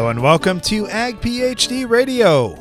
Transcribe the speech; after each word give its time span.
Hello 0.00 0.08
and 0.08 0.22
welcome 0.22 0.62
to 0.62 0.88
Ag 0.88 1.20
PhD 1.20 1.86
Radio. 1.86 2.56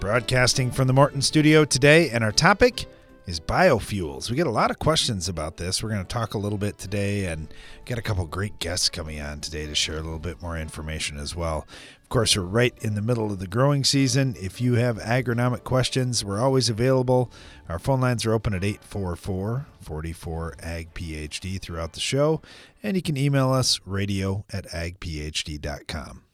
Broadcasting 0.00 0.72
from 0.72 0.88
the 0.88 0.92
Morton 0.92 1.22
studio 1.22 1.64
today, 1.64 2.10
and 2.10 2.24
our 2.24 2.32
topic 2.32 2.86
is 3.26 3.38
biofuels. 3.38 4.28
We 4.28 4.34
get 4.34 4.48
a 4.48 4.50
lot 4.50 4.72
of 4.72 4.80
questions 4.80 5.28
about 5.28 5.56
this. 5.56 5.80
We're 5.84 5.90
going 5.90 6.02
to 6.02 6.08
talk 6.08 6.34
a 6.34 6.38
little 6.38 6.58
bit 6.58 6.76
today 6.76 7.26
and 7.26 7.46
get 7.84 7.96
a 7.96 8.02
couple 8.02 8.26
great 8.26 8.58
guests 8.58 8.88
coming 8.88 9.20
on 9.20 9.38
today 9.38 9.66
to 9.66 9.74
share 9.76 9.98
a 9.98 10.02
little 10.02 10.18
bit 10.18 10.42
more 10.42 10.58
information 10.58 11.16
as 11.16 11.36
well. 11.36 11.64
Of 12.02 12.08
course, 12.08 12.36
we're 12.36 12.42
right 12.42 12.76
in 12.80 12.96
the 12.96 13.02
middle 13.02 13.30
of 13.30 13.38
the 13.38 13.46
growing 13.46 13.84
season. 13.84 14.34
If 14.36 14.60
you 14.60 14.74
have 14.74 14.98
agronomic 14.98 15.62
questions, 15.62 16.24
we're 16.24 16.40
always 16.40 16.68
available. 16.68 17.30
Our 17.68 17.78
phone 17.78 18.00
lines 18.00 18.26
are 18.26 18.32
open 18.32 18.52
at 18.52 18.64
844 18.64 19.66
44 19.80 20.56
Ag 20.60 20.92
PhD 20.92 21.62
throughout 21.62 21.92
the 21.92 22.00
show, 22.00 22.42
and 22.82 22.96
you 22.96 23.02
can 23.02 23.16
email 23.16 23.52
us 23.52 23.78
radio 23.86 24.44
at 24.52 24.66
agphd.com. 24.70 26.24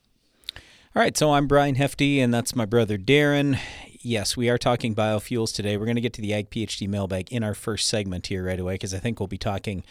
All 0.97 1.03
right, 1.03 1.17
so 1.17 1.33
I'm 1.33 1.49
Brian 1.49 1.75
Hefty, 1.75 2.21
and 2.21 2.33
that's 2.33 2.55
my 2.55 2.67
brother 2.67 2.97
Darren. 2.97 3.59
Yes, 4.01 4.37
we 4.37 4.49
are 4.49 4.57
talking 4.57 4.95
biofuels 4.95 5.53
today. 5.53 5.77
We're 5.77 5.87
going 5.87 5.97
to 5.97 6.01
get 6.01 6.13
to 6.13 6.23
the 6.23 6.33
Ag 6.33 6.51
PhD 6.51 6.87
mailbag 6.87 7.33
in 7.33 7.43
our 7.43 7.55
first 7.55 7.89
segment 7.89 8.29
here 8.29 8.45
right 8.45 8.61
away 8.61 8.75
because 8.75 8.95
I 8.95 9.01
think 9.01 9.19
we'll 9.19 9.27
be 9.27 9.37
talking 9.37 9.83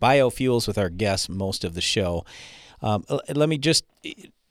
biofuels 0.00 0.68
with 0.68 0.78
our 0.78 0.90
guests 0.90 1.28
most 1.28 1.64
of 1.64 1.74
the 1.74 1.80
show. 1.80 2.24
Um, 2.82 3.04
let 3.34 3.48
me 3.48 3.58
just 3.58 3.84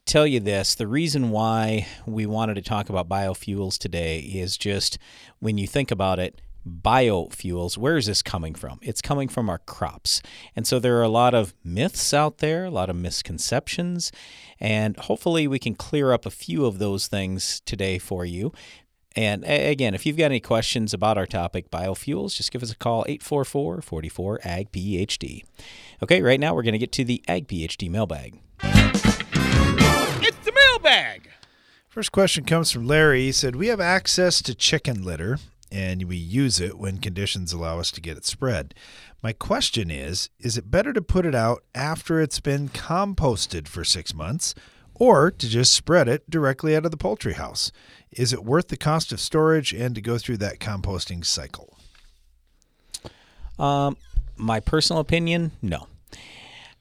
tell 0.06 0.28
you 0.28 0.42
this 0.42 0.76
the 0.76 0.88
reason 0.88 1.30
why 1.30 1.88
we 2.06 2.26
wanted 2.26 2.56
to 2.56 2.62
talk 2.62 2.90
about 2.90 3.08
biofuels 3.08 3.78
today 3.78 4.20
is 4.20 4.58
just 4.58 4.98
when 5.40 5.58
you 5.58 5.68
think 5.68 5.90
about 5.90 6.20
it, 6.20 6.42
biofuels, 6.68 7.78
where 7.78 7.96
is 7.96 8.08
this 8.08 8.22
coming 8.22 8.56
from? 8.56 8.78
It's 8.82 9.02
coming 9.02 9.30
from 9.30 9.50
our 9.50 9.60
crops. 9.60 10.22
And 10.54 10.68
so 10.68 10.80
there 10.80 10.98
are 10.98 11.04
a 11.04 11.08
lot 11.08 11.34
of 11.34 11.54
myths 11.64 12.14
out 12.14 12.40
there, 12.40 12.66
a 12.66 12.72
lot 12.72 12.90
of 12.90 12.98
misconceptions, 12.98 14.12
and 14.64 14.96
hopefully 14.98 15.46
we 15.46 15.60
can 15.60 15.76
clear 15.76 16.14
up 16.14 16.26
a 16.26 16.32
few 16.32 16.66
of 16.66 16.80
those 16.80 17.08
things 17.08 17.62
today 17.66 18.00
for 18.00 18.24
you. 18.24 18.54
And 19.14 19.44
again, 19.44 19.94
if 19.94 20.06
you've 20.06 20.18
got 20.18 20.26
any 20.26 20.40
questions 20.40 20.94
about 20.94 21.18
our 21.18 21.28
topic, 21.28 21.70
biofuels, 21.70 22.36
just 22.36 22.52
give 22.52 22.64
us 22.64 22.72
a 22.72 22.76
call, 22.76 23.04
844 23.08 23.82
44 23.82 24.40
AG 24.44 24.70
PhD. 24.72 25.44
Okay, 26.02 26.22
right 26.22 26.40
now 26.40 26.56
we're 26.56 26.64
going 26.64 26.74
to 26.74 26.80
get 26.80 26.94
to 26.94 27.04
the 27.04 27.22
Ag 27.28 27.48
PhD 27.48 27.92
mailbag. 27.92 28.40
It's 28.64 30.38
the 30.46 30.54
mailbag! 30.54 31.30
First 31.90 32.12
question 32.14 32.46
comes 32.46 32.72
from 32.72 32.88
Larry. 32.88 33.26
He 33.26 33.32
said, 33.34 33.56
We 33.56 33.68
have 33.68 33.82
access 33.82 34.42
to 34.42 34.56
chicken 34.56 35.04
litter 35.04 35.38
and 35.74 36.04
we 36.04 36.16
use 36.16 36.60
it 36.60 36.78
when 36.78 37.00
conditions 37.00 37.52
allow 37.52 37.80
us 37.80 37.90
to 37.92 38.00
get 38.00 38.16
it 38.16 38.26
spread. 38.26 38.76
My 39.24 39.34
question 39.34 39.90
is 39.90 40.30
Is 40.40 40.58
it 40.58 40.70
better 40.70 40.94
to 40.94 41.02
put 41.02 41.26
it 41.26 41.34
out 41.34 41.64
after 41.74 42.22
it's 42.22 42.40
been 42.40 42.70
composted 42.70 43.68
for 43.68 43.84
six 43.84 44.14
months 44.14 44.54
or 44.94 45.32
to 45.32 45.50
just 45.50 45.74
spread 45.74 46.08
it 46.08 46.30
directly 46.30 46.76
out 46.76 46.86
of 46.86 46.92
the 46.92 46.98
poultry 46.98 47.34
house? 47.34 47.72
Is 48.12 48.32
it 48.32 48.46
worth 48.46 48.68
the 48.68 48.78
cost 48.78 49.12
of 49.12 49.20
storage 49.20 49.74
and 49.74 49.96
to 49.96 50.02
go 50.02 50.20
through 50.20 50.38
that 50.38 50.60
composting 50.60 51.26
cycle? 51.26 51.78
Um, 53.58 53.98
my 54.38 54.60
personal 54.60 55.00
opinion, 55.00 55.52
no. 55.62 55.88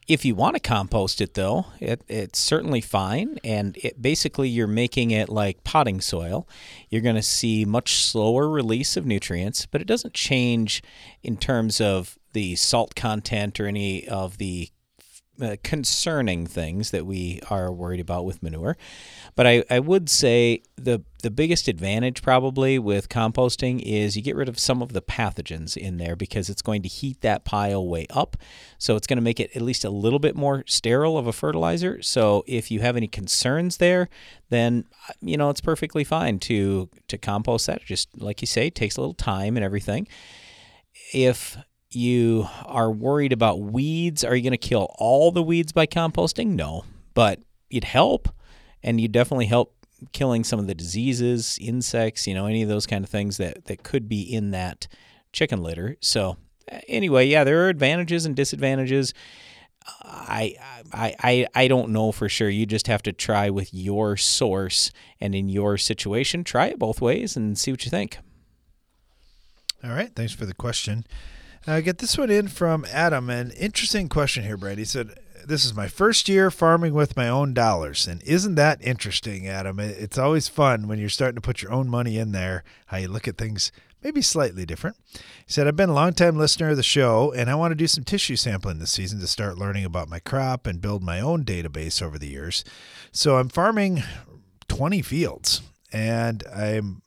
If 0.09 0.25
you 0.25 0.35
want 0.35 0.57
to 0.57 0.61
compost 0.61 1.21
it, 1.21 1.35
though, 1.35 1.67
it, 1.79 2.03
it's 2.09 2.39
certainly 2.39 2.81
fine. 2.81 3.39
And 3.45 3.77
it, 3.77 4.03
basically, 4.03 4.49
you're 4.49 4.67
making 4.67 5.13
it 5.13 5.29
like 5.29 5.65
potting 5.65 6.01
soil. 6.01 6.49
You're 6.91 7.03
going 7.03 7.17
to 7.17 7.23
see 7.23 7.65
much 7.65 8.05
slower 8.05 8.49
release 8.49 8.97
of 8.97 9.07
nutrients, 9.07 9.67
but 9.67 9.81
it 9.81 9.87
doesn't 9.87 10.15
change 10.15 10.83
in 11.23 11.37
terms 11.37 11.81
of 11.81 12.19
the 12.33 12.57
salt 12.57 12.95
content 12.95 13.61
or 13.61 13.67
any 13.67 14.09
of 14.09 14.39
the 14.39 14.71
uh, 15.43 15.57
concerning 15.65 16.47
things 16.47 16.93
that 16.93 17.05
we 17.05 17.41
are 17.51 17.73
worried 17.73 17.99
about 17.99 18.25
with 18.25 18.43
manure. 18.43 18.77
But 19.35 19.47
I, 19.47 19.65
I 19.69 19.81
would 19.81 20.09
say 20.09 20.63
the 20.77 21.03
the 21.23 21.31
biggest 21.31 21.69
advantage 21.69 22.23
probably 22.23 22.79
with 22.79 23.09
composting 23.09 23.81
is 23.85 24.17
you 24.17 24.23
get 24.23 24.37
rid 24.37 24.49
of 24.49 24.59
some 24.59 24.83
of 24.83 24.93
the 24.93 25.03
pathogens 25.03 25.77
in 25.77 25.97
there 25.97 26.17
because 26.17 26.51
it's 26.51 26.63
going 26.63 26.83
to 26.83 26.89
heat 26.89 27.21
that 27.21 27.45
pile 27.45 27.87
way 27.87 28.07
up. 28.11 28.37
So 28.79 28.97
it's 28.97 29.07
going 29.07 29.19
to 29.19 29.23
make 29.23 29.41
it 29.41 29.55
at 29.55 29.63
least 29.63 29.85
a 29.85 29.91
little 29.91 30.19
bit 30.19 30.37
more 30.37 30.65
sterile 30.67 31.19
of 31.19 31.27
a 31.27 31.33
fertilizer. 31.33 32.03
So 32.03 32.45
if 32.47 32.71
you 32.71 32.81
have 32.81 32.97
any 32.97 33.09
concerns 33.09 33.79
there, 33.79 34.09
then 34.51 34.85
you 35.21 35.37
know 35.37 35.51
it's 35.51 35.61
perfectly 35.61 36.05
fine 36.05 36.39
to 36.41 36.89
to 37.09 37.19
compost 37.19 37.67
that. 37.67 37.85
Just 37.85 38.09
like 38.21 38.41
you 38.41 38.47
say, 38.47 38.69
it 38.69 38.75
takes 38.75 38.97
a 38.97 39.01
little 39.01 39.15
time 39.15 39.57
and 39.57 39.65
everything. 39.65 40.07
If 41.13 41.57
you 41.95 42.49
are 42.65 42.91
worried 42.91 43.33
about 43.33 43.61
weeds, 43.61 44.25
are 44.25 44.35
you 44.35 44.43
going 44.43 44.53
to 44.53 44.57
kill 44.57 44.95
all 44.99 45.31
the 45.31 45.43
weeds 45.43 45.73
by 45.73 45.87
composting? 45.87 46.49
No, 46.49 46.85
but 47.15 47.41
it'd 47.71 47.85
help, 47.85 48.29
and 48.83 49.01
you 49.01 49.09
definitely 49.09 49.47
help 49.47 49.75
killing 50.13 50.45
some 50.45 50.59
of 50.59 50.67
the 50.67 50.75
diseases, 50.75 51.59
insects, 51.61 52.27
you 52.27 52.35
know, 52.35 52.47
any 52.47 52.63
of 52.63 52.69
those 52.69 52.87
kind 52.87 53.05
of 53.05 53.11
things 53.11 53.37
that 53.37 53.67
that 53.67 53.83
could 53.83 54.09
be 54.09 54.23
in 54.23 54.51
that 54.51 54.89
chicken 55.33 55.63
litter. 55.63 55.97
So 56.01 56.37
uh, 56.71 56.79
anyway, 56.89 57.27
yeah, 57.27 57.45
there 57.45 57.65
are 57.65 57.69
advantages 57.69 58.27
and 58.27 58.35
disadvantages. 58.35 59.15
I, 60.03 60.57
I 60.93 61.15
I 61.19 61.47
I 61.55 61.69
don't 61.69 61.91
know 61.91 62.13
for 62.13 62.29
sure. 62.29 62.49
You 62.49 62.67
just 62.67 62.87
have 62.87 63.03
to 63.03 63.13
try 63.13 63.51
with 63.51 63.75
your 63.75 64.17
source 64.17 64.93
and 65.21 65.35
in 65.35 65.49
your 65.49 65.77
situation. 65.77 66.45
Try 66.45 66.67
it 66.67 66.79
both 66.79 67.01
ways 67.01 67.37
and 67.37 67.59
see 67.59 67.71
what 67.71 67.85
you 67.85 67.91
think. 67.91 68.19
All 69.85 69.91
right. 69.91 70.15
Thanks 70.15 70.33
for 70.33 70.47
the 70.47 70.55
question. 70.55 71.05
I 71.67 71.81
get 71.81 71.99
this 71.99 72.19
one 72.19 72.31
in 72.31 72.49
from 72.49 72.85
Adam. 72.91 73.31
An 73.31 73.53
interesting 73.53 74.09
question 74.09 74.43
here, 74.43 74.57
Brad. 74.57 74.79
He 74.79 74.85
said, 74.85 75.15
This 75.47 75.65
is 75.65 75.75
my 75.75 75.87
first 75.87 76.29
year 76.29 76.51
farming 76.51 76.93
with 76.93 77.17
my 77.17 77.29
own 77.29 77.55
dollars. 77.55 78.09
And 78.09 78.21
isn't 78.25 78.57
that 78.57 78.83
interesting, 78.83 79.47
Adam? 79.47 79.79
It's 79.79 80.19
always 80.19 80.49
fun 80.49 80.89
when 80.89 80.99
you're 80.99 81.09
starting 81.09 81.37
to 81.37 81.41
put 81.41 81.63
your 81.63 81.73
own 81.73 81.89
money 81.89 82.19
in 82.19 82.33
there, 82.33 82.65
how 82.87 82.97
you 82.97 83.09
look 83.09 83.29
at 83.29 83.39
things 83.39 83.71
maybe 84.03 84.23
slightly 84.23 84.67
different. 84.67 84.97
He 85.13 85.53
said, 85.53 85.69
I've 85.69 85.77
been 85.77 85.91
a 85.91 85.95
long-time 85.95 86.37
listener 86.37 86.71
of 86.71 86.77
the 86.77 86.83
show, 86.83 87.33
and 87.33 87.49
I 87.49 87.55
want 87.55 87.71
to 87.71 87.77
do 87.77 87.87
some 87.87 88.03
tissue 88.03 88.35
sampling 88.35 88.81
this 88.81 88.91
season 88.91 89.21
to 89.21 89.29
start 89.29 89.59
learning 89.59 89.85
about 89.85 90.09
my 90.09 90.19
crop 90.19 90.67
and 90.67 90.81
build 90.81 91.05
my 91.05 91.21
own 91.21 91.45
database 91.45 92.03
over 92.03 92.19
the 92.19 92.29
years. 92.29 92.65
So 93.13 93.37
I'm 93.37 93.49
farming 93.49 94.03
20 94.69 95.03
fields, 95.03 95.63
and 95.93 96.43
I'm 96.53 97.02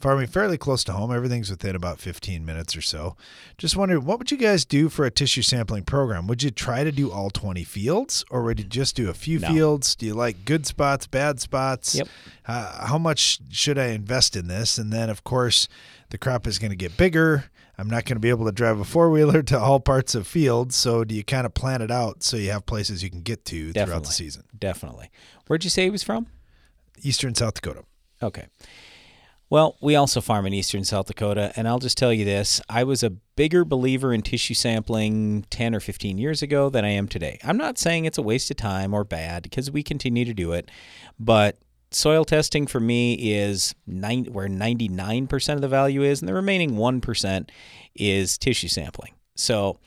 farming 0.00 0.26
fairly 0.28 0.56
close 0.56 0.82
to 0.84 0.92
home. 0.92 1.12
Everything's 1.12 1.50
within 1.50 1.76
about 1.76 2.00
15 2.00 2.44
minutes 2.44 2.74
or 2.74 2.80
so. 2.80 3.16
Just 3.58 3.76
wondering, 3.76 4.04
what 4.04 4.18
would 4.18 4.30
you 4.30 4.36
guys 4.36 4.64
do 4.64 4.88
for 4.88 5.04
a 5.04 5.10
tissue 5.10 5.42
sampling 5.42 5.84
program? 5.84 6.26
Would 6.26 6.42
you 6.42 6.50
try 6.50 6.84
to 6.84 6.90
do 6.90 7.10
all 7.10 7.30
20 7.30 7.62
fields 7.64 8.24
or 8.30 8.42
would 8.42 8.58
you 8.58 8.64
just 8.64 8.96
do 8.96 9.10
a 9.10 9.14
few 9.14 9.38
no. 9.38 9.48
fields? 9.48 9.94
Do 9.94 10.06
you 10.06 10.14
like 10.14 10.44
good 10.44 10.66
spots, 10.66 11.06
bad 11.06 11.40
spots? 11.40 11.94
Yep. 11.94 12.08
Uh, 12.46 12.86
how 12.86 12.98
much 12.98 13.40
should 13.50 13.78
I 13.78 13.88
invest 13.88 14.36
in 14.36 14.48
this? 14.48 14.78
And 14.78 14.92
then, 14.92 15.10
of 15.10 15.22
course, 15.22 15.68
the 16.08 16.18
crop 16.18 16.46
is 16.46 16.58
going 16.58 16.70
to 16.70 16.76
get 16.76 16.96
bigger. 16.96 17.44
I'm 17.78 17.88
not 17.88 18.04
going 18.04 18.16
to 18.16 18.20
be 18.20 18.28
able 18.28 18.44
to 18.44 18.52
drive 18.52 18.78
a 18.78 18.84
four 18.84 19.10
wheeler 19.10 19.42
to 19.44 19.58
all 19.58 19.80
parts 19.80 20.14
of 20.14 20.26
fields. 20.26 20.76
So, 20.76 21.04
do 21.04 21.14
you 21.14 21.24
kind 21.24 21.46
of 21.46 21.54
plan 21.54 21.82
it 21.82 21.90
out 21.90 22.22
so 22.22 22.36
you 22.36 22.50
have 22.50 22.66
places 22.66 23.02
you 23.02 23.10
can 23.10 23.22
get 23.22 23.44
to 23.46 23.72
Definitely. 23.72 23.84
throughout 23.86 24.04
the 24.04 24.12
season? 24.12 24.44
Definitely. 24.58 25.10
Where'd 25.46 25.64
you 25.64 25.70
say 25.70 25.84
he 25.84 25.90
was 25.90 26.02
from? 26.02 26.26
Eastern 27.02 27.34
South 27.34 27.54
Dakota. 27.54 27.84
Okay. 28.22 28.46
Well, 29.50 29.76
we 29.80 29.96
also 29.96 30.20
farm 30.20 30.46
in 30.46 30.54
eastern 30.54 30.84
South 30.84 31.08
Dakota, 31.08 31.52
and 31.56 31.66
I'll 31.66 31.80
just 31.80 31.98
tell 31.98 32.12
you 32.12 32.24
this 32.24 32.60
I 32.68 32.84
was 32.84 33.02
a 33.02 33.10
bigger 33.10 33.64
believer 33.64 34.14
in 34.14 34.22
tissue 34.22 34.54
sampling 34.54 35.44
10 35.50 35.74
or 35.74 35.80
15 35.80 36.18
years 36.18 36.40
ago 36.40 36.70
than 36.70 36.84
I 36.84 36.90
am 36.90 37.08
today. 37.08 37.36
I'm 37.42 37.56
not 37.56 37.76
saying 37.76 38.04
it's 38.04 38.16
a 38.16 38.22
waste 38.22 38.52
of 38.52 38.56
time 38.56 38.94
or 38.94 39.02
bad 39.02 39.42
because 39.42 39.68
we 39.68 39.82
continue 39.82 40.24
to 40.24 40.32
do 40.32 40.52
it, 40.52 40.70
but 41.18 41.58
soil 41.90 42.24
testing 42.24 42.68
for 42.68 42.78
me 42.78 43.14
is 43.14 43.74
nine, 43.88 44.26
where 44.26 44.46
99% 44.46 45.54
of 45.54 45.60
the 45.60 45.68
value 45.68 46.04
is, 46.04 46.22
and 46.22 46.28
the 46.28 46.34
remaining 46.34 46.76
1% 46.76 47.50
is 47.96 48.38
tissue 48.38 48.68
sampling. 48.68 49.14
So 49.34 49.80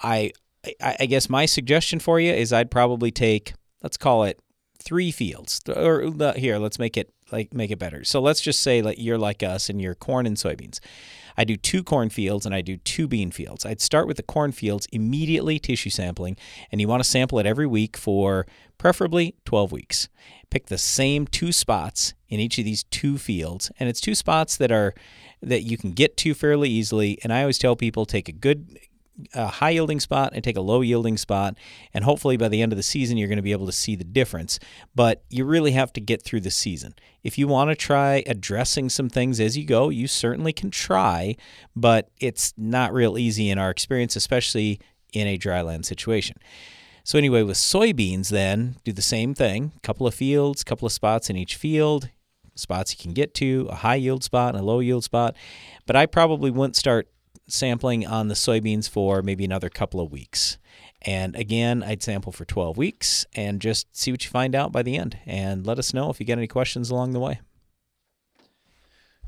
I, 0.00 0.32
I 0.80 1.04
guess 1.04 1.28
my 1.28 1.44
suggestion 1.44 1.98
for 1.98 2.18
you 2.18 2.32
is 2.32 2.50
I'd 2.50 2.70
probably 2.70 3.10
take, 3.10 3.52
let's 3.82 3.98
call 3.98 4.24
it 4.24 4.40
three 4.82 5.10
fields, 5.10 5.60
or 5.68 6.10
uh, 6.18 6.32
here, 6.32 6.56
let's 6.56 6.78
make 6.78 6.96
it 6.96 7.12
like 7.32 7.52
make 7.52 7.70
it 7.70 7.78
better. 7.78 8.04
So 8.04 8.20
let's 8.20 8.40
just 8.40 8.60
say 8.60 8.82
like 8.82 8.98
you're 8.98 9.18
like 9.18 9.42
us 9.42 9.68
and 9.68 9.80
you're 9.80 9.94
corn 9.94 10.26
and 10.26 10.36
soybeans. 10.36 10.80
I 11.36 11.44
do 11.44 11.56
two 11.56 11.82
corn 11.82 12.10
fields 12.10 12.44
and 12.44 12.54
I 12.54 12.60
do 12.60 12.76
two 12.76 13.08
bean 13.08 13.30
fields. 13.30 13.64
I'd 13.64 13.80
start 13.80 14.06
with 14.06 14.16
the 14.16 14.22
corn 14.22 14.52
fields 14.52 14.86
immediately 14.92 15.58
tissue 15.58 15.90
sampling, 15.90 16.36
and 16.70 16.80
you 16.80 16.88
want 16.88 17.02
to 17.02 17.08
sample 17.08 17.38
it 17.38 17.46
every 17.46 17.66
week 17.66 17.96
for 17.96 18.46
preferably 18.78 19.34
12 19.44 19.72
weeks. 19.72 20.08
Pick 20.50 20.66
the 20.66 20.78
same 20.78 21.26
two 21.26 21.52
spots 21.52 22.14
in 22.28 22.40
each 22.40 22.58
of 22.58 22.64
these 22.64 22.84
two 22.84 23.16
fields, 23.16 23.70
and 23.80 23.88
it's 23.88 24.00
two 24.00 24.14
spots 24.14 24.56
that 24.56 24.70
are 24.70 24.94
that 25.40 25.62
you 25.62 25.76
can 25.76 25.92
get 25.92 26.16
to 26.18 26.34
fairly 26.34 26.68
easily. 26.68 27.18
And 27.24 27.32
I 27.32 27.40
always 27.40 27.58
tell 27.58 27.74
people 27.74 28.06
take 28.06 28.28
a 28.28 28.32
good 28.32 28.78
a 29.34 29.46
high 29.46 29.70
yielding 29.70 30.00
spot 30.00 30.32
and 30.34 30.42
take 30.42 30.56
a 30.56 30.60
low 30.60 30.80
yielding 30.80 31.16
spot. 31.16 31.56
And 31.92 32.04
hopefully 32.04 32.36
by 32.36 32.48
the 32.48 32.62
end 32.62 32.72
of 32.72 32.76
the 32.76 32.82
season, 32.82 33.16
you're 33.16 33.28
going 33.28 33.36
to 33.36 33.42
be 33.42 33.52
able 33.52 33.66
to 33.66 33.72
see 33.72 33.96
the 33.96 34.04
difference. 34.04 34.58
But 34.94 35.24
you 35.30 35.44
really 35.44 35.72
have 35.72 35.92
to 35.94 36.00
get 36.00 36.22
through 36.22 36.40
the 36.40 36.50
season. 36.50 36.94
If 37.22 37.38
you 37.38 37.46
want 37.48 37.70
to 37.70 37.76
try 37.76 38.22
addressing 38.26 38.88
some 38.88 39.08
things 39.08 39.40
as 39.40 39.56
you 39.56 39.64
go, 39.64 39.88
you 39.88 40.06
certainly 40.08 40.52
can 40.52 40.70
try, 40.70 41.36
but 41.76 42.10
it's 42.18 42.52
not 42.56 42.92
real 42.92 43.16
easy 43.16 43.50
in 43.50 43.58
our 43.58 43.70
experience, 43.70 44.16
especially 44.16 44.80
in 45.12 45.26
a 45.26 45.38
dryland 45.38 45.84
situation. 45.84 46.36
So 47.04 47.18
anyway, 47.18 47.42
with 47.42 47.56
soybeans, 47.56 48.28
then 48.28 48.76
do 48.84 48.92
the 48.92 49.02
same 49.02 49.34
thing. 49.34 49.72
Couple 49.82 50.06
of 50.06 50.14
fields, 50.14 50.62
couple 50.64 50.86
of 50.86 50.92
spots 50.92 51.28
in 51.28 51.36
each 51.36 51.56
field, 51.56 52.08
spots 52.54 52.92
you 52.92 53.02
can 53.02 53.12
get 53.12 53.34
to, 53.34 53.66
a 53.70 53.76
high 53.76 53.96
yield 53.96 54.22
spot 54.22 54.54
and 54.54 54.62
a 54.62 54.66
low 54.66 54.80
yield 54.80 55.04
spot. 55.04 55.34
But 55.86 55.96
I 55.96 56.06
probably 56.06 56.50
wouldn't 56.50 56.76
start 56.76 57.08
sampling 57.48 58.06
on 58.06 58.28
the 58.28 58.34
soybeans 58.34 58.88
for 58.88 59.22
maybe 59.22 59.44
another 59.44 59.68
couple 59.68 60.00
of 60.00 60.12
weeks. 60.12 60.58
And 61.02 61.34
again, 61.34 61.82
I'd 61.82 62.02
sample 62.02 62.32
for 62.32 62.44
12 62.44 62.76
weeks 62.76 63.26
and 63.34 63.60
just 63.60 63.94
see 63.96 64.12
what 64.12 64.24
you 64.24 64.30
find 64.30 64.54
out 64.54 64.72
by 64.72 64.82
the 64.82 64.96
end. 64.96 65.18
And 65.26 65.66
let 65.66 65.78
us 65.78 65.92
know 65.92 66.10
if 66.10 66.20
you 66.20 66.26
get 66.26 66.38
any 66.38 66.46
questions 66.46 66.90
along 66.90 67.12
the 67.12 67.20
way. 67.20 67.40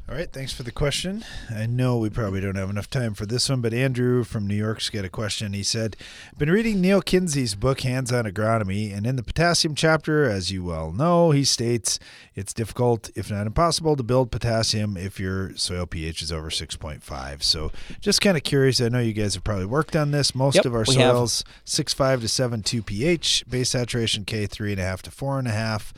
All 0.06 0.14
right, 0.14 0.30
thanks 0.30 0.52
for 0.52 0.64
the 0.64 0.70
question. 0.70 1.24
I 1.48 1.64
know 1.64 1.96
we 1.96 2.10
probably 2.10 2.42
don't 2.42 2.56
have 2.56 2.68
enough 2.68 2.90
time 2.90 3.14
for 3.14 3.24
this 3.24 3.48
one, 3.48 3.62
but 3.62 3.72
Andrew 3.72 4.22
from 4.22 4.46
New 4.46 4.54
York's 4.54 4.90
got 4.90 5.06
a 5.06 5.08
question. 5.08 5.54
He 5.54 5.62
said, 5.62 5.96
Been 6.36 6.50
reading 6.50 6.82
Neal 6.82 7.00
Kinsey's 7.00 7.54
book, 7.54 7.80
Hands 7.80 8.12
on 8.12 8.26
Agronomy, 8.26 8.94
and 8.94 9.06
in 9.06 9.16
the 9.16 9.22
potassium 9.22 9.74
chapter, 9.74 10.28
as 10.28 10.52
you 10.52 10.62
well 10.62 10.92
know, 10.92 11.30
he 11.30 11.42
states 11.42 11.98
it's 12.34 12.52
difficult, 12.52 13.08
if 13.14 13.30
not 13.30 13.46
impossible, 13.46 13.96
to 13.96 14.02
build 14.02 14.30
potassium 14.30 14.98
if 14.98 15.18
your 15.18 15.56
soil 15.56 15.86
pH 15.86 16.20
is 16.20 16.30
over 16.30 16.50
6.5. 16.50 17.42
So 17.42 17.72
just 18.02 18.20
kind 18.20 18.36
of 18.36 18.42
curious. 18.42 18.82
I 18.82 18.90
know 18.90 19.00
you 19.00 19.14
guys 19.14 19.32
have 19.34 19.42
probably 19.44 19.64
worked 19.64 19.96
on 19.96 20.10
this. 20.10 20.34
Most 20.34 20.56
Yep, 20.56 20.66
of 20.66 20.74
our 20.74 20.80
have. 20.80 20.86
soils, 20.86 21.44
6.5 21.64 22.20
to 22.20 22.26
7.2 22.26 22.84
pH, 22.84 23.44
base 23.48 23.70
saturation 23.70 24.26
K, 24.26 24.46
3.5 24.46 25.00
to 25.00 25.10
4.5. 25.10 25.92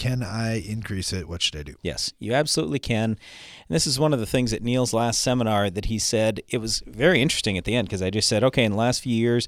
Can 0.00 0.22
I 0.22 0.58
increase 0.58 1.12
it? 1.12 1.28
What 1.28 1.42
should 1.42 1.56
I 1.56 1.62
do? 1.62 1.74
Yes, 1.82 2.14
you 2.18 2.32
absolutely 2.32 2.78
can. 2.78 3.04
And 3.04 3.18
this 3.68 3.86
is 3.86 4.00
one 4.00 4.14
of 4.14 4.18
the 4.18 4.24
things 4.24 4.50
at 4.54 4.62
Neal's 4.62 4.94
last 4.94 5.20
seminar 5.20 5.68
that 5.68 5.84
he 5.84 5.98
said 5.98 6.40
it 6.48 6.56
was 6.56 6.82
very 6.86 7.20
interesting 7.20 7.58
at 7.58 7.64
the 7.64 7.76
end 7.76 7.86
because 7.86 8.00
I 8.00 8.08
just 8.08 8.26
said, 8.26 8.42
okay, 8.42 8.64
in 8.64 8.72
the 8.72 8.78
last 8.78 9.02
few 9.02 9.14
years, 9.14 9.46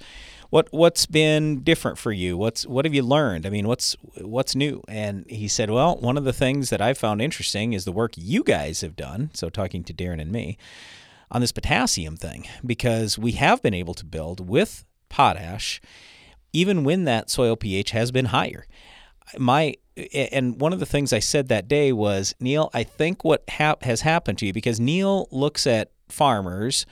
what 0.50 0.68
what's 0.70 1.06
been 1.06 1.62
different 1.62 1.96
for 1.96 2.12
you? 2.12 2.36
What's 2.36 2.66
what 2.66 2.84
have 2.84 2.92
you 2.92 3.02
learned? 3.02 3.46
I 3.46 3.48
mean, 3.48 3.66
what's 3.66 3.96
what's 4.20 4.54
new? 4.54 4.82
And 4.88 5.24
he 5.26 5.48
said, 5.48 5.70
well, 5.70 5.96
one 5.96 6.18
of 6.18 6.24
the 6.24 6.34
things 6.34 6.68
that 6.68 6.82
I 6.82 6.92
found 6.92 7.22
interesting 7.22 7.72
is 7.72 7.86
the 7.86 7.90
work 7.90 8.12
you 8.16 8.44
guys 8.44 8.82
have 8.82 8.94
done. 8.94 9.30
So 9.32 9.48
talking 9.48 9.82
to 9.84 9.94
Darren 9.94 10.20
and 10.20 10.30
me 10.30 10.58
on 11.30 11.40
this 11.40 11.52
potassium 11.52 12.18
thing 12.18 12.46
because 12.62 13.18
we 13.18 13.32
have 13.32 13.62
been 13.62 13.72
able 13.72 13.94
to 13.94 14.04
build 14.04 14.46
with 14.46 14.84
potash 15.08 15.80
even 16.52 16.84
when 16.84 17.04
that 17.04 17.30
soil 17.30 17.56
pH 17.56 17.92
has 17.92 18.12
been 18.12 18.26
higher. 18.26 18.66
My 19.38 19.74
and 20.32 20.60
one 20.60 20.72
of 20.72 20.80
the 20.80 20.86
things 20.86 21.12
I 21.12 21.18
said 21.18 21.48
that 21.48 21.68
day 21.68 21.92
was 21.92 22.34
Neal, 22.40 22.70
I 22.72 22.82
think 22.82 23.24
what 23.24 23.44
has 23.48 24.00
happened 24.00 24.38
to 24.38 24.46
you 24.46 24.52
because 24.52 24.80
Neal 24.80 25.28
looks 25.30 25.66
at 25.66 25.90
farmers 26.08 26.86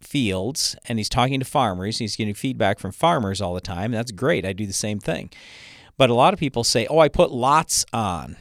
fields 0.00 0.76
and 0.86 0.98
he's 0.98 1.08
talking 1.08 1.38
to 1.38 1.46
farmers, 1.46 1.98
he's 1.98 2.16
getting 2.16 2.34
feedback 2.34 2.78
from 2.78 2.92
farmers 2.92 3.40
all 3.40 3.54
the 3.54 3.60
time. 3.60 3.92
That's 3.92 4.10
great. 4.10 4.44
I 4.44 4.52
do 4.52 4.66
the 4.66 4.72
same 4.72 4.98
thing. 4.98 5.30
But 5.96 6.10
a 6.10 6.14
lot 6.14 6.32
of 6.34 6.40
people 6.40 6.64
say, 6.64 6.86
"Oh, 6.88 6.98
I 6.98 7.08
put 7.08 7.30
lots 7.30 7.84
on." 7.92 8.36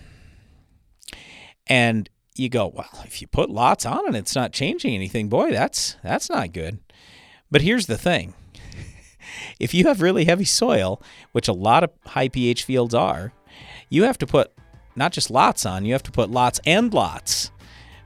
And 1.67 2.09
you 2.35 2.49
go, 2.49 2.67
"Well, 2.67 2.89
if 3.05 3.21
you 3.21 3.27
put 3.27 3.49
lots 3.49 3.85
on 3.85 4.07
and 4.07 4.15
it's 4.15 4.35
not 4.35 4.53
changing 4.53 4.95
anything, 4.95 5.29
boy, 5.29 5.51
that's 5.51 5.97
that's 6.03 6.29
not 6.29 6.53
good." 6.53 6.79
But 7.51 7.61
here's 7.61 7.87
the 7.87 7.97
thing 7.97 8.33
if 9.59 9.73
you 9.73 9.85
have 9.85 10.01
really 10.01 10.25
heavy 10.25 10.45
soil, 10.45 11.01
which 11.31 11.47
a 11.47 11.53
lot 11.53 11.83
of 11.83 11.91
high 12.05 12.27
pH 12.27 12.63
fields 12.63 12.93
are, 12.93 13.33
you 13.89 14.03
have 14.03 14.17
to 14.19 14.27
put 14.27 14.51
not 14.95 15.11
just 15.11 15.31
lots 15.31 15.65
on, 15.65 15.85
you 15.85 15.93
have 15.93 16.03
to 16.03 16.11
put 16.11 16.29
lots 16.29 16.59
and 16.65 16.93
lots 16.93 17.51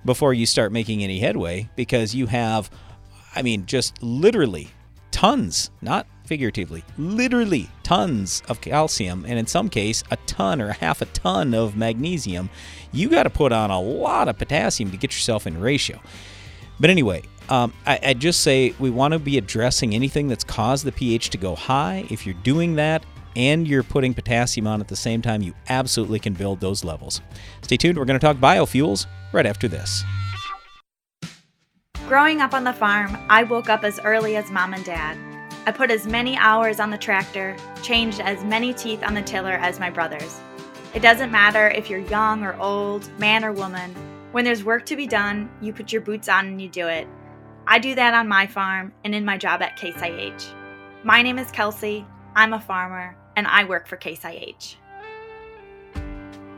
before 0.03 0.33
you 0.33 0.45
start 0.45 0.71
making 0.71 1.03
any 1.03 1.19
headway 1.19 1.69
because 1.75 2.13
you 2.13 2.27
have, 2.27 2.69
I 3.35 3.41
mean, 3.41 3.65
just 3.65 4.01
literally 4.03 4.69
tons, 5.11 5.71
not 5.81 6.07
figuratively, 6.25 6.83
literally 6.97 7.69
tons 7.83 8.41
of 8.49 8.61
calcium, 8.61 9.25
and 9.27 9.39
in 9.39 9.47
some 9.47 9.69
case, 9.69 10.03
a 10.11 10.17
ton 10.27 10.61
or 10.61 10.73
half 10.73 11.01
a 11.01 11.05
ton 11.05 11.53
of 11.53 11.75
magnesium. 11.75 12.49
You 12.91 13.09
got 13.09 13.23
to 13.23 13.29
put 13.29 13.51
on 13.51 13.71
a 13.71 13.79
lot 13.79 14.27
of 14.27 14.38
potassium 14.38 14.91
to 14.91 14.97
get 14.97 15.13
yourself 15.13 15.47
in 15.47 15.59
ratio. 15.59 16.01
But 16.79 16.89
anyway, 16.89 17.23
um, 17.50 17.74
I, 17.86 18.00
I 18.01 18.13
just 18.13 18.42
say 18.42 18.74
we 18.80 18.89
want 18.89 19.13
to 19.13 19.19
be 19.19 19.38
addressing 19.38 19.94
anything 19.94 20.27
that's 20.27 20.44
caused 20.44 20.86
the 20.86 20.92
pH 20.92 21.30
to 21.31 21.38
go 21.38 21.56
high. 21.56 22.06
If 22.09 22.25
you're 22.25 22.36
doing 22.44 22.75
that 22.75 23.06
and 23.36 23.68
you're 23.68 23.83
putting 23.83 24.13
potassium 24.13 24.68
on 24.68 24.81
at 24.81 24.88
the 24.88 24.95
same 24.95 25.21
time, 25.21 25.42
you 25.42 25.53
absolutely 25.69 26.19
can 26.19 26.33
build 26.33 26.62
those 26.62 26.83
levels. 26.83 27.21
Stay 27.62 27.77
tuned. 27.77 27.97
We're 27.97 28.06
going 28.06 28.19
to 28.19 28.25
talk 28.25 28.38
biofuels 28.38 29.06
right 29.33 29.45
after 29.45 29.68
this. 29.68 30.03
Growing 32.07 32.39
up 32.39 32.53
on 32.53 32.63
the 32.63 32.74
farm, 32.74 33.18
I 33.30 33.44
woke 33.44 33.68
up 33.68 33.83
as 33.83 34.00
early 34.00 34.36
as 34.36 34.51
mom 34.51 34.74
and 34.74 34.86
dad. 34.86 35.18
I 35.65 35.71
put 35.71 35.89
as 35.89 36.06
many 36.06 36.38
hours 36.38 36.80
on 36.80 36.91
the 36.91 36.98
tractor, 36.98 37.57
changed 37.81 38.19
as 38.19 38.44
many 38.44 38.74
teeth 38.74 39.03
on 39.03 39.15
the 39.15 39.24
tiller 39.24 39.53
as 39.53 39.80
my 39.80 39.89
brothers. 39.89 40.39
It 40.94 41.01
doesn't 41.01 41.31
matter 41.31 41.69
if 41.69 41.89
you're 41.89 42.00
young 42.01 42.44
or 42.44 42.56
old, 42.57 43.09
man 43.19 43.44
or 43.44 43.51
woman. 43.51 43.94
When 44.31 44.45
there's 44.45 44.63
work 44.63 44.86
to 44.86 44.95
be 44.95 45.07
done, 45.07 45.50
you 45.62 45.74
put 45.74 45.91
your 45.91 46.01
boots 46.01 46.30
on 46.30 46.45
and 46.45 46.62
you 46.62 46.69
do 46.69 46.88
it. 46.88 47.07
I 47.67 47.79
do 47.79 47.95
that 47.95 48.13
on 48.13 48.27
my 48.27 48.45
farm 48.45 48.94
and 49.03 49.15
in 49.15 49.25
my 49.25 49.38
job 49.38 49.63
at 49.63 49.75
Case 49.75 50.00
IH. 50.00 50.53
My 51.03 51.23
name 51.23 51.39
is 51.39 51.50
Kelsey, 51.50 52.06
I'm 52.35 52.53
a 52.53 52.59
farmer, 52.59 53.17
and 53.35 53.47
I 53.47 53.63
work 53.63 53.88
for 53.88 53.97
Case 53.97 54.23
IH. 54.23 54.77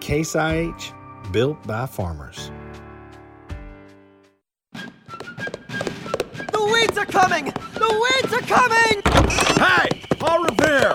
Case 0.02 0.36
IH, 0.36 0.92
built 1.32 1.66
by 1.66 1.86
farmers. 1.86 2.52
The 4.74 6.70
weeds 6.74 6.98
are 6.98 7.06
coming! 7.06 7.46
The 7.46 8.10
weeds 8.22 8.34
are 8.34 8.42
coming! 8.42 9.02
Hey, 9.58 10.02
Paul 10.20 10.44
Revere! 10.44 10.94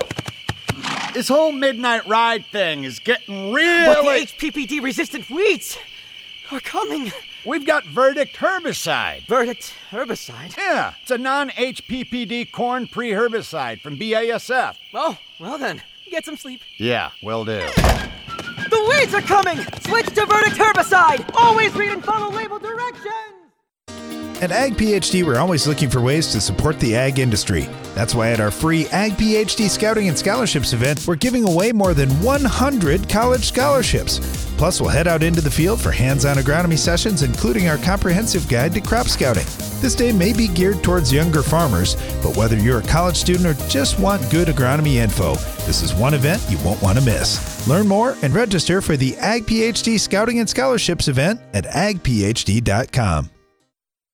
This 1.15 1.29
whole 1.29 1.53
midnight 1.53 2.07
ride 2.07 2.45
thing 2.53 2.85
is 2.85 2.99
getting 2.99 3.51
But 3.51 3.51
the 3.51 3.55
really. 3.55 4.27
HPPD 4.27 4.83
resistant 4.83 5.31
weeds 5.31 5.79
are 6.51 6.61
coming! 6.61 7.13
We've 7.45 7.67
got 7.67 7.85
Verdict 7.85 8.37
herbicide. 8.37 9.27
Verdict 9.27 9.75
herbicide. 9.91 10.57
Yeah, 10.57 10.95
it's 11.03 11.11
a 11.11 11.19
non 11.19 11.51
HPPD 11.51 12.53
corn 12.53 12.87
pre 12.87 13.11
herbicide 13.11 13.81
from 13.81 13.99
BASF. 13.99 14.77
Oh, 14.95 15.19
well 15.41 15.59
then, 15.59 15.83
get 16.09 16.25
some 16.25 16.37
sleep. 16.37 16.61
Yeah, 16.77 17.11
will 17.21 17.45
do. 17.45 17.59
The 17.59 18.87
weeds 18.89 19.13
are 19.13 19.23
coming! 19.23 19.59
Switch 19.81 20.07
to 20.07 20.25
Verdict 20.25 20.57
herbicide! 20.57 21.29
Always 21.35 21.75
read 21.75 21.93
and 21.93 22.05
follow 22.05 22.31
label 22.31 22.61
directions! 22.61 23.42
At 24.43 24.51
Ag 24.51 24.75
PhD, 24.75 25.23
we're 25.23 25.39
always 25.39 25.69
looking 25.69 25.89
for 25.89 26.01
ways 26.01 26.33
to 26.33 26.41
support 26.41 26.81
the 26.81 26.97
ag 26.97 27.21
industry. 27.21 27.69
That's 27.95 28.13
why 28.13 28.33
at 28.33 28.41
our 28.41 28.51
free 28.51 28.89
Ag 28.89 29.13
PhD 29.13 29.71
Scouting 29.71 30.09
and 30.09 30.19
Scholarships 30.19 30.73
event, 30.73 31.07
we're 31.07 31.15
giving 31.15 31.47
away 31.47 31.71
more 31.71 31.95
than 31.95 32.11
100 32.21 33.09
college 33.09 33.45
scholarships. 33.45 34.19
Plus, 34.59 34.81
we'll 34.81 34.91
head 34.91 35.07
out 35.07 35.23
into 35.23 35.41
the 35.41 35.51
field 35.51 35.81
for 35.81 35.93
hands 35.93 36.25
on 36.25 36.39
agronomy 36.39 36.77
sessions, 36.77 37.23
including 37.23 37.69
our 37.69 37.79
comprehensive 37.79 38.49
guide 38.49 38.75
to 38.75 38.81
crop 38.81 39.07
scouting. 39.07 39.47
This 39.81 39.95
day 39.95 40.11
may 40.11 40.33
be 40.33 40.49
geared 40.49 40.83
towards 40.83 41.13
younger 41.13 41.43
farmers, 41.45 41.95
but 42.21 42.37
whether 42.37 42.57
you're 42.57 42.81
a 42.81 42.89
college 42.89 43.17
student 43.17 43.47
or 43.47 43.69
just 43.69 44.01
want 44.01 44.29
good 44.29 44.49
agronomy 44.49 44.95
info, 44.95 45.37
this 45.67 45.83
is 45.83 45.95
one 45.95 46.15
event 46.15 46.45
you 46.49 46.59
won't 46.65 46.83
want 46.83 46.99
to 46.99 47.05
miss. 47.05 47.69
Learn 47.69 47.87
more 47.87 48.17
and 48.23 48.35
register 48.35 48.81
for 48.81 48.97
the 48.97 49.17
Ag 49.19 49.47
PhD 49.47 50.01
Scouting 50.01 50.41
and 50.41 50.51
Scholarships 50.51 51.07
event 51.07 51.41
at 51.55 51.65
agphd.com. 51.67 53.31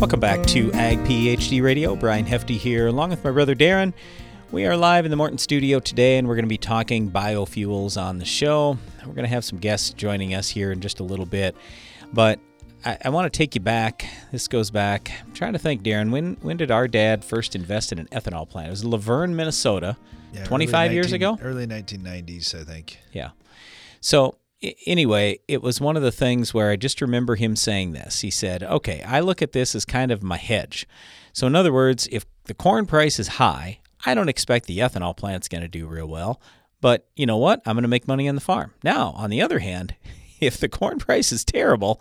Welcome 0.00 0.18
back 0.18 0.46
to 0.46 0.72
Ag 0.72 0.98
PhD 1.00 1.62
Radio. 1.62 1.94
Brian 1.94 2.24
Hefty 2.24 2.56
here, 2.56 2.86
along 2.86 3.10
with 3.10 3.22
my 3.22 3.30
brother 3.30 3.54
Darren. 3.54 3.92
We 4.50 4.64
are 4.64 4.74
live 4.74 5.04
in 5.04 5.10
the 5.10 5.16
Morton 5.16 5.36
studio 5.36 5.78
today, 5.78 6.16
and 6.16 6.26
we're 6.26 6.36
going 6.36 6.46
to 6.46 6.48
be 6.48 6.56
talking 6.56 7.10
biofuels 7.10 8.00
on 8.00 8.16
the 8.16 8.24
show. 8.24 8.78
We're 9.00 9.12
going 9.12 9.26
to 9.26 9.28
have 9.28 9.44
some 9.44 9.58
guests 9.58 9.90
joining 9.92 10.34
us 10.34 10.48
here 10.48 10.72
in 10.72 10.80
just 10.80 11.00
a 11.00 11.02
little 11.02 11.26
bit, 11.26 11.54
but 12.14 12.40
I, 12.82 12.96
I 13.04 13.08
want 13.10 13.30
to 13.30 13.36
take 13.36 13.54
you 13.54 13.60
back. 13.60 14.06
This 14.32 14.48
goes 14.48 14.70
back. 14.70 15.12
I'm 15.22 15.34
trying 15.34 15.52
to 15.52 15.58
think, 15.58 15.82
Darren. 15.82 16.10
When 16.10 16.38
when 16.40 16.56
did 16.56 16.70
our 16.70 16.88
dad 16.88 17.22
first 17.22 17.54
invest 17.54 17.92
in 17.92 17.98
an 17.98 18.06
ethanol 18.06 18.48
plant? 18.48 18.68
It 18.68 18.70
was 18.70 18.84
Luverne, 18.84 19.34
Minnesota, 19.34 19.98
Yeah, 20.32 20.44
25 20.44 20.86
early 20.86 20.94
years 20.94 21.12
ago. 21.12 21.38
Early 21.42 21.66
1990s, 21.66 22.58
I 22.58 22.64
think. 22.64 22.98
Yeah. 23.12 23.32
So 24.00 24.36
anyway, 24.86 25.40
it 25.48 25.62
was 25.62 25.80
one 25.80 25.96
of 25.96 26.02
the 26.02 26.12
things 26.12 26.52
where 26.54 26.70
I 26.70 26.76
just 26.76 27.00
remember 27.00 27.36
him 27.36 27.56
saying 27.56 27.92
this. 27.92 28.20
He 28.20 28.30
said, 28.30 28.62
"Okay, 28.62 29.02
I 29.02 29.20
look 29.20 29.42
at 29.42 29.52
this 29.52 29.74
as 29.74 29.84
kind 29.84 30.10
of 30.10 30.22
my 30.22 30.36
hedge." 30.36 30.86
So 31.32 31.46
in 31.46 31.54
other 31.54 31.72
words, 31.72 32.08
if 32.10 32.24
the 32.44 32.54
corn 32.54 32.86
price 32.86 33.18
is 33.18 33.28
high, 33.28 33.80
I 34.04 34.14
don't 34.14 34.28
expect 34.28 34.66
the 34.66 34.78
ethanol 34.78 35.16
plant's 35.16 35.48
going 35.48 35.62
to 35.62 35.68
do 35.68 35.86
real 35.86 36.06
well. 36.06 36.40
But 36.80 37.06
you 37.14 37.26
know 37.26 37.36
what? 37.36 37.60
I'm 37.66 37.74
going 37.74 37.82
to 37.82 37.88
make 37.88 38.08
money 38.08 38.28
on 38.28 38.34
the 38.34 38.40
farm. 38.40 38.72
Now, 38.82 39.10
on 39.16 39.30
the 39.30 39.42
other 39.42 39.58
hand, 39.58 39.94
if 40.40 40.56
the 40.56 40.68
corn 40.68 40.98
price 40.98 41.32
is 41.32 41.44
terrible, 41.44 42.00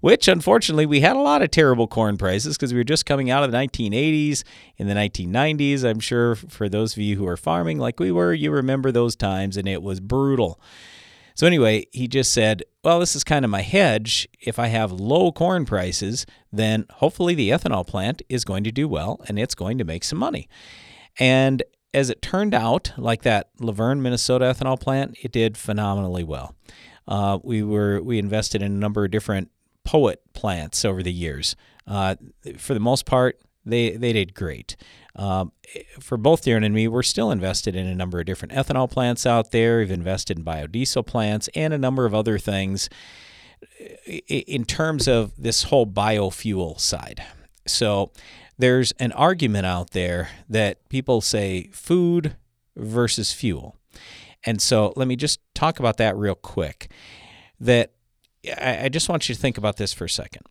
which 0.00 0.26
unfortunately 0.26 0.86
we 0.86 1.00
had 1.00 1.16
a 1.16 1.20
lot 1.20 1.42
of 1.42 1.50
terrible 1.50 1.86
corn 1.86 2.16
prices 2.16 2.56
because 2.56 2.72
we 2.72 2.80
were 2.80 2.84
just 2.84 3.06
coming 3.06 3.30
out 3.30 3.44
of 3.44 3.52
the 3.52 3.58
1980s, 3.58 4.42
in 4.78 4.86
the 4.86 4.94
1990s, 4.94 5.84
I'm 5.84 6.00
sure 6.00 6.34
for 6.34 6.68
those 6.68 6.94
of 6.94 6.98
you 6.98 7.16
who 7.16 7.26
are 7.26 7.36
farming 7.36 7.78
like 7.78 8.00
we 8.00 8.10
were, 8.10 8.32
you 8.32 8.50
remember 8.50 8.90
those 8.90 9.14
times 9.14 9.56
and 9.56 9.68
it 9.68 9.82
was 9.82 10.00
brutal. 10.00 10.58
So, 11.34 11.46
anyway, 11.46 11.86
he 11.92 12.06
just 12.06 12.32
said, 12.32 12.62
Well, 12.82 13.00
this 13.00 13.16
is 13.16 13.24
kind 13.24 13.44
of 13.44 13.50
my 13.50 13.62
hedge. 13.62 14.28
If 14.40 14.58
I 14.58 14.68
have 14.68 14.92
low 14.92 15.32
corn 15.32 15.64
prices, 15.64 16.26
then 16.52 16.86
hopefully 16.94 17.34
the 17.34 17.50
ethanol 17.50 17.86
plant 17.86 18.22
is 18.28 18.44
going 18.44 18.64
to 18.64 18.72
do 18.72 18.86
well 18.86 19.20
and 19.26 19.38
it's 19.38 19.54
going 19.54 19.78
to 19.78 19.84
make 19.84 20.04
some 20.04 20.18
money. 20.18 20.48
And 21.18 21.62
as 21.92 22.10
it 22.10 22.22
turned 22.22 22.54
out, 22.54 22.92
like 22.96 23.22
that 23.22 23.50
Luverne, 23.58 24.00
Minnesota 24.00 24.46
ethanol 24.46 24.78
plant, 24.78 25.16
it 25.22 25.32
did 25.32 25.56
phenomenally 25.56 26.24
well. 26.24 26.54
Uh, 27.06 27.38
we 27.42 27.62
were 27.62 28.00
we 28.02 28.18
invested 28.18 28.62
in 28.62 28.72
a 28.72 28.76
number 28.76 29.04
of 29.04 29.10
different 29.10 29.50
POET 29.84 30.20
plants 30.32 30.84
over 30.84 31.02
the 31.02 31.12
years. 31.12 31.54
Uh, 31.86 32.16
for 32.56 32.74
the 32.74 32.80
most 32.80 33.06
part, 33.06 33.40
they 33.64 33.90
they 33.90 34.12
did 34.12 34.34
great. 34.34 34.76
Um, 35.16 35.52
for 36.00 36.16
both 36.16 36.44
Darren 36.44 36.64
and 36.64 36.74
me, 36.74 36.88
we're 36.88 37.02
still 37.02 37.30
invested 37.30 37.76
in 37.76 37.86
a 37.86 37.94
number 37.94 38.18
of 38.18 38.26
different 38.26 38.52
ethanol 38.52 38.90
plants 38.90 39.24
out 39.26 39.52
there. 39.52 39.78
We've 39.78 39.90
invested 39.90 40.38
in 40.38 40.44
biodiesel 40.44 41.06
plants 41.06 41.48
and 41.54 41.72
a 41.72 41.78
number 41.78 42.04
of 42.04 42.14
other 42.14 42.38
things 42.38 42.88
in 44.26 44.64
terms 44.64 45.08
of 45.08 45.32
this 45.38 45.64
whole 45.64 45.86
biofuel 45.86 46.80
side. 46.80 47.22
So 47.66 48.10
there's 48.58 48.92
an 48.92 49.12
argument 49.12 49.66
out 49.66 49.90
there 49.90 50.30
that 50.48 50.88
people 50.88 51.20
say 51.20 51.70
food 51.72 52.36
versus 52.76 53.32
fuel. 53.32 53.76
And 54.44 54.60
so 54.60 54.92
let 54.96 55.08
me 55.08 55.16
just 55.16 55.40
talk 55.54 55.78
about 55.78 55.96
that 55.98 56.16
real 56.16 56.34
quick. 56.34 56.90
That 57.60 57.92
I 58.60 58.88
just 58.90 59.08
want 59.08 59.28
you 59.28 59.34
to 59.34 59.40
think 59.40 59.56
about 59.56 59.76
this 59.76 59.92
for 59.92 60.04
a 60.04 60.10
second. 60.10 60.42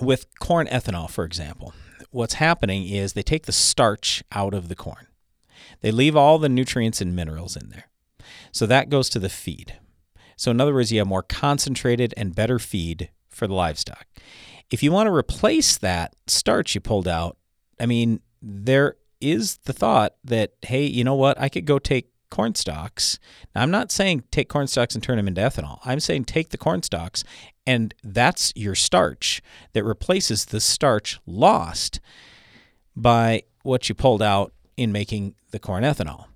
With 0.00 0.26
corn 0.38 0.68
ethanol, 0.68 1.10
for 1.10 1.24
example, 1.24 1.74
what's 2.12 2.34
happening 2.34 2.86
is 2.86 3.12
they 3.12 3.22
take 3.22 3.46
the 3.46 3.52
starch 3.52 4.22
out 4.32 4.54
of 4.54 4.68
the 4.68 4.74
corn. 4.74 5.08
They 5.80 5.90
leave 5.90 6.16
all 6.16 6.38
the 6.38 6.48
nutrients 6.48 7.00
and 7.00 7.16
minerals 7.16 7.56
in 7.56 7.70
there. 7.70 7.88
So 8.52 8.66
that 8.66 8.88
goes 8.88 9.08
to 9.10 9.18
the 9.18 9.28
feed. 9.28 9.78
So, 10.36 10.50
in 10.50 10.60
other 10.60 10.74
words, 10.74 10.90
you 10.90 10.98
have 10.98 11.08
more 11.08 11.22
concentrated 11.22 12.14
and 12.16 12.34
better 12.34 12.58
feed 12.58 13.10
for 13.28 13.46
the 13.46 13.54
livestock. 13.54 14.06
If 14.70 14.82
you 14.82 14.90
want 14.90 15.06
to 15.06 15.14
replace 15.14 15.76
that 15.78 16.16
starch 16.26 16.74
you 16.74 16.80
pulled 16.80 17.06
out, 17.06 17.36
I 17.78 17.86
mean, 17.86 18.20
there 18.40 18.96
is 19.20 19.58
the 19.58 19.72
thought 19.72 20.14
that, 20.24 20.52
hey, 20.62 20.84
you 20.84 21.04
know 21.04 21.14
what? 21.14 21.40
I 21.40 21.48
could 21.48 21.64
go 21.64 21.78
take 21.78 22.10
corn 22.30 22.54
stalks. 22.54 23.18
Now, 23.54 23.62
I'm 23.62 23.70
not 23.70 23.92
saying 23.92 24.24
take 24.30 24.48
corn 24.48 24.66
stalks 24.66 24.94
and 24.94 25.04
turn 25.04 25.16
them 25.16 25.28
into 25.28 25.40
ethanol. 25.40 25.78
I'm 25.84 26.00
saying 26.00 26.24
take 26.24 26.48
the 26.48 26.58
corn 26.58 26.82
stalks 26.82 27.24
and 27.66 27.94
that's 28.02 28.52
your 28.56 28.74
starch 28.74 29.42
that 29.72 29.84
replaces 29.84 30.46
the 30.46 30.60
starch 30.60 31.20
lost 31.26 32.00
by 32.96 33.42
what 33.62 33.88
you 33.88 33.94
pulled 33.94 34.22
out 34.22 34.52
in 34.76 34.92
making 34.92 35.34
the 35.50 35.58
corn 35.58 35.84
ethanol. 35.84 36.26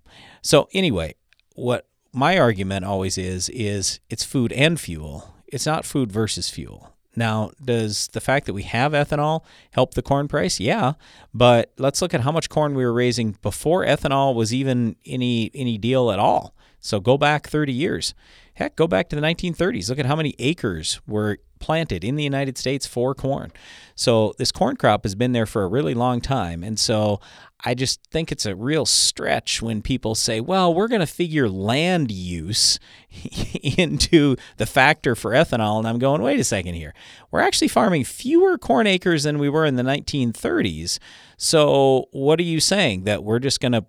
So 0.43 0.69
anyway, 0.73 1.15
what 1.55 1.87
my 2.13 2.39
argument 2.39 2.85
always 2.85 3.19
is 3.19 3.49
is 3.51 4.01
it's 4.09 4.25
food 4.25 4.53
and 4.53 4.79
fuel. 4.79 5.35
It's 5.47 5.67
not 5.67 5.85
food 5.85 6.13
versus 6.13 6.49
fuel. 6.49 6.93
Now, 7.17 7.51
does 7.65 8.09
the 8.09 8.21
fact 8.21 8.45
that 8.47 8.53
we 8.53 8.63
have 8.65 8.93
ethanol 8.93 9.43
help 9.71 9.95
the 9.95 10.03
corn 10.03 10.29
price? 10.29 10.61
Yeah, 10.61 10.93
but 11.33 11.73
let's 11.79 12.03
look 12.03 12.13
at 12.13 12.21
how 12.21 12.31
much 12.31 12.51
corn 12.51 12.75
we 12.75 12.85
were 12.85 12.93
raising 12.93 13.37
before 13.41 13.85
ethanol 13.85 14.35
was 14.35 14.53
even 14.53 14.97
any 15.07 15.51
any 15.55 15.79
deal 15.79 16.11
at 16.11 16.19
all. 16.19 16.55
So 16.79 17.01
go 17.01 17.17
back 17.19 17.49
30 17.49 17.73
years. 17.73 18.15
Heck, 18.57 18.75
go 18.75 18.87
back 18.87 19.11
to 19.11 19.17
the 19.17 19.23
1930s. 19.23 19.91
Look 19.91 19.99
at 19.99 20.07
how 20.07 20.17
many 20.17 20.35
acres 20.39 20.99
were 21.07 21.39
planted 21.59 22.05
in 22.05 22.17
the 22.17 22.25
United 22.25 22.57
States 22.57 22.87
for 22.87 23.15
corn. 23.15 23.53
So 23.95 24.33
this 24.39 24.51
corn 24.51 24.77
crop 24.77 25.05
has 25.05 25.15
been 25.15 25.33
there 25.33 25.45
for 25.45 25.63
a 25.63 25.69
really 25.69 25.93
long 25.93 26.23
time. 26.23 26.65
And 26.65 26.79
so 26.79 27.21
I 27.65 27.75
just 27.75 28.01
think 28.11 28.33
it's 28.33 28.47
a 28.47 28.55
real 28.55 28.87
stretch 28.87 29.61
when 29.61 29.83
people 29.83 30.15
say, 30.15 30.41
well, 30.41 30.73
we're 30.73 30.89
going 30.89 31.01
to 31.01 31.07
figure 31.07 31.51
land 31.51 32.11
use 32.11 32.79
into 33.63 34.37
the 34.57 34.67
factor 34.67 35.15
for 35.15 35.33
ethanol. 35.33 35.79
And 35.79 35.87
I'm 35.87 35.99
going, 35.99 36.23
wait 36.23 36.41
a 36.41 36.45
second 36.45 36.75
here. 36.75 36.95
We're 37.31 37.41
actually 37.41 37.69
farming 37.69 38.05
fewer 38.05 38.57
corn 38.57 38.87
acres 38.87 39.25
than 39.25 39.39
we 39.39 39.51
were 39.51 39.67
in 39.67 39.77
the 39.77 39.83
1930s. 39.83 40.99
So 41.37 42.07
what 42.13 42.39
are 42.39 42.45
you 42.45 42.61
saying? 42.61 43.05
That 43.05 43.23
we're 43.23 43.39
just 43.39 43.61
going 43.61 43.73
to 43.73 43.85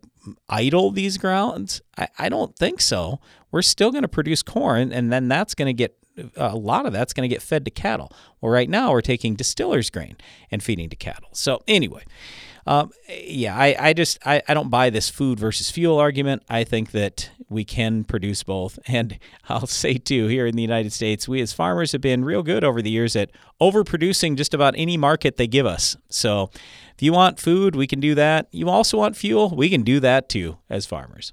idle 0.50 0.92
these 0.92 1.18
grounds? 1.18 1.82
I, 1.98 2.08
I 2.18 2.30
don't 2.30 2.56
think 2.56 2.82
so. 2.82 3.20
We're 3.52 3.62
still 3.62 3.92
going 3.92 4.04
to 4.04 4.08
produce 4.08 4.44
corn, 4.44 4.92
and 4.92 5.12
then 5.12 5.28
that's 5.28 5.54
going 5.54 5.68
to 5.68 5.74
get 5.74 5.98
a 6.36 6.56
lot 6.56 6.86
of 6.86 6.94
that's 6.94 7.14
going 7.14 7.30
to 7.30 7.34
get 7.34 7.42
fed 7.42 7.66
to 7.66 7.72
cattle. 7.72 8.12
Well, 8.42 8.52
right 8.52 8.70
now 8.70 8.92
we're 8.92 9.02
taking 9.02 9.36
distiller's 9.36 9.90
grain 9.90 10.18
and 10.52 10.64
feeding 10.64 10.90
to 10.90 10.96
cattle. 10.96 11.30
So 11.34 11.62
anyway, 11.68 12.04
um, 12.68 12.92
yeah, 13.08 13.56
I, 13.56 13.76
I 13.80 13.94
just 13.94 14.20
I, 14.26 14.42
I 14.48 14.54
don't 14.54 14.70
buy 14.70 14.90
this 14.90 15.10
food 15.10 15.40
versus 15.40 15.72
fuel 15.72 15.98
argument. 15.98 16.44
I 16.50 16.66
think 16.66 16.92
that 16.92 17.30
we 17.50 17.64
can 17.64 18.04
produce 18.04 18.44
both. 18.44 18.78
And 18.88 19.20
I'll 19.48 19.68
say 19.68 19.94
too, 19.98 20.28
here 20.28 20.46
in 20.48 20.56
the 20.56 20.62
United 20.62 20.92
States, 20.92 21.28
we 21.28 21.40
as 21.42 21.54
farmers 21.54 21.94
have 21.94 22.02
been 22.02 22.26
real 22.26 22.44
good 22.44 22.64
over 22.64 22.82
the 22.82 22.90
years 22.90 23.16
at 23.16 23.32
overproducing 23.62 24.36
just 24.36 24.54
about 24.54 24.74
any 24.78 24.98
market 24.98 25.38
they 25.38 25.48
give 25.48 25.66
us. 25.66 25.96
So 26.10 26.50
if 26.94 27.02
you 27.02 27.14
want 27.14 27.40
food, 27.40 27.76
we 27.76 27.88
can 27.88 28.00
do 28.00 28.16
that. 28.16 28.48
You 28.52 28.70
also 28.70 28.98
want 28.98 29.16
fuel, 29.16 29.54
we 29.56 29.70
can 29.70 29.84
do 29.84 30.00
that 30.02 30.30
too 30.30 30.58
as 30.70 30.86
farmers. 30.86 31.32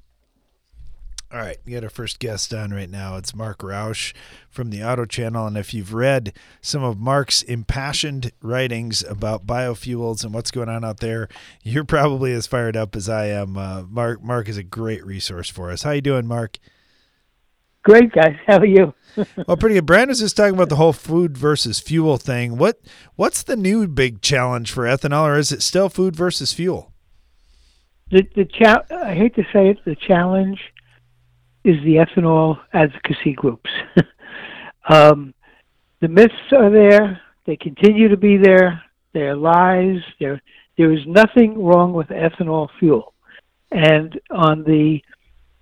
All 1.35 1.41
right, 1.41 1.59
we 1.67 1.73
got 1.73 1.83
our 1.83 1.91
first 1.91 2.21
guest 2.21 2.55
on 2.55 2.73
right 2.73 2.89
now. 2.89 3.17
It's 3.17 3.35
Marc 3.35 3.61
Rauch 3.65 4.15
from 4.49 4.71
the 4.71 4.85
Auto 4.85 5.05
Channel. 5.05 5.49
And 5.49 5.57
if 5.57 5.75
you've 5.75 5.93
read 5.93 6.33
some 6.61 6.85
of 6.85 7.01
Mark's 7.01 7.43
impassioned 7.43 8.31
writings 8.41 9.03
about 9.03 9.45
biofuels 9.45 10.23
and 10.23 10.33
what's 10.33 10.53
going 10.53 10.69
on 10.69 10.85
out 10.85 11.01
there, 11.01 11.27
you're 11.65 11.83
probably 11.83 12.31
as 12.31 12.47
fired 12.47 12.77
up 12.77 12.95
as 12.95 13.09
I 13.09 13.27
am. 13.27 13.57
Uh, 13.57 13.83
Mark 13.83 14.23
Mark 14.23 14.49
is 14.49 14.57
a 14.57 14.63
great 14.63 15.05
resource 15.05 15.51
for 15.51 15.73
us. 15.73 15.83
How 15.83 15.91
you 15.91 16.01
doing, 16.01 16.25
Mark? 16.25 16.61
Great, 17.83 18.13
guys. 18.13 18.37
How 18.47 18.59
are 18.59 18.65
you? 18.65 18.95
well, 19.49 19.57
pretty 19.57 19.75
good. 19.75 19.87
Brian 19.87 20.11
was 20.11 20.21
just 20.21 20.37
talking 20.37 20.55
about 20.55 20.69
the 20.69 20.77
whole 20.77 20.93
food 20.93 21.37
versus 21.37 21.81
fuel 21.81 22.17
thing. 22.17 22.59
What 22.59 22.81
what's 23.17 23.43
the 23.43 23.57
new 23.57 23.89
big 23.89 24.23
challenge 24.23 24.71
for 24.71 24.85
ethanol, 24.85 25.25
or 25.25 25.37
is 25.37 25.51
it 25.51 25.63
still 25.63 25.89
food 25.89 26.15
versus 26.15 26.53
fuel? 26.53 26.93
The 28.13 28.23
the 28.37 28.45
cha- 28.45 28.85
I 28.89 29.15
hate 29.17 29.35
to 29.35 29.43
say 29.53 29.71
it, 29.71 29.85
the 29.85 29.97
challenge 29.97 30.61
is 31.65 31.77
the 31.85 31.97
ethanol 31.97 32.59
advocacy 32.73 33.33
groups. 33.33 33.71
um, 34.89 35.35
the 36.01 36.09
myths 36.09 36.35
are 36.53 36.71
there. 36.71 37.21
They 37.47 37.57
continue 37.57 38.09
to 38.09 38.17
be 38.17 38.37
there. 38.37 38.83
They're 39.13 39.37
lies. 39.37 40.01
There, 40.21 40.41
there 40.77 40.93
is 40.93 41.01
nothing 41.07 41.63
wrong 41.63 41.93
with 41.93 42.09
ethanol 42.09 42.69
fuel. 42.79 43.15
And 43.71 44.21
on 44.31 44.63
the 44.65 45.01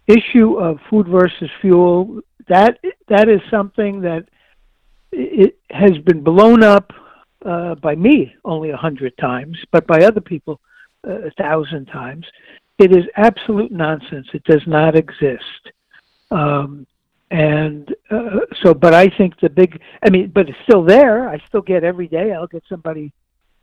issue 0.06 0.54
of 0.58 0.78
food 0.90 1.06
versus 1.08 1.50
fuel, 1.60 2.20
that 2.48 2.78
that 3.08 3.28
is 3.28 3.40
something 3.50 4.00
that 4.00 4.28
it 5.12 5.58
has 5.70 5.96
been 6.04 6.22
blown 6.22 6.62
up 6.62 6.92
uh, 7.44 7.74
by 7.76 7.94
me 7.94 8.34
only 8.44 8.70
a 8.70 8.76
hundred 8.76 9.16
times, 9.18 9.56
but 9.70 9.86
by 9.86 10.04
other 10.04 10.20
people 10.20 10.60
uh, 11.06 11.26
a 11.26 11.30
thousand 11.32 11.86
times. 11.86 12.26
It 12.78 12.92
is 12.92 13.04
absolute 13.16 13.70
nonsense. 13.70 14.26
It 14.32 14.44
does 14.44 14.62
not 14.66 14.96
exist. 14.96 15.70
Um, 16.32 16.86
and 17.30 17.94
uh, 18.10 18.40
so, 18.62 18.74
but 18.74 18.94
I 18.94 19.08
think 19.16 19.40
the 19.40 19.48
big, 19.48 19.80
I 20.02 20.10
mean, 20.10 20.30
but 20.34 20.48
it's 20.48 20.58
still 20.64 20.84
there. 20.84 21.28
I 21.28 21.38
still 21.48 21.62
get 21.62 21.84
every 21.84 22.06
day, 22.06 22.32
I'll 22.32 22.46
get 22.46 22.62
somebody 22.68 23.12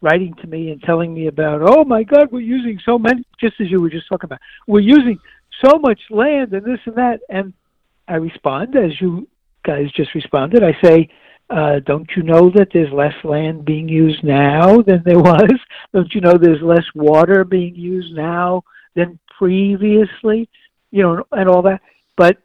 writing 0.01 0.33
to 0.35 0.47
me 0.47 0.71
and 0.71 0.81
telling 0.81 1.13
me 1.13 1.27
about, 1.27 1.61
oh 1.63 1.83
my 1.83 2.03
God, 2.03 2.31
we're 2.31 2.39
using 2.39 2.79
so 2.85 2.97
many, 2.97 3.23
just 3.39 3.55
as 3.59 3.69
you 3.69 3.81
were 3.81 3.89
just 3.89 4.07
talking 4.07 4.27
about, 4.27 4.39
we're 4.67 4.79
using 4.79 5.19
so 5.63 5.77
much 5.77 5.99
land 6.09 6.53
and 6.53 6.65
this 6.65 6.79
and 6.85 6.95
that. 6.95 7.19
And 7.29 7.53
I 8.07 8.15
respond, 8.15 8.75
as 8.75 8.99
you 9.01 9.27
guys 9.63 9.91
just 9.95 10.15
responded, 10.15 10.63
I 10.63 10.75
say, 10.83 11.09
uh, 11.49 11.79
don't 11.85 12.09
you 12.15 12.23
know 12.23 12.49
that 12.55 12.69
there's 12.73 12.93
less 12.93 13.13
land 13.23 13.65
being 13.65 13.89
used 13.89 14.23
now 14.23 14.81
than 14.81 15.01
there 15.05 15.19
was? 15.31 15.51
Don't 15.93 16.13
you 16.13 16.21
know 16.21 16.37
there's 16.37 16.61
less 16.61 16.85
water 16.95 17.43
being 17.43 17.75
used 17.75 18.15
now 18.15 18.63
than 18.95 19.19
previously? 19.37 20.49
You 20.91 21.03
know, 21.03 21.23
and 21.31 21.49
all 21.49 21.61
that. 21.63 21.81
But 22.17 22.37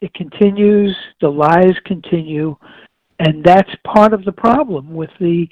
it 0.00 0.12
continues, 0.14 0.94
the 1.20 1.28
lies 1.28 1.74
continue, 1.84 2.56
and 3.18 3.42
that's 3.42 3.70
part 3.86 4.12
of 4.12 4.24
the 4.24 4.32
problem 4.32 4.92
with 4.94 5.10
the 5.20 5.46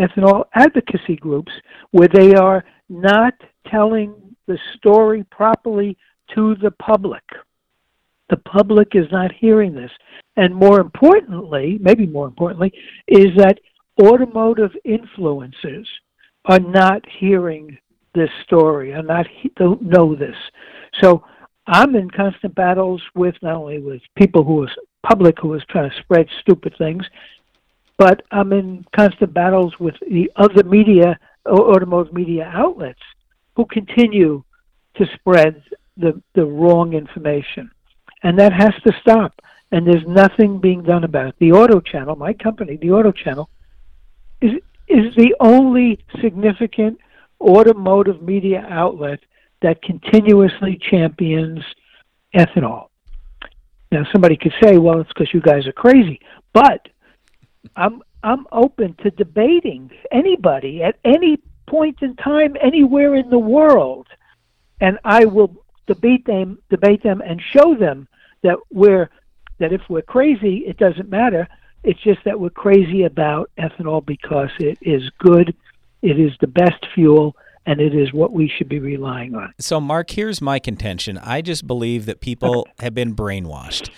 ethanol 0.00 0.44
advocacy 0.54 1.16
groups 1.16 1.52
where 1.92 2.08
they 2.12 2.34
are 2.34 2.64
not 2.88 3.34
telling 3.68 4.14
the 4.46 4.58
story 4.76 5.24
properly 5.30 5.96
to 6.34 6.54
the 6.56 6.70
public. 6.72 7.22
The 8.28 8.36
public 8.38 8.88
is 8.94 9.06
not 9.12 9.30
hearing 9.32 9.74
this. 9.74 9.90
And 10.36 10.54
more 10.54 10.80
importantly, 10.80 11.78
maybe 11.80 12.06
more 12.06 12.26
importantly, 12.26 12.72
is 13.06 13.28
that 13.36 13.60
automotive 14.02 14.72
influencers 14.86 15.86
are 16.46 16.58
not 16.58 17.02
hearing 17.18 17.78
this 18.14 18.30
story, 18.44 18.92
are 18.92 19.02
not 19.02 19.26
don't 19.56 19.82
know 19.82 20.14
this. 20.14 20.36
So 21.00 21.24
I'm 21.66 21.96
in 21.96 22.10
constant 22.10 22.54
battles 22.54 23.02
with 23.14 23.34
not 23.42 23.56
only 23.56 23.80
with 23.80 24.02
people 24.14 24.44
who 24.44 24.64
are 24.64 24.70
public 25.02 25.38
who 25.38 25.54
is 25.54 25.62
trying 25.68 25.90
to 25.90 25.96
spread 25.98 26.28
stupid 26.40 26.74
things, 26.78 27.04
but 27.98 28.22
I'm 28.30 28.52
in 28.52 28.84
constant 28.94 29.32
battles 29.32 29.78
with 29.80 29.94
the 30.00 30.30
other 30.36 30.62
media, 30.64 31.18
automotive 31.46 32.12
media 32.12 32.50
outlets, 32.52 33.00
who 33.56 33.64
continue 33.66 34.44
to 34.96 35.06
spread 35.14 35.62
the 35.96 36.20
the 36.34 36.44
wrong 36.44 36.92
information, 36.92 37.70
and 38.22 38.38
that 38.38 38.52
has 38.52 38.74
to 38.86 38.92
stop. 39.00 39.32
And 39.72 39.84
there's 39.86 40.06
nothing 40.06 40.60
being 40.60 40.82
done 40.82 41.02
about 41.02 41.28
it. 41.28 41.34
The 41.40 41.52
Auto 41.52 41.80
Channel, 41.80 42.14
my 42.14 42.32
company, 42.32 42.76
the 42.76 42.92
Auto 42.92 43.10
Channel, 43.10 43.48
is 44.40 44.52
is 44.86 45.14
the 45.16 45.34
only 45.40 45.98
significant 46.20 47.00
automotive 47.40 48.22
media 48.22 48.64
outlet 48.68 49.20
that 49.66 49.82
continuously 49.82 50.78
champions 50.90 51.58
ethanol. 52.32 52.86
Now, 53.90 54.06
somebody 54.12 54.36
could 54.36 54.54
say, 54.62 54.78
"Well, 54.78 55.00
it's 55.00 55.08
because 55.08 55.34
you 55.34 55.40
guys 55.40 55.66
are 55.66 55.72
crazy," 55.72 56.20
but 56.52 56.88
I'm 57.74 58.00
I'm 58.22 58.46
open 58.52 58.94
to 59.02 59.10
debating 59.10 59.90
anybody 60.12 60.84
at 60.84 60.96
any 61.04 61.38
point 61.66 61.98
in 62.00 62.14
time, 62.14 62.56
anywhere 62.60 63.16
in 63.16 63.28
the 63.28 63.40
world, 63.40 64.06
and 64.80 65.00
I 65.04 65.24
will 65.24 65.52
debate 65.88 66.24
them, 66.26 66.58
debate 66.70 67.02
them, 67.02 67.20
and 67.20 67.42
show 67.52 67.74
them 67.74 68.06
that 68.42 68.58
we're 68.70 69.10
that 69.58 69.72
if 69.72 69.80
we're 69.88 70.02
crazy, 70.02 70.58
it 70.58 70.76
doesn't 70.76 71.08
matter. 71.08 71.48
It's 71.82 72.00
just 72.02 72.22
that 72.24 72.38
we're 72.38 72.50
crazy 72.50 73.02
about 73.02 73.50
ethanol 73.58 74.06
because 74.06 74.50
it 74.60 74.78
is 74.80 75.10
good, 75.18 75.56
it 76.02 76.20
is 76.20 76.32
the 76.40 76.46
best 76.46 76.86
fuel, 76.94 77.34
and 77.66 77.80
it 77.80 77.94
is 77.94 78.12
what 78.12 78.32
we 78.32 78.48
should 78.48 78.68
be 78.68 78.78
relying 78.78 79.34
on. 79.34 79.52
So, 79.58 79.80
Mark, 79.80 80.10
here's 80.10 80.40
my 80.40 80.58
contention. 80.58 81.18
I 81.18 81.42
just 81.42 81.66
believe 81.66 82.06
that 82.06 82.20
people 82.20 82.66
have 82.78 82.94
been 82.94 83.14
brainwashed. 83.14 83.90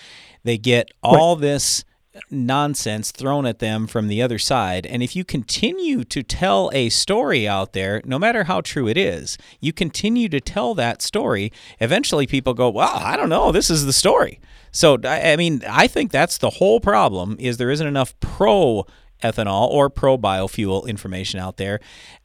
They 0.42 0.58
get 0.58 0.90
all 1.02 1.34
right. 1.34 1.42
this 1.42 1.84
nonsense 2.30 3.12
thrown 3.12 3.46
at 3.46 3.58
them 3.58 3.86
from 3.86 4.08
the 4.08 4.22
other 4.22 4.38
side. 4.38 4.86
And 4.86 5.02
if 5.02 5.14
you 5.14 5.24
continue 5.24 6.04
to 6.04 6.22
tell 6.22 6.70
a 6.72 6.88
story 6.88 7.46
out 7.46 7.74
there, 7.74 8.02
no 8.04 8.18
matter 8.18 8.44
how 8.44 8.60
true 8.60 8.88
it 8.88 8.96
is, 8.96 9.38
you 9.60 9.72
continue 9.72 10.28
to 10.30 10.40
tell 10.40 10.74
that 10.74 11.02
story, 11.02 11.52
eventually 11.80 12.26
people 12.26 12.54
go, 12.54 12.70
Well, 12.70 12.90
I 12.94 13.16
don't 13.16 13.28
know, 13.28 13.52
this 13.52 13.70
is 13.70 13.86
the 13.86 13.92
story. 13.92 14.40
So, 14.70 14.98
I 15.04 15.36
mean, 15.36 15.62
I 15.68 15.86
think 15.86 16.10
that's 16.10 16.38
the 16.38 16.50
whole 16.50 16.80
problem 16.80 17.36
is 17.38 17.56
there 17.56 17.70
isn't 17.70 17.86
enough 17.86 18.18
pro 18.20 18.84
ethanol 19.22 19.68
or 19.68 19.90
pro 19.90 20.16
biofuel 20.16 20.86
information 20.86 21.40
out 21.40 21.56
there 21.56 21.80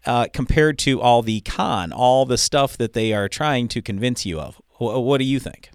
uh, 0.05 0.27
compared 0.33 0.77
to 0.79 1.01
all 1.01 1.21
the 1.21 1.41
con, 1.41 1.91
all 1.91 2.25
the 2.25 2.37
stuff 2.37 2.77
that 2.77 2.93
they 2.93 3.13
are 3.13 3.27
trying 3.27 3.67
to 3.69 3.81
convince 3.81 4.25
you 4.25 4.39
of. 4.39 4.61
What 4.79 5.19
do 5.19 5.23
you 5.23 5.39
think? 5.39 5.69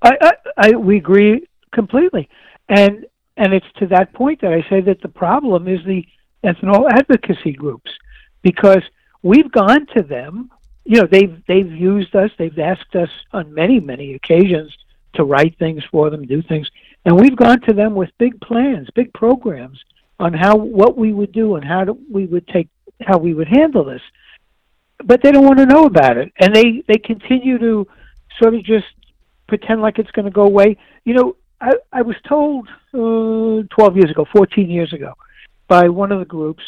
I, 0.00 0.16
I, 0.20 0.32
I 0.56 0.70
we 0.76 0.96
agree 0.96 1.46
completely, 1.72 2.28
and 2.68 3.06
and 3.36 3.54
it's 3.54 3.66
to 3.78 3.86
that 3.88 4.12
point 4.14 4.40
that 4.40 4.52
I 4.52 4.68
say 4.68 4.80
that 4.80 5.00
the 5.00 5.08
problem 5.08 5.68
is 5.68 5.80
the 5.84 6.04
ethanol 6.44 6.90
advocacy 6.90 7.52
groups 7.52 7.90
because 8.42 8.82
we've 9.22 9.50
gone 9.50 9.86
to 9.96 10.02
them. 10.02 10.50
You 10.84 11.02
know, 11.02 11.08
they've 11.10 11.40
they've 11.46 11.70
used 11.70 12.16
us. 12.16 12.30
They've 12.36 12.58
asked 12.58 12.96
us 12.96 13.10
on 13.32 13.54
many 13.54 13.78
many 13.78 14.14
occasions 14.14 14.76
to 15.14 15.24
write 15.24 15.58
things 15.58 15.82
for 15.90 16.10
them, 16.10 16.26
do 16.26 16.42
things, 16.42 16.70
and 17.04 17.18
we've 17.20 17.36
gone 17.36 17.60
to 17.62 17.74
them 17.74 17.94
with 17.94 18.10
big 18.18 18.40
plans, 18.40 18.88
big 18.94 19.12
programs 19.12 19.78
on 20.20 20.32
how 20.32 20.56
what 20.56 20.96
we 20.96 21.12
would 21.12 21.32
do 21.32 21.56
and 21.56 21.64
how 21.64 21.84
to, 21.84 21.96
we 22.10 22.26
would 22.26 22.46
take 22.48 22.68
how 23.00 23.18
we 23.18 23.34
would 23.34 23.48
handle 23.48 23.84
this. 23.84 24.02
But 25.04 25.20
they 25.22 25.32
don't 25.32 25.44
want 25.44 25.58
to 25.58 25.66
know 25.66 25.84
about 25.86 26.16
it, 26.16 26.32
and 26.38 26.54
they 26.54 26.84
they 26.86 26.98
continue 26.98 27.58
to 27.58 27.86
sort 28.40 28.54
of 28.54 28.64
just 28.64 28.86
pretend 29.48 29.82
like 29.82 29.98
it's 29.98 30.10
going 30.12 30.26
to 30.26 30.30
go 30.30 30.42
away. 30.42 30.76
You 31.04 31.14
know, 31.14 31.36
I 31.60 31.72
I 31.92 32.02
was 32.02 32.16
told 32.28 32.68
uh, 32.94 33.66
12 33.74 33.96
years 33.96 34.10
ago, 34.10 34.26
14 34.32 34.70
years 34.70 34.92
ago, 34.92 35.14
by 35.66 35.88
one 35.88 36.12
of 36.12 36.20
the 36.20 36.24
groups 36.24 36.62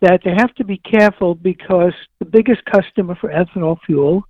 that 0.00 0.20
they 0.24 0.34
have 0.36 0.54
to 0.56 0.64
be 0.64 0.78
careful 0.78 1.34
because 1.34 1.92
the 2.18 2.24
biggest 2.24 2.64
customer 2.64 3.16
for 3.20 3.30
ethanol 3.30 3.78
fuel 3.86 4.24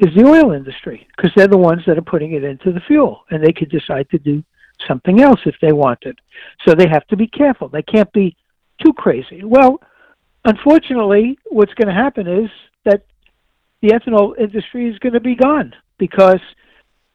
is 0.00 0.14
the 0.14 0.24
oil 0.24 0.52
industry 0.52 1.06
because 1.14 1.30
they're 1.36 1.46
the 1.46 1.56
ones 1.56 1.82
that 1.86 1.98
are 1.98 2.02
putting 2.02 2.32
it 2.32 2.42
into 2.42 2.72
the 2.72 2.80
fuel 2.80 3.24
and 3.30 3.44
they 3.44 3.52
could 3.52 3.70
decide 3.70 4.08
to 4.10 4.18
do 4.18 4.42
something 4.88 5.20
else 5.20 5.40
if 5.44 5.54
they 5.60 5.72
wanted. 5.72 6.18
So 6.66 6.74
they 6.74 6.88
have 6.88 7.06
to 7.08 7.16
be 7.16 7.26
careful. 7.26 7.68
They 7.68 7.82
can't 7.82 8.10
be 8.12 8.36
too 8.82 8.94
crazy. 8.94 9.44
Well, 9.44 9.80
unfortunately, 10.44 11.38
what's 11.50 11.74
going 11.74 11.88
to 11.88 11.94
happen 11.94 12.26
is 12.26 12.50
that 12.84 13.04
the 13.82 13.88
ethanol 13.88 14.38
industry 14.38 14.88
is 14.88 14.98
going 14.98 15.12
to 15.12 15.20
be 15.20 15.34
gone 15.34 15.74
because 15.98 16.40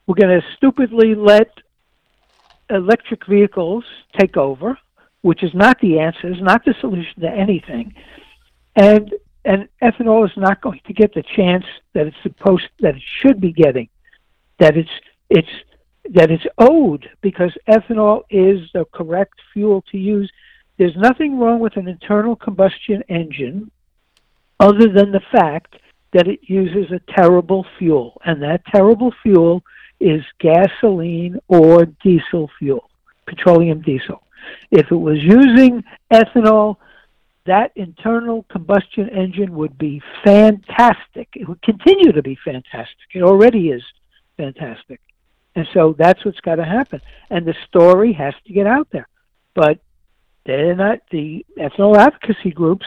we're 0.05 0.15
going 0.15 0.39
to 0.39 0.45
stupidly 0.55 1.15
let 1.15 1.49
electric 2.69 3.25
vehicles 3.25 3.83
take 4.19 4.37
over, 4.37 4.77
which 5.21 5.43
is 5.43 5.51
not 5.55 5.79
the 5.81 5.99
answer, 5.99 6.31
is 6.31 6.41
not 6.41 6.63
the 6.65 6.75
solution 6.81 7.21
to 7.21 7.29
anything. 7.29 7.95
And 8.75 9.11
and 9.45 9.67
ethanol 9.81 10.25
is 10.25 10.35
not 10.35 10.61
going 10.61 10.81
to 10.85 10.93
get 10.93 11.13
the 11.13 11.23
chance 11.35 11.65
that 11.93 12.07
it's 12.07 12.17
supposed 12.23 12.67
that 12.79 12.95
it 12.95 13.03
should 13.21 13.39
be 13.39 13.53
getting, 13.53 13.87
that 14.59 14.75
it's 14.75 14.89
it's 15.29 15.49
that 16.13 16.31
it's 16.31 16.45
owed 16.57 17.09
because 17.21 17.51
ethanol 17.67 18.23
is 18.29 18.69
the 18.73 18.85
correct 18.93 19.39
fuel 19.53 19.83
to 19.91 19.97
use. 19.97 20.31
There's 20.77 20.95
nothing 20.97 21.39
wrong 21.39 21.59
with 21.59 21.77
an 21.77 21.87
internal 21.87 22.35
combustion 22.35 23.03
engine 23.07 23.71
other 24.59 24.87
than 24.89 25.11
the 25.11 25.21
fact 25.31 25.75
that 26.13 26.27
it 26.27 26.39
uses 26.43 26.91
a 26.91 26.99
terrible 27.13 27.65
fuel, 27.77 28.21
and 28.25 28.41
that 28.41 28.65
terrible 28.73 29.13
fuel 29.21 29.63
is 29.99 30.23
gasoline 30.39 31.39
or 31.47 31.85
diesel 32.03 32.49
fuel, 32.59 32.89
petroleum 33.25 33.81
diesel. 33.81 34.21
If 34.71 34.91
it 34.91 34.95
was 34.95 35.17
using 35.21 35.83
ethanol, 36.11 36.77
that 37.45 37.71
internal 37.75 38.43
combustion 38.49 39.09
engine 39.09 39.55
would 39.55 39.77
be 39.77 40.01
fantastic. 40.23 41.29
It 41.33 41.47
would 41.47 41.61
continue 41.61 42.11
to 42.11 42.23
be 42.23 42.37
fantastic. 42.43 43.07
It 43.13 43.21
already 43.21 43.69
is 43.69 43.83
fantastic. 44.37 44.99
And 45.55 45.67
so 45.73 45.95
that's 45.97 46.25
what's 46.25 46.39
got 46.41 46.55
to 46.55 46.65
happen. 46.65 47.01
And 47.29 47.45
the 47.45 47.55
story 47.67 48.13
has 48.13 48.33
to 48.47 48.53
get 48.53 48.67
out 48.67 48.87
there. 48.91 49.07
But 49.53 49.79
they're 50.45 50.75
not, 50.75 50.99
the 51.11 51.45
ethanol 51.57 51.97
advocacy 51.97 52.51
groups 52.51 52.85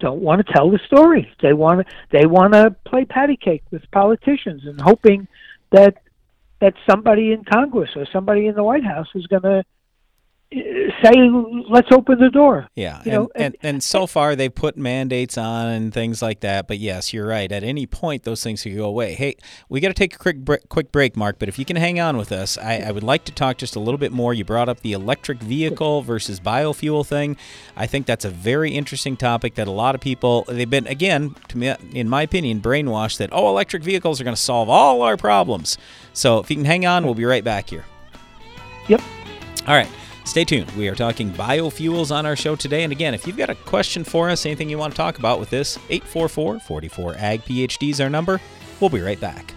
don't 0.00 0.20
want 0.20 0.44
to 0.44 0.52
tell 0.52 0.70
the 0.70 0.80
story. 0.86 1.32
They 1.40 1.52
want 1.52 1.86
to, 1.86 1.94
they 2.10 2.26
want 2.26 2.52
to 2.54 2.74
play 2.84 3.04
patty 3.04 3.36
cake 3.36 3.62
with 3.70 3.88
politicians 3.90 4.62
and 4.66 4.80
hoping 4.80 5.28
that 5.70 6.02
that 6.60 6.74
somebody 6.88 7.32
in 7.32 7.42
Congress 7.42 7.90
or 7.96 8.06
somebody 8.12 8.46
in 8.46 8.54
the 8.54 8.62
White 8.62 8.84
House 8.84 9.08
is 9.16 9.26
going 9.26 9.42
to 9.42 9.64
say 11.02 11.12
let's 11.68 11.88
open 11.90 12.18
the 12.18 12.30
door. 12.30 12.68
Yeah 12.74 12.98
and, 12.98 13.06
know, 13.06 13.30
and, 13.34 13.44
and, 13.44 13.56
and 13.62 13.82
so 13.82 14.06
far 14.06 14.36
they've 14.36 14.54
put 14.54 14.76
mandates 14.76 15.36
on 15.36 15.68
and 15.68 15.92
things 15.92 16.22
like 16.22 16.40
that 16.40 16.68
but 16.68 16.78
yes 16.78 17.12
you're 17.12 17.26
right. 17.26 17.50
At 17.50 17.62
any 17.62 17.86
point 17.86 18.22
those 18.24 18.42
things 18.42 18.62
could 18.62 18.76
go 18.76 18.84
away. 18.84 19.14
Hey 19.14 19.36
we 19.68 19.80
got 19.80 19.88
to 19.88 19.94
take 19.94 20.14
a 20.14 20.18
quick 20.18 20.38
break, 20.38 20.68
quick 20.68 20.92
break 20.92 21.16
mark 21.16 21.38
but 21.38 21.48
if 21.48 21.58
you 21.58 21.64
can 21.64 21.76
hang 21.76 21.98
on 22.00 22.16
with 22.16 22.32
us 22.32 22.58
I, 22.58 22.78
I 22.78 22.90
would 22.90 23.02
like 23.02 23.24
to 23.24 23.32
talk 23.32 23.58
just 23.58 23.76
a 23.76 23.80
little 23.80 23.98
bit 23.98 24.12
more. 24.12 24.34
You 24.34 24.44
brought 24.44 24.68
up 24.68 24.80
the 24.80 24.92
electric 24.92 25.38
vehicle 25.40 26.02
versus 26.02 26.40
biofuel 26.40 27.06
thing. 27.06 27.36
I 27.76 27.86
think 27.86 28.06
that's 28.06 28.24
a 28.24 28.30
very 28.30 28.72
interesting 28.72 29.16
topic 29.16 29.54
that 29.54 29.66
a 29.66 29.72
lot 29.72 29.94
of 29.94 30.00
people 30.00 30.44
they've 30.48 30.68
been 30.68 30.86
again 30.86 31.34
to 31.48 31.58
me 31.58 31.74
in 31.92 32.08
my 32.08 32.22
opinion 32.22 32.60
brainwashed 32.60 33.18
that 33.18 33.30
oh 33.32 33.48
electric 33.48 33.82
vehicles 33.82 34.20
are 34.20 34.24
going 34.24 34.36
to 34.36 34.40
solve 34.40 34.68
all 34.68 35.02
our 35.02 35.16
problems. 35.16 35.78
So 36.12 36.38
if 36.38 36.50
you 36.50 36.56
can 36.56 36.64
hang 36.64 36.86
on 36.86 37.04
we'll 37.04 37.14
be 37.14 37.24
right 37.24 37.44
back 37.44 37.70
here. 37.70 37.84
Yep. 38.88 39.00
All 39.66 39.74
right 39.74 39.88
Stay 40.24 40.44
tuned. 40.44 40.70
We 40.72 40.88
are 40.88 40.94
talking 40.94 41.30
biofuels 41.32 42.14
on 42.14 42.26
our 42.26 42.36
show 42.36 42.56
today. 42.56 42.84
And 42.84 42.92
again, 42.92 43.14
if 43.14 43.26
you've 43.26 43.36
got 43.36 43.50
a 43.50 43.54
question 43.54 44.04
for 44.04 44.30
us, 44.30 44.46
anything 44.46 44.70
you 44.70 44.78
want 44.78 44.92
to 44.92 44.96
talk 44.96 45.18
about 45.18 45.40
with 45.40 45.50
this, 45.50 45.78
844 45.90 46.60
44 46.60 47.16
AG 47.18 47.42
PhD 47.42 47.90
is 47.90 48.00
our 48.00 48.10
number. 48.10 48.40
We'll 48.80 48.90
be 48.90 49.00
right 49.00 49.20
back. 49.20 49.54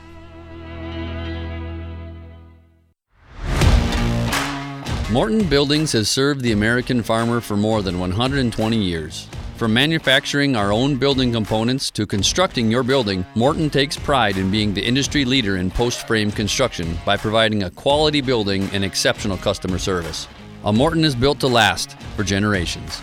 Morton 5.12 5.48
Buildings 5.48 5.92
has 5.92 6.10
served 6.10 6.42
the 6.42 6.52
American 6.52 7.04
farmer 7.04 7.40
for 7.40 7.56
more 7.56 7.82
than 7.84 8.00
120 8.00 8.76
years. 8.76 9.30
From 9.56 9.74
manufacturing 9.74 10.58
our 10.58 10.74
own 10.74 10.98
building 10.98 11.32
components 11.32 11.90
to 11.92 12.06
constructing 12.06 12.70
your 12.70 12.84
building, 12.84 13.26
Morton 13.36 13.70
takes 13.70 13.96
pride 13.96 14.36
in 14.36 14.52
being 14.52 14.74
the 14.74 14.84
industry 14.84 15.24
leader 15.24 15.56
in 15.56 15.72
post 15.72 16.06
frame 16.08 16.32
construction 16.32 16.98
by 17.06 17.16
providing 17.16 17.64
a 17.64 17.72
quality 17.72 18.20
building 18.20 18.68
and 18.74 18.84
exceptional 18.84 19.38
customer 19.38 19.78
service. 19.78 20.28
A 20.66 20.74
Morton 20.74 21.06
is 21.06 21.14
built 21.14 21.40
to 21.42 21.48
last 21.48 21.92
for 22.16 22.24
generations. 22.24 23.00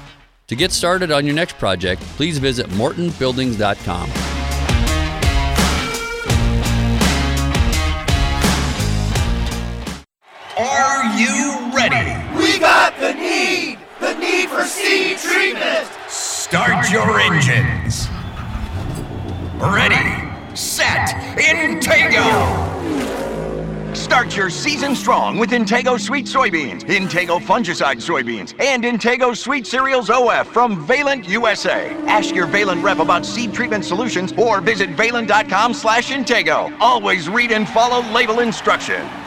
To 0.48 0.56
get 0.56 0.72
started 0.72 1.12
on 1.12 1.24
your 1.24 1.36
next 1.36 1.58
project, 1.58 2.02
please 2.16 2.38
visit 2.38 2.66
mortonbuildings.com. 2.70 4.10
Are 10.58 11.16
you 11.16 11.70
ready? 11.72 12.36
We 12.36 12.58
got 12.58 12.98
the 12.98 13.14
need! 13.14 13.78
The 14.00 14.14
need 14.14 14.48
for 14.48 14.64
seed 14.64 15.18
treatment! 15.18 15.86
Start 16.08 16.90
your 16.90 17.20
engines. 17.20 18.08
Ready, 19.60 20.56
set, 20.56 21.10
Intego! 21.38 23.21
Start 23.94 24.34
your 24.36 24.48
season 24.48 24.94
strong 24.96 25.36
with 25.38 25.50
Intego 25.50 26.00
Suite 26.00 26.24
Soybeans, 26.24 26.82
Intego 26.84 27.38
Fungicide 27.38 27.96
Soybeans, 27.96 28.54
and 28.58 28.84
Intego 28.84 29.36
Suite 29.36 29.66
Cereals 29.66 30.08
OF 30.08 30.48
from 30.48 30.86
Valent 30.86 31.28
USA. 31.28 31.90
Ask 32.06 32.34
your 32.34 32.46
Valent 32.46 32.82
rep 32.82 33.00
about 33.00 33.26
seed 33.26 33.52
treatment 33.52 33.84
solutions 33.84 34.32
or 34.38 34.62
visit 34.62 34.90
valent.com 34.90 35.74
slash 35.74 36.10
Intego. 36.10 36.74
Always 36.80 37.28
read 37.28 37.52
and 37.52 37.68
follow 37.68 38.00
label 38.12 38.40
instructions. 38.40 39.21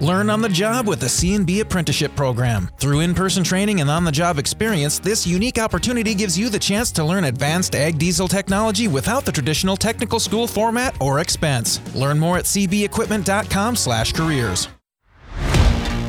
Learn 0.00 0.30
on 0.30 0.40
the 0.40 0.48
job 0.48 0.88
with 0.88 1.00
the 1.00 1.08
C&B 1.10 1.60
Apprenticeship 1.60 2.16
Program. 2.16 2.70
Through 2.78 3.00
in-person 3.00 3.44
training 3.44 3.82
and 3.82 3.90
on-the-job 3.90 4.38
experience, 4.38 4.98
this 4.98 5.26
unique 5.26 5.58
opportunity 5.58 6.14
gives 6.14 6.38
you 6.38 6.48
the 6.48 6.58
chance 6.58 6.90
to 6.92 7.04
learn 7.04 7.24
advanced 7.24 7.74
ag 7.74 7.98
diesel 7.98 8.26
technology 8.26 8.88
without 8.88 9.26
the 9.26 9.32
traditional 9.32 9.76
technical 9.76 10.18
school 10.18 10.46
format 10.46 10.98
or 11.02 11.18
expense. 11.18 11.82
Learn 11.94 12.18
more 12.18 12.38
at 12.38 12.46
cbequipment.com/careers. 12.46 14.68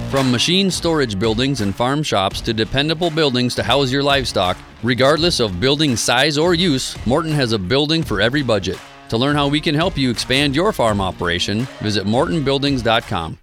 From 0.10 0.32
machine 0.32 0.71
storage 0.71 1.19
buildings 1.19 1.60
and 1.60 1.75
farm 1.75 2.01
shops 2.01 2.39
to 2.41 2.54
dependable 2.54 3.10
buildings 3.10 3.56
to 3.56 3.63
house 3.63 3.91
your 3.91 4.04
livestock, 4.04 4.56
regardless 4.84 5.41
of 5.41 5.60
building 5.60 5.97
size 5.97 6.38
or 6.38 6.54
use, 6.54 6.95
Morton 7.06 7.34
has 7.34 7.51
a 7.51 7.60
building 7.60 8.04
for 8.04 8.21
every 8.21 8.41
budget. 8.41 8.77
To 9.10 9.17
learn 9.17 9.36
how 9.36 9.49
we 9.49 9.60
can 9.60 9.75
help 9.75 9.97
you 9.97 10.10
expand 10.10 10.56
your 10.56 10.71
farm 10.71 11.01
operation, 11.01 11.67
visit 11.82 12.06
mortonbuildings.com. 12.06 13.38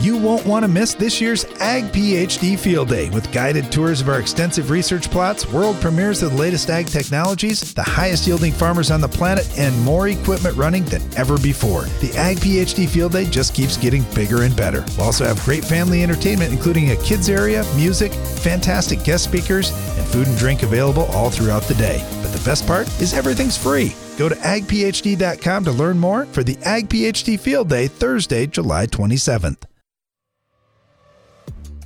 You 0.00 0.16
won't 0.16 0.44
want 0.46 0.64
to 0.64 0.68
miss 0.68 0.94
this 0.94 1.20
year's 1.20 1.44
Ag 1.60 1.84
PhD 1.92 2.58
Field 2.58 2.88
Day 2.88 3.08
with 3.10 3.30
guided 3.32 3.70
tours 3.70 4.00
of 4.00 4.08
our 4.08 4.18
extensive 4.18 4.70
research 4.70 5.10
plots, 5.10 5.50
world 5.52 5.76
premieres 5.80 6.22
of 6.22 6.32
the 6.32 6.36
latest 6.38 6.70
ag 6.70 6.86
technologies, 6.86 7.72
the 7.74 7.82
highest 7.82 8.26
yielding 8.26 8.52
farmers 8.52 8.90
on 8.90 9.00
the 9.00 9.08
planet, 9.08 9.48
and 9.58 9.78
more 9.84 10.08
equipment 10.08 10.56
running 10.56 10.84
than 10.86 11.02
ever 11.16 11.38
before. 11.38 11.82
The 12.00 12.12
Ag 12.16 12.38
PhD 12.38 12.88
Field 12.88 13.12
Day 13.12 13.26
just 13.26 13.54
keeps 13.54 13.76
getting 13.76 14.02
bigger 14.14 14.42
and 14.42 14.56
better. 14.56 14.84
We'll 14.96 15.06
also 15.06 15.24
have 15.24 15.42
great 15.44 15.64
family 15.64 16.02
entertainment, 16.02 16.52
including 16.52 16.90
a 16.90 16.96
kids 16.96 17.28
area, 17.28 17.64
music, 17.76 18.12
fantastic 18.12 19.04
guest 19.04 19.24
speakers, 19.24 19.70
and 19.96 20.06
food 20.08 20.26
and 20.26 20.36
drink 20.36 20.62
available 20.62 21.04
all 21.12 21.30
throughout 21.30 21.62
the 21.62 21.74
day. 21.74 22.04
But 22.22 22.32
the 22.32 22.44
best 22.44 22.66
part 22.66 22.88
is 23.00 23.14
everything's 23.14 23.56
free. 23.56 23.94
Go 24.18 24.28
to 24.28 24.34
agphd.com 24.34 25.64
to 25.64 25.72
learn 25.72 25.98
more 25.98 26.26
for 26.26 26.42
the 26.42 26.56
Ag 26.64 26.88
PhD 26.88 27.38
Field 27.38 27.68
Day 27.68 27.86
Thursday, 27.86 28.46
July 28.46 28.86
27th. 28.86 29.71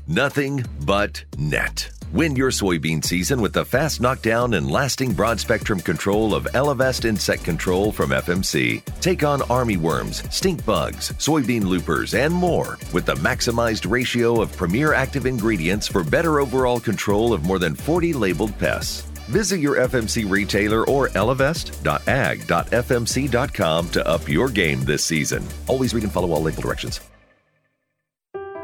Nothing 0.08 0.64
but 0.84 1.24
net. 1.36 1.90
Win 2.12 2.36
your 2.36 2.52
soybean 2.52 3.04
season 3.04 3.40
with 3.40 3.52
the 3.52 3.64
fast 3.64 4.00
knockdown 4.00 4.54
and 4.54 4.70
lasting 4.70 5.12
broad 5.12 5.40
spectrum 5.40 5.80
control 5.80 6.32
of 6.32 6.46
Elevest 6.54 7.04
Insect 7.04 7.42
Control 7.42 7.90
from 7.90 8.10
FMC. 8.10 8.84
Take 9.00 9.24
on 9.24 9.42
army 9.50 9.76
worms, 9.76 10.22
stink 10.32 10.64
bugs, 10.64 11.10
soybean 11.14 11.64
loopers, 11.64 12.14
and 12.14 12.32
more 12.32 12.78
with 12.92 13.04
the 13.04 13.16
maximized 13.16 13.90
ratio 13.90 14.40
of 14.40 14.56
premier 14.56 14.94
active 14.94 15.26
ingredients 15.26 15.88
for 15.88 16.04
better 16.04 16.38
overall 16.38 16.78
control 16.78 17.32
of 17.32 17.42
more 17.42 17.58
than 17.58 17.74
40 17.74 18.12
labeled 18.12 18.56
pests. 18.60 19.00
Visit 19.26 19.58
your 19.58 19.74
FMC 19.74 20.30
retailer 20.30 20.88
or 20.88 21.08
elevest.ag.fmc.com 21.08 23.88
to 23.88 24.06
up 24.06 24.28
your 24.28 24.48
game 24.50 24.82
this 24.82 25.02
season. 25.02 25.44
Always 25.66 25.94
read 25.94 26.04
and 26.04 26.12
follow 26.12 26.30
all 26.30 26.42
label 26.42 26.62
directions. 26.62 27.00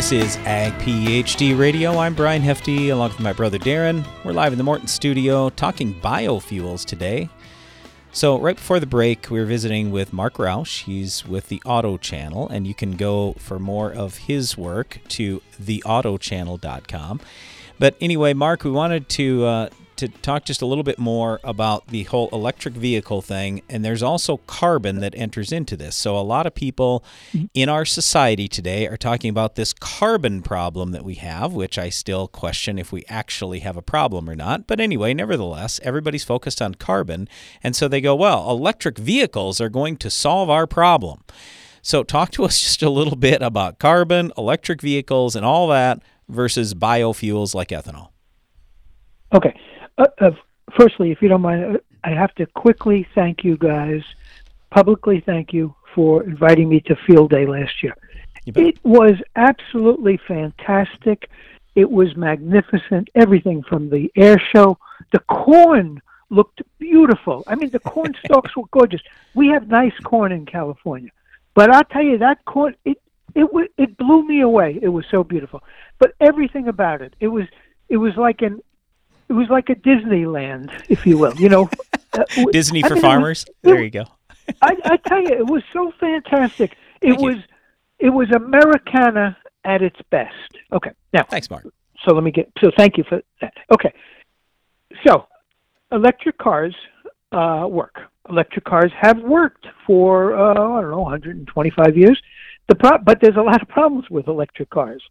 This 0.00 0.12
is 0.12 0.36
Ag 0.46 0.72
PhD 0.78 1.58
Radio. 1.58 1.98
I'm 1.98 2.14
Brian 2.14 2.40
Hefty, 2.40 2.88
along 2.88 3.10
with 3.10 3.20
my 3.20 3.34
brother 3.34 3.58
Darren. 3.58 4.02
We're 4.24 4.32
live 4.32 4.50
in 4.50 4.56
the 4.56 4.64
Morton 4.64 4.88
studio 4.88 5.50
talking 5.50 5.92
biofuels 5.92 6.86
today. 6.86 7.28
So, 8.10 8.40
right 8.40 8.56
before 8.56 8.80
the 8.80 8.86
break, 8.86 9.28
we 9.28 9.38
were 9.38 9.44
visiting 9.44 9.90
with 9.90 10.14
Marc 10.14 10.38
Rauch. 10.38 10.84
He's 10.84 11.26
with 11.26 11.48
the 11.48 11.60
Auto 11.66 11.98
Channel, 11.98 12.48
and 12.48 12.66
you 12.66 12.72
can 12.72 12.92
go 12.92 13.34
for 13.34 13.58
more 13.58 13.92
of 13.92 14.16
his 14.16 14.56
work 14.56 15.00
to 15.08 15.42
theautochannel.com. 15.60 17.20
But 17.78 17.94
anyway, 18.00 18.32
Mark, 18.32 18.64
we 18.64 18.70
wanted 18.70 19.06
to 19.10 19.44
uh, 19.44 19.68
to 20.00 20.08
talk 20.08 20.44
just 20.44 20.62
a 20.62 20.66
little 20.66 20.82
bit 20.82 20.98
more 20.98 21.40
about 21.44 21.86
the 21.88 22.04
whole 22.04 22.28
electric 22.32 22.74
vehicle 22.74 23.22
thing. 23.22 23.62
And 23.68 23.84
there's 23.84 24.02
also 24.02 24.38
carbon 24.46 25.00
that 25.00 25.14
enters 25.14 25.52
into 25.52 25.76
this. 25.76 25.94
So 25.94 26.16
a 26.16 26.20
lot 26.20 26.46
of 26.46 26.54
people 26.54 27.04
mm-hmm. 27.32 27.46
in 27.54 27.68
our 27.68 27.84
society 27.84 28.48
today 28.48 28.86
are 28.86 28.96
talking 28.96 29.30
about 29.30 29.54
this 29.54 29.72
carbon 29.72 30.42
problem 30.42 30.92
that 30.92 31.04
we 31.04 31.14
have, 31.16 31.52
which 31.52 31.78
I 31.78 31.90
still 31.90 32.28
question 32.28 32.78
if 32.78 32.92
we 32.92 33.04
actually 33.08 33.60
have 33.60 33.76
a 33.76 33.82
problem 33.82 34.28
or 34.28 34.34
not. 34.34 34.66
But 34.66 34.80
anyway, 34.80 35.14
nevertheless, 35.14 35.78
everybody's 35.82 36.24
focused 36.24 36.62
on 36.62 36.74
carbon. 36.74 37.28
And 37.62 37.76
so 37.76 37.86
they 37.86 38.00
go, 38.00 38.16
well, 38.16 38.50
electric 38.50 38.98
vehicles 38.98 39.60
are 39.60 39.68
going 39.68 39.96
to 39.98 40.10
solve 40.10 40.48
our 40.50 40.66
problem. 40.66 41.22
So, 41.82 42.02
talk 42.02 42.30
to 42.32 42.44
us 42.44 42.60
just 42.60 42.82
a 42.82 42.90
little 42.90 43.16
bit 43.16 43.42
about 43.42 43.78
carbon, 43.78 44.32
electric 44.36 44.82
vehicles, 44.82 45.34
and 45.34 45.46
all 45.46 45.68
that 45.68 46.02
versus 46.28 46.74
biofuels 46.74 47.54
like 47.54 47.68
ethanol. 47.68 48.10
Okay. 49.32 49.58
Uh, 50.00 50.06
uh, 50.18 50.30
firstly, 50.76 51.10
if 51.10 51.20
you 51.20 51.28
don't 51.28 51.42
mind, 51.42 51.76
uh, 51.76 51.78
I 52.02 52.10
have 52.10 52.34
to 52.36 52.46
quickly 52.46 53.06
thank 53.14 53.44
you 53.44 53.58
guys, 53.58 54.02
publicly 54.70 55.20
thank 55.20 55.52
you 55.52 55.74
for 55.94 56.24
inviting 56.24 56.70
me 56.70 56.80
to 56.80 56.96
Field 57.06 57.30
Day 57.30 57.44
last 57.46 57.82
year. 57.82 57.94
It 58.46 58.78
was 58.82 59.12
absolutely 59.36 60.18
fantastic. 60.26 61.28
It 61.74 61.88
was 61.88 62.16
magnificent. 62.16 63.10
Everything 63.14 63.62
from 63.62 63.90
the 63.90 64.10
air 64.16 64.40
show, 64.54 64.78
the 65.12 65.18
corn 65.20 66.00
looked 66.30 66.62
beautiful. 66.78 67.44
I 67.46 67.54
mean, 67.54 67.68
the 67.68 67.80
corn 67.80 68.14
stalks 68.24 68.56
were 68.56 68.64
gorgeous. 68.70 69.02
We 69.34 69.48
have 69.48 69.68
nice 69.68 69.96
corn 70.02 70.32
in 70.32 70.46
California, 70.46 71.10
but 71.54 71.70
I'll 71.70 71.84
tell 71.84 72.02
you 72.02 72.16
that 72.18 72.42
corn 72.46 72.74
it 72.86 73.00
it 73.34 73.46
it 73.76 73.96
blew 73.98 74.26
me 74.26 74.40
away. 74.40 74.78
It 74.80 74.88
was 74.88 75.04
so 75.10 75.22
beautiful. 75.22 75.62
But 75.98 76.14
everything 76.20 76.68
about 76.68 77.02
it, 77.02 77.14
it 77.20 77.28
was 77.28 77.44
it 77.90 77.98
was 77.98 78.16
like 78.16 78.40
an 78.40 78.62
it 79.30 79.34
was 79.34 79.48
like 79.48 79.70
a 79.70 79.76
Disneyland, 79.76 80.70
if 80.88 81.06
you 81.06 81.16
will. 81.16 81.34
You 81.36 81.48
know, 81.48 81.70
uh, 82.12 82.24
Disney 82.50 82.84
I 82.84 82.88
for 82.88 82.94
mean, 82.94 83.02
farmers. 83.02 83.46
Was, 83.46 83.56
there 83.62 83.82
you 83.82 83.90
go. 83.90 84.04
I, 84.60 84.76
I 84.84 84.96
tell 85.06 85.22
you, 85.22 85.30
it 85.30 85.46
was 85.46 85.62
so 85.72 85.92
fantastic. 86.00 86.76
It 87.00 87.10
Thank 87.10 87.20
was 87.20 87.36
you. 87.36 87.42
it 88.00 88.10
was 88.10 88.28
Americana 88.32 89.38
at 89.64 89.82
its 89.82 90.00
best. 90.10 90.34
Okay, 90.72 90.90
now 91.12 91.22
thanks, 91.30 91.48
Mark. 91.48 91.64
So 92.04 92.12
let 92.12 92.24
me 92.24 92.32
get. 92.32 92.50
So 92.60 92.72
thank 92.76 92.98
you 92.98 93.04
for 93.08 93.22
that. 93.40 93.54
Okay, 93.72 93.94
so 95.06 95.26
electric 95.92 96.36
cars 96.38 96.74
uh, 97.30 97.66
work. 97.70 98.00
Electric 98.28 98.64
cars 98.64 98.90
have 99.00 99.20
worked 99.20 99.66
for 99.86 100.34
uh, 100.36 100.50
I 100.50 100.80
don't 100.80 100.90
know 100.90 101.00
125 101.00 101.96
years. 101.96 102.20
The 102.68 102.74
pro- 102.74 102.98
but 102.98 103.20
there's 103.20 103.36
a 103.36 103.42
lot 103.42 103.62
of 103.62 103.68
problems 103.68 104.10
with 104.10 104.26
electric 104.26 104.70
cars. 104.70 105.02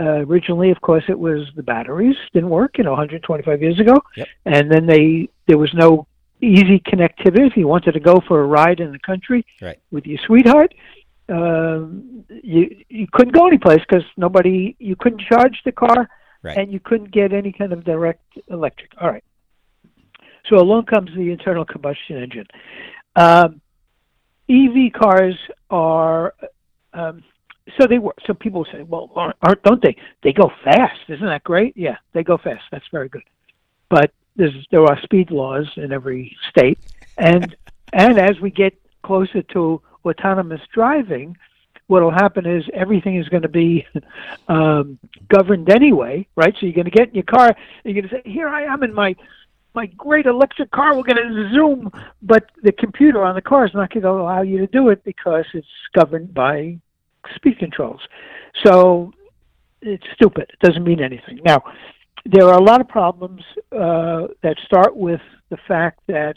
Uh, 0.00 0.24
originally, 0.24 0.70
of 0.70 0.80
course, 0.80 1.04
it 1.08 1.18
was 1.18 1.46
the 1.56 1.62
batteries 1.62 2.16
didn't 2.32 2.48
work, 2.48 2.78
you 2.78 2.84
know, 2.84 2.92
125 2.92 3.60
years 3.60 3.78
ago, 3.78 4.02
yep. 4.16 4.28
and 4.46 4.72
then 4.72 4.86
they 4.86 5.28
there 5.46 5.58
was 5.58 5.72
no 5.74 6.06
easy 6.40 6.80
connectivity. 6.80 7.46
If 7.46 7.56
you 7.56 7.68
wanted 7.68 7.92
to 7.92 8.00
go 8.00 8.22
for 8.26 8.40
a 8.40 8.46
ride 8.46 8.80
in 8.80 8.92
the 8.92 8.98
country 9.00 9.44
right. 9.60 9.78
with 9.90 10.06
your 10.06 10.18
sweetheart, 10.26 10.72
um, 11.28 12.24
you 12.42 12.82
you 12.88 13.08
couldn't 13.12 13.34
go 13.34 13.46
anyplace 13.46 13.80
because 13.80 14.04
nobody 14.16 14.74
you 14.78 14.96
couldn't 14.96 15.20
charge 15.20 15.60
the 15.66 15.72
car, 15.72 16.08
right. 16.42 16.56
and 16.56 16.72
you 16.72 16.80
couldn't 16.80 17.10
get 17.10 17.34
any 17.34 17.52
kind 17.52 17.74
of 17.74 17.84
direct 17.84 18.24
electric. 18.48 18.92
All 18.98 19.10
right. 19.10 19.24
So 20.48 20.56
along 20.56 20.86
comes 20.86 21.10
the 21.14 21.30
internal 21.30 21.66
combustion 21.66 22.16
engine. 22.16 22.46
Um, 23.16 23.60
EV 24.48 24.92
cars 24.98 25.36
are 25.68 26.34
um, 26.94 27.22
so 27.78 27.86
they 27.86 27.98
work. 27.98 28.18
So 28.26 28.34
people 28.34 28.66
say, 28.72 28.82
well, 28.82 29.10
aren't 29.14 29.62
don't 29.62 29.82
they? 29.82 29.96
They 30.22 30.32
go 30.32 30.50
fast. 30.64 31.00
Isn't 31.08 31.26
that 31.26 31.44
great? 31.44 31.76
Yeah, 31.76 31.96
they 32.12 32.22
go 32.22 32.38
fast. 32.38 32.62
That's 32.70 32.86
very 32.92 33.08
good. 33.08 33.24
But 33.88 34.12
there's 34.36 34.66
there 34.70 34.84
are 34.84 35.00
speed 35.02 35.30
laws 35.30 35.66
in 35.76 35.92
every 35.92 36.36
state, 36.50 36.78
and 37.18 37.54
And 37.92 38.18
as 38.18 38.40
we 38.40 38.50
get 38.50 38.74
closer 39.02 39.42
to 39.42 39.82
autonomous 40.04 40.60
driving, 40.72 41.36
what 41.86 42.02
will 42.02 42.10
happen 42.10 42.46
is 42.46 42.64
everything 42.72 43.16
is 43.16 43.28
going 43.28 43.42
to 43.42 43.48
be 43.48 43.86
um, 44.48 44.98
governed 45.28 45.70
anyway, 45.70 46.26
right? 46.36 46.54
So 46.58 46.66
you're 46.66 46.74
going 46.74 46.84
to 46.84 46.90
get 46.90 47.08
in 47.08 47.14
your 47.14 47.24
car, 47.24 47.54
you're 47.84 47.94
going 47.94 48.08
to 48.08 48.14
say, 48.14 48.22
"Here 48.24 48.48
I 48.48 48.62
am 48.64 48.82
in 48.82 48.94
my 48.94 49.16
my 49.74 49.86
great 49.86 50.26
electric 50.26 50.70
car. 50.70 50.96
We're 50.96 51.02
going 51.02 51.16
to 51.16 51.50
zoom," 51.52 51.90
but 52.22 52.50
the 52.62 52.72
computer 52.72 53.24
on 53.24 53.34
the 53.34 53.42
car 53.42 53.66
is 53.66 53.74
not 53.74 53.92
going 53.92 54.02
to 54.02 54.10
allow 54.10 54.42
you 54.42 54.58
to 54.58 54.66
do 54.68 54.88
it 54.88 55.02
because 55.04 55.44
it's 55.52 55.66
governed 55.94 56.32
by 56.32 56.78
speed 57.36 57.58
controls. 57.58 58.00
So 58.64 59.12
it's 59.82 60.04
stupid. 60.14 60.50
It 60.52 60.66
doesn't 60.66 60.84
mean 60.84 61.00
anything. 61.00 61.40
Now, 61.44 61.62
there 62.26 62.46
are 62.46 62.58
a 62.58 62.62
lot 62.62 62.80
of 62.80 62.88
problems 62.88 63.42
uh, 63.72 64.28
that 64.42 64.56
start 64.64 64.96
with 64.96 65.20
the 65.48 65.56
fact 65.66 66.00
that 66.06 66.34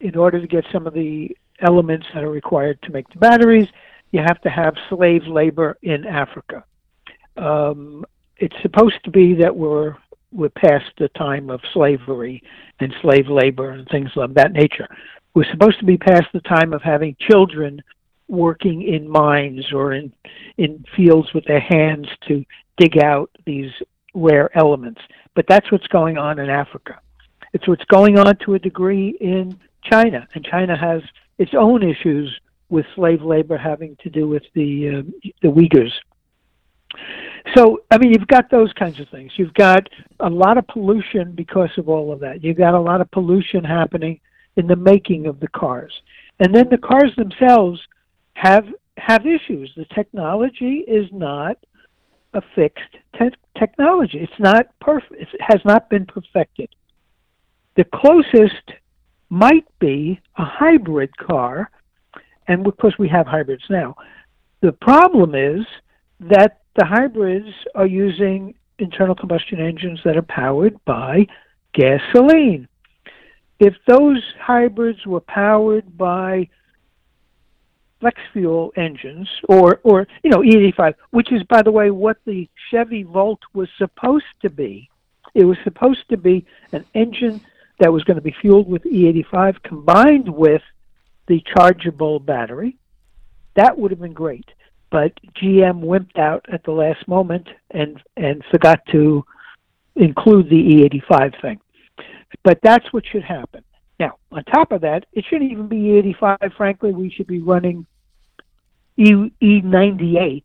in 0.00 0.16
order 0.16 0.40
to 0.40 0.46
get 0.46 0.64
some 0.72 0.86
of 0.86 0.94
the 0.94 1.36
elements 1.60 2.06
that 2.12 2.24
are 2.24 2.30
required 2.30 2.80
to 2.82 2.90
make 2.90 3.08
the 3.10 3.18
batteries, 3.18 3.68
you 4.10 4.20
have 4.20 4.40
to 4.42 4.50
have 4.50 4.74
slave 4.88 5.22
labor 5.26 5.78
in 5.82 6.06
Africa. 6.06 6.64
Um, 7.36 8.04
it's 8.36 8.56
supposed 8.62 9.02
to 9.04 9.10
be 9.10 9.34
that 9.34 9.54
we're 9.54 9.96
we're 10.32 10.48
past 10.48 10.86
the 10.98 11.08
time 11.08 11.50
of 11.50 11.60
slavery 11.74 12.42
and 12.80 12.92
slave 13.02 13.28
labor 13.28 13.72
and 13.72 13.86
things 13.88 14.10
of 14.16 14.34
that 14.34 14.52
nature. 14.52 14.88
We're 15.34 15.50
supposed 15.50 15.78
to 15.80 15.84
be 15.84 15.98
past 15.98 16.26
the 16.32 16.40
time 16.40 16.72
of 16.72 16.80
having 16.82 17.16
children 17.30 17.82
working 18.32 18.82
in 18.82 19.06
mines 19.06 19.64
or 19.72 19.92
in 19.92 20.12
in 20.56 20.82
fields 20.96 21.32
with 21.34 21.44
their 21.44 21.60
hands 21.60 22.08
to 22.26 22.44
dig 22.78 22.98
out 22.98 23.30
these 23.44 23.70
rare 24.14 24.50
elements. 24.56 25.00
But 25.34 25.44
that's 25.48 25.70
what's 25.70 25.86
going 25.88 26.16
on 26.18 26.38
in 26.38 26.48
Africa. 26.48 26.98
It's 27.52 27.68
what's 27.68 27.84
going 27.84 28.18
on 28.18 28.36
to 28.44 28.54
a 28.54 28.58
degree 28.58 29.16
in 29.20 29.58
China, 29.84 30.26
and 30.34 30.44
China 30.44 30.76
has 30.76 31.02
its 31.38 31.52
own 31.54 31.82
issues 31.82 32.34
with 32.70 32.86
slave 32.94 33.22
labor 33.22 33.58
having 33.58 33.96
to 34.02 34.08
do 34.08 34.26
with 34.26 34.44
the 34.54 34.88
uh, 34.88 35.30
the 35.42 35.48
Uyghurs. 35.48 35.92
So, 37.54 37.82
I 37.90 37.98
mean, 37.98 38.12
you've 38.12 38.28
got 38.28 38.50
those 38.50 38.72
kinds 38.74 39.00
of 39.00 39.08
things. 39.08 39.32
You've 39.36 39.54
got 39.54 39.88
a 40.20 40.30
lot 40.30 40.58
of 40.58 40.66
pollution 40.68 41.32
because 41.32 41.70
of 41.76 41.88
all 41.88 42.12
of 42.12 42.20
that. 42.20 42.42
You've 42.42 42.56
got 42.56 42.74
a 42.74 42.80
lot 42.80 43.00
of 43.00 43.10
pollution 43.10 43.64
happening 43.64 44.20
in 44.56 44.66
the 44.66 44.76
making 44.76 45.26
of 45.26 45.40
the 45.40 45.48
cars, 45.48 45.92
and 46.40 46.54
then 46.54 46.68
the 46.70 46.78
cars 46.78 47.12
themselves 47.16 47.80
have 48.34 48.66
have 48.98 49.26
issues. 49.26 49.72
The 49.76 49.86
technology 49.94 50.84
is 50.86 51.06
not 51.12 51.56
a 52.34 52.42
fixed 52.54 52.96
te- 53.18 53.36
technology. 53.58 54.18
It's 54.18 54.40
not 54.40 54.66
perfect. 54.80 55.14
It 55.14 55.28
has 55.40 55.60
not 55.64 55.90
been 55.90 56.06
perfected. 56.06 56.68
The 57.76 57.84
closest 57.84 58.78
might 59.30 59.66
be 59.78 60.20
a 60.36 60.44
hybrid 60.44 61.16
car, 61.16 61.70
and 62.48 62.66
of 62.66 62.76
course 62.76 62.94
we 62.98 63.08
have 63.08 63.26
hybrids 63.26 63.64
now. 63.70 63.96
The 64.60 64.72
problem 64.72 65.34
is 65.34 65.66
that 66.20 66.60
the 66.76 66.84
hybrids 66.84 67.48
are 67.74 67.86
using 67.86 68.54
internal 68.78 69.14
combustion 69.14 69.60
engines 69.60 70.00
that 70.04 70.16
are 70.16 70.22
powered 70.22 70.82
by 70.84 71.26
gasoline. 71.74 72.68
If 73.58 73.74
those 73.86 74.22
hybrids 74.40 75.06
were 75.06 75.20
powered 75.20 75.96
by 75.96 76.48
flex 78.02 78.20
fuel 78.32 78.72
engines 78.76 79.28
or 79.48 79.80
or 79.84 80.06
you 80.24 80.30
know 80.30 80.40
E85 80.40 80.94
which 81.10 81.32
is 81.32 81.42
by 81.44 81.62
the 81.62 81.70
way 81.70 81.90
what 81.90 82.16
the 82.26 82.48
Chevy 82.70 83.04
Volt 83.04 83.40
was 83.54 83.68
supposed 83.78 84.34
to 84.42 84.50
be. 84.50 84.90
It 85.34 85.44
was 85.44 85.56
supposed 85.64 86.06
to 86.10 86.18
be 86.18 86.44
an 86.72 86.84
engine 86.94 87.40
that 87.78 87.92
was 87.92 88.04
going 88.04 88.16
to 88.16 88.22
be 88.22 88.34
fueled 88.42 88.68
with 88.68 88.82
E85 88.82 89.62
combined 89.62 90.28
with 90.28 90.62
the 91.28 91.42
chargeable 91.56 92.18
battery. 92.18 92.76
That 93.54 93.78
would 93.78 93.92
have 93.92 94.00
been 94.00 94.12
great 94.12 94.50
but 94.92 95.12
GM 95.34 95.80
wimped 95.82 96.18
out 96.18 96.44
at 96.52 96.62
the 96.64 96.70
last 96.70 97.08
moment 97.08 97.48
and 97.70 98.00
and 98.16 98.44
forgot 98.50 98.80
to 98.92 99.24
include 99.96 100.48
the 100.50 100.90
E85 101.10 101.40
thing. 101.40 101.60
But 102.44 102.58
that's 102.62 102.92
what 102.92 103.04
should 103.06 103.24
happen. 103.24 103.64
Now, 103.98 104.18
on 104.30 104.44
top 104.44 104.72
of 104.72 104.80
that, 104.82 105.06
it 105.12 105.24
shouldn't 105.28 105.50
even 105.50 105.68
be 105.68 105.76
E85. 105.76 106.54
Frankly, 106.56 106.92
we 106.92 107.10
should 107.10 107.26
be 107.26 107.40
running 107.40 107.86
E 108.96 109.12
E98. 109.42 110.44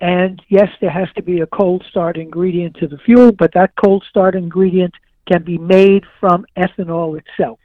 And 0.00 0.42
yes, 0.48 0.68
there 0.80 0.90
has 0.90 1.08
to 1.14 1.22
be 1.22 1.40
a 1.40 1.46
cold 1.46 1.84
start 1.88 2.16
ingredient 2.16 2.76
to 2.76 2.88
the 2.88 2.98
fuel, 2.98 3.30
but 3.30 3.52
that 3.54 3.72
cold 3.82 4.04
start 4.08 4.34
ingredient 4.34 4.94
can 5.30 5.44
be 5.44 5.58
made 5.58 6.04
from 6.18 6.44
ethanol 6.56 7.18
itself. 7.18 7.60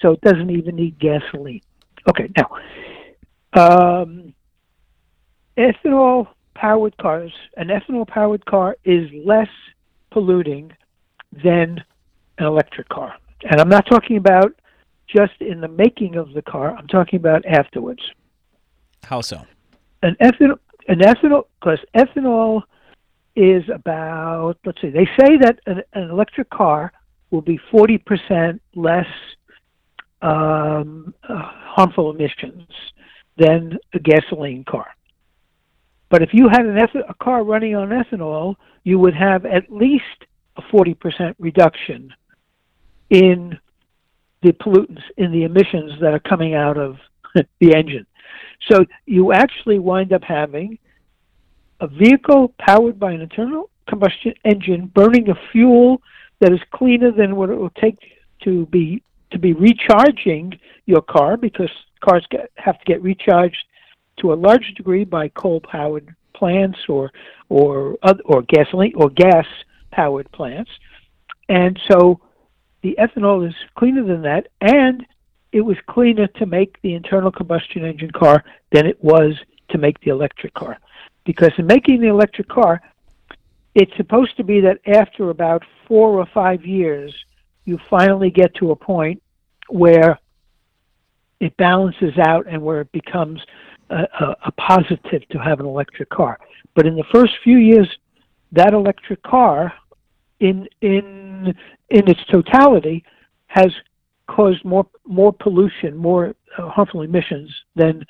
So 0.00 0.12
it 0.12 0.20
doesn't 0.22 0.50
even 0.50 0.76
need 0.76 0.98
gasoline. 0.98 1.60
Okay, 2.08 2.30
now, 2.36 2.48
um, 3.52 4.32
ethanol 5.58 6.28
powered 6.54 6.96
cars, 6.96 7.32
an 7.56 7.68
ethanol 7.68 8.06
powered 8.06 8.44
car 8.46 8.76
is 8.84 9.10
less 9.24 9.48
polluting 10.10 10.72
than 11.44 11.82
an 12.38 12.46
electric 12.46 12.88
car. 12.88 13.14
And 13.42 13.60
I'm 13.60 13.68
not 13.68 13.86
talking 13.86 14.16
about 14.16 14.54
just 15.06 15.40
in 15.40 15.60
the 15.60 15.68
making 15.68 16.16
of 16.16 16.32
the 16.32 16.42
car, 16.42 16.74
I'm 16.74 16.88
talking 16.88 17.18
about 17.18 17.44
afterwards. 17.46 18.02
How 19.04 19.20
so? 19.20 19.44
An 20.02 20.16
ethanol, 20.20 20.58
an 20.88 21.00
ethanol, 21.00 21.44
because 21.60 21.78
ethanol 21.96 22.62
is 23.36 23.64
about, 23.72 24.56
let's 24.64 24.80
see, 24.80 24.90
they 24.90 25.06
say 25.18 25.36
that 25.38 25.58
an, 25.66 25.82
an 25.94 26.10
electric 26.10 26.50
car 26.50 26.92
will 27.30 27.42
be 27.42 27.58
40% 27.72 28.58
less 28.74 29.06
um, 30.22 31.14
uh, 31.28 31.34
harmful 31.34 32.10
emissions 32.10 32.66
than 33.36 33.78
a 33.94 33.98
gasoline 33.98 34.64
car. 34.64 34.88
But 36.10 36.22
if 36.22 36.30
you 36.32 36.48
had 36.48 36.66
an 36.66 36.78
eth- 36.78 37.04
a 37.08 37.14
car 37.22 37.44
running 37.44 37.76
on 37.76 37.90
ethanol, 37.90 38.56
you 38.82 38.98
would 38.98 39.14
have 39.14 39.44
at 39.44 39.70
least 39.70 40.04
a 40.56 40.62
40% 40.62 41.34
reduction 41.38 42.12
in 43.10 43.58
the 44.42 44.52
pollutants, 44.52 45.02
in 45.16 45.32
the 45.32 45.44
emissions 45.44 45.92
that 46.00 46.14
are 46.14 46.20
coming 46.20 46.54
out 46.54 46.76
of 46.76 46.96
the 47.60 47.74
engine. 47.74 48.06
So 48.70 48.84
you 49.06 49.32
actually 49.32 49.78
wind 49.78 50.12
up 50.12 50.22
having 50.24 50.78
a 51.80 51.86
vehicle 51.86 52.54
powered 52.58 52.98
by 52.98 53.12
an 53.12 53.20
internal 53.20 53.70
combustion 53.88 54.34
engine 54.44 54.86
burning 54.94 55.30
a 55.30 55.34
fuel 55.52 56.02
that 56.40 56.52
is 56.52 56.60
cleaner 56.72 57.10
than 57.10 57.36
what 57.36 57.50
it 57.50 57.56
will 57.56 57.70
take 57.70 57.98
to 58.44 58.66
be 58.66 59.02
to 59.30 59.38
be 59.38 59.52
recharging 59.52 60.58
your 60.86 61.02
car 61.02 61.36
because 61.36 61.70
cars 62.00 62.26
get, 62.30 62.50
have 62.56 62.78
to 62.78 62.84
get 62.86 63.02
recharged 63.02 63.64
to 64.18 64.32
a 64.32 64.34
large 64.34 64.72
degree 64.76 65.04
by 65.04 65.28
coal 65.28 65.60
powered 65.60 66.14
plants 66.34 66.78
or 66.88 67.10
or 67.48 67.96
or 68.24 68.42
gasoline 68.42 68.92
or 68.96 69.10
gas 69.10 69.46
powered 69.90 70.30
plants. 70.32 70.70
And 71.48 71.78
so 71.90 72.20
the 72.82 72.96
ethanol 72.98 73.46
is 73.46 73.54
cleaner 73.76 74.04
than 74.04 74.22
that 74.22 74.48
and 74.60 75.04
it 75.52 75.60
was 75.62 75.76
cleaner 75.86 76.26
to 76.26 76.46
make 76.46 76.80
the 76.82 76.94
internal 76.94 77.32
combustion 77.32 77.84
engine 77.84 78.10
car 78.10 78.44
than 78.72 78.86
it 78.86 79.02
was 79.02 79.34
to 79.70 79.78
make 79.78 80.00
the 80.00 80.10
electric 80.10 80.54
car. 80.54 80.78
Because 81.24 81.52
in 81.58 81.66
making 81.66 82.00
the 82.00 82.08
electric 82.08 82.48
car, 82.48 82.80
it's 83.74 83.94
supposed 83.96 84.36
to 84.36 84.44
be 84.44 84.60
that 84.60 84.78
after 84.86 85.30
about 85.30 85.62
four 85.86 86.18
or 86.18 86.26
five 86.26 86.64
years, 86.64 87.14
you 87.64 87.78
finally 87.88 88.30
get 88.30 88.54
to 88.56 88.70
a 88.70 88.76
point 88.76 89.22
where 89.68 90.18
it 91.40 91.56
balances 91.56 92.16
out 92.18 92.46
and 92.48 92.60
where 92.62 92.80
it 92.80 92.90
becomes 92.92 93.40
a, 93.90 94.06
a, 94.20 94.36
a 94.46 94.52
positive 94.52 95.26
to 95.28 95.38
have 95.38 95.60
an 95.60 95.66
electric 95.66 96.08
car. 96.08 96.38
But 96.74 96.86
in 96.86 96.96
the 96.96 97.04
first 97.12 97.34
few 97.44 97.58
years, 97.58 97.88
that 98.52 98.72
electric 98.72 99.22
car, 99.22 99.72
in 100.40 100.68
in 100.80 101.54
in 101.90 102.08
its 102.08 102.24
totality, 102.30 103.04
has 103.46 103.72
caused 104.28 104.64
more 104.64 104.86
more 105.06 105.32
pollution, 105.32 105.96
more 105.96 106.34
uh, 106.56 106.68
harmful 106.68 107.02
emissions 107.02 107.50
than 107.74 108.04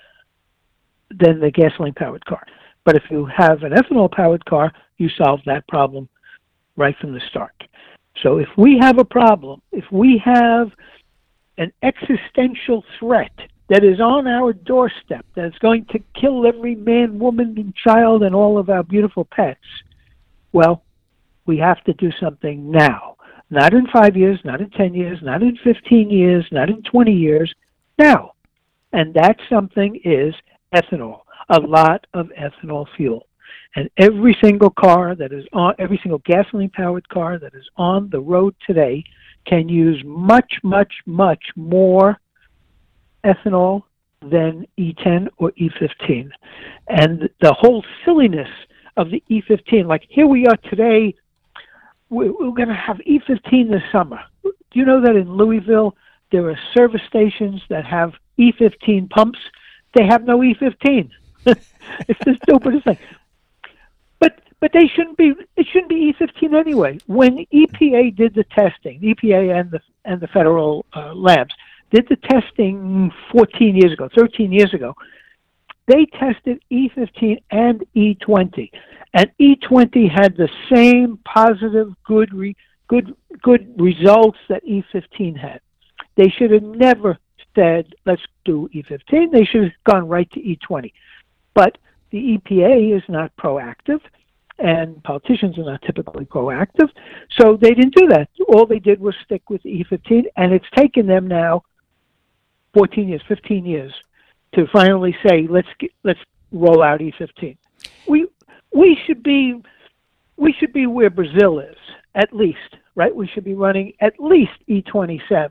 than 1.11 1.41
the 1.41 1.51
gasoline 1.51 1.95
powered 1.95 2.25
car. 2.27 2.45
But 2.85 2.97
if 2.97 3.05
you 3.11 3.27
have 3.27 3.63
an 3.63 3.73
ethanol 3.73 4.11
powered 4.11 4.45
car, 4.45 4.73
you 4.99 5.09
solve 5.11 5.41
that 5.47 5.67
problem 5.69 6.09
right 6.77 6.97
from 7.01 7.13
the 7.13 7.21
start. 7.31 7.55
So 8.23 8.39
if 8.39 8.49
we 8.57 8.79
have 8.81 8.99
a 8.99 9.05
problem, 9.05 9.63
if 9.73 9.85
we 9.93 10.21
have 10.25 10.71
an 11.57 11.73
existential 11.83 12.85
threat 12.99 13.33
that 13.69 13.85
is 13.85 14.01
on 14.01 14.27
our 14.27 14.53
doorstep, 14.53 15.27
that 15.35 15.45
is 15.45 15.59
going 15.61 15.85
to 15.87 15.99
kill 16.19 16.47
every 16.47 16.75
man, 16.75 17.19
woman, 17.19 17.55
and 17.59 17.75
child 17.75 18.23
and 18.23 18.35
all 18.35 18.59
of 18.59 18.71
our 18.71 18.83
beautiful 18.83 19.25
pets, 19.25 19.61
well, 20.53 20.83
we 21.47 21.59
have 21.59 21.83
to 21.85 21.93
do 21.95 22.11
something 22.21 22.71
now. 22.71 23.17
Not 23.51 23.73
in 23.73 23.87
five 23.93 24.17
years, 24.17 24.39
not 24.45 24.61
in 24.61 24.71
10 24.71 24.95
years, 24.95 25.19
not 25.23 25.43
in 25.43 25.57
15 25.65 26.11
years, 26.11 26.47
not 26.53 26.69
in 26.69 26.83
20 26.83 27.13
years, 27.13 27.53
now. 27.99 28.33
And 28.93 29.15
that 29.15 29.37
something 29.49 30.01
is 30.05 30.35
ethanol, 30.75 31.21
a 31.49 31.61
lot 31.61 32.07
of 32.15 32.29
ethanol 32.39 32.87
fuel. 32.97 33.27
And 33.77 33.89
every 33.97 34.37
single 34.43 34.71
car 34.71 35.15
that 35.15 35.33
is 35.33 35.45
on, 35.53 35.75
every 35.79 35.99
single 36.03 36.23
gasoline 36.25 36.71
powered 36.71 37.09
car 37.09 37.39
that 37.39 37.55
is 37.55 37.69
on 37.77 38.09
the 38.11 38.21
road 38.21 38.55
today 38.67 39.05
can 39.47 39.69
use 39.69 40.03
much, 40.05 40.55
much, 40.63 40.93
much 41.07 41.43
more 41.57 42.19
ethanol 43.25 43.83
than 44.21 44.67
E10 44.79 45.29
or 45.39 45.53
E15. 45.53 46.31
And 46.89 47.29
the 47.41 47.53
whole 47.53 47.85
silliness 48.05 48.49
of 48.97 49.11
the 49.11 49.23
E15, 49.31 49.87
like 49.87 50.03
here 50.09 50.27
we 50.27 50.47
are 50.47 50.57
today, 50.69 51.15
we're, 52.11 52.33
going 52.53 52.68
to 52.68 52.75
have 52.75 52.99
E15 52.99 53.71
this 53.71 53.83
summer. 53.92 54.21
Do 54.42 54.53
you 54.73 54.85
know 54.85 55.01
that 55.01 55.16
in 55.16 55.37
Louisville, 55.37 55.97
there 56.31 56.49
are 56.49 56.59
service 56.75 57.03
stations 57.09 57.62
that 57.68 57.85
have 57.85 58.14
E15 58.38 59.11
pumps? 59.11 59.38
They 59.94 60.07
have 60.07 60.25
no 60.25 60.38
E15. 60.38 61.11
it's 61.47 62.25
the 62.25 62.38
stupidest 62.42 62.85
thing. 62.85 62.99
But 64.18 64.40
but 64.61 64.73
they 64.73 64.87
shouldn't 64.88 65.16
be. 65.16 65.33
It 65.57 65.66
shouldn't 65.73 65.88
be 65.88 66.12
E15 66.12 66.55
anyway. 66.55 66.99
When 67.07 67.47
EPA 67.53 68.16
did 68.16 68.35
the 68.35 68.44
testing, 68.44 69.01
EPA 69.01 69.59
and 69.59 69.71
the 69.71 69.81
and 70.05 70.21
the 70.21 70.27
federal 70.29 70.85
uh, 70.94 71.14
labs 71.14 71.55
did 71.90 72.07
the 72.09 72.16
testing 72.16 73.11
14 73.33 73.77
years 73.77 73.92
ago, 73.92 74.09
13 74.14 74.53
years 74.53 74.75
ago. 74.75 74.94
They 75.88 76.05
tested 76.05 76.62
E15 76.70 77.42
and 77.51 77.83
E20, 77.96 78.70
and 79.14 79.31
E20 79.40 80.11
had 80.11 80.37
the 80.37 80.48
same 80.72 81.18
positive, 81.24 81.94
good, 82.05 82.33
re, 82.35 82.55
good, 82.88 83.16
good 83.42 83.74
results 83.81 84.38
that 84.51 84.64
E15 84.66 85.37
had. 85.37 85.61
They 86.16 86.29
should 86.29 86.51
have 86.51 86.62
never 86.62 87.16
said, 87.55 87.94
"Let's 88.05 88.22
do 88.44 88.68
E15." 88.74 89.33
They 89.33 89.44
should 89.44 89.64
have 89.64 89.72
gone 89.85 90.09
right 90.09 90.31
to 90.33 90.40
E20. 90.40 90.92
But 91.55 91.79
the 92.11 92.35
EPA 92.37 92.96
is 92.96 93.03
not 93.09 93.35
proactive 93.37 94.01
and 94.59 95.03
politicians 95.05 95.57
are 95.59 95.64
not 95.64 95.81
typically 95.83 96.24
proactive. 96.24 96.90
So 97.38 97.57
they 97.57 97.74
didn't 97.74 97.94
do 97.94 98.09
that. 98.09 98.29
All 98.48 98.66
they 98.66 98.81
did 98.81 99.01
was 99.01 99.14
stick 99.24 99.48
with 99.48 99.62
E15, 99.62 100.24
and 100.37 100.53
it's 100.53 100.68
taken 100.74 101.07
them 101.07 101.29
now 101.29 101.62
14 102.74 103.09
years, 103.09 103.22
15 103.29 103.64
years 103.64 103.92
to 104.55 104.67
finally 104.73 105.17
say, 105.27 105.47
let's 105.49 105.69
get, 105.79 105.91
let's 106.05 106.21
roll 106.53 106.83
out 106.83 107.01
E15. 107.01 107.57
We 108.09 108.27
we 108.75 108.99
should 109.07 109.23
be 109.23 109.61
we 110.37 110.53
should 110.53 110.73
be 110.73 110.87
where 110.87 111.11
Brazil 111.11 111.59
is 111.59 111.77
at 112.15 112.33
least, 112.35 112.77
right? 112.95 113.15
We 113.15 113.27
should 113.29 113.45
be 113.45 113.55
running 113.55 113.93
at 114.01 114.15
least 114.19 114.53
E27 114.69 115.51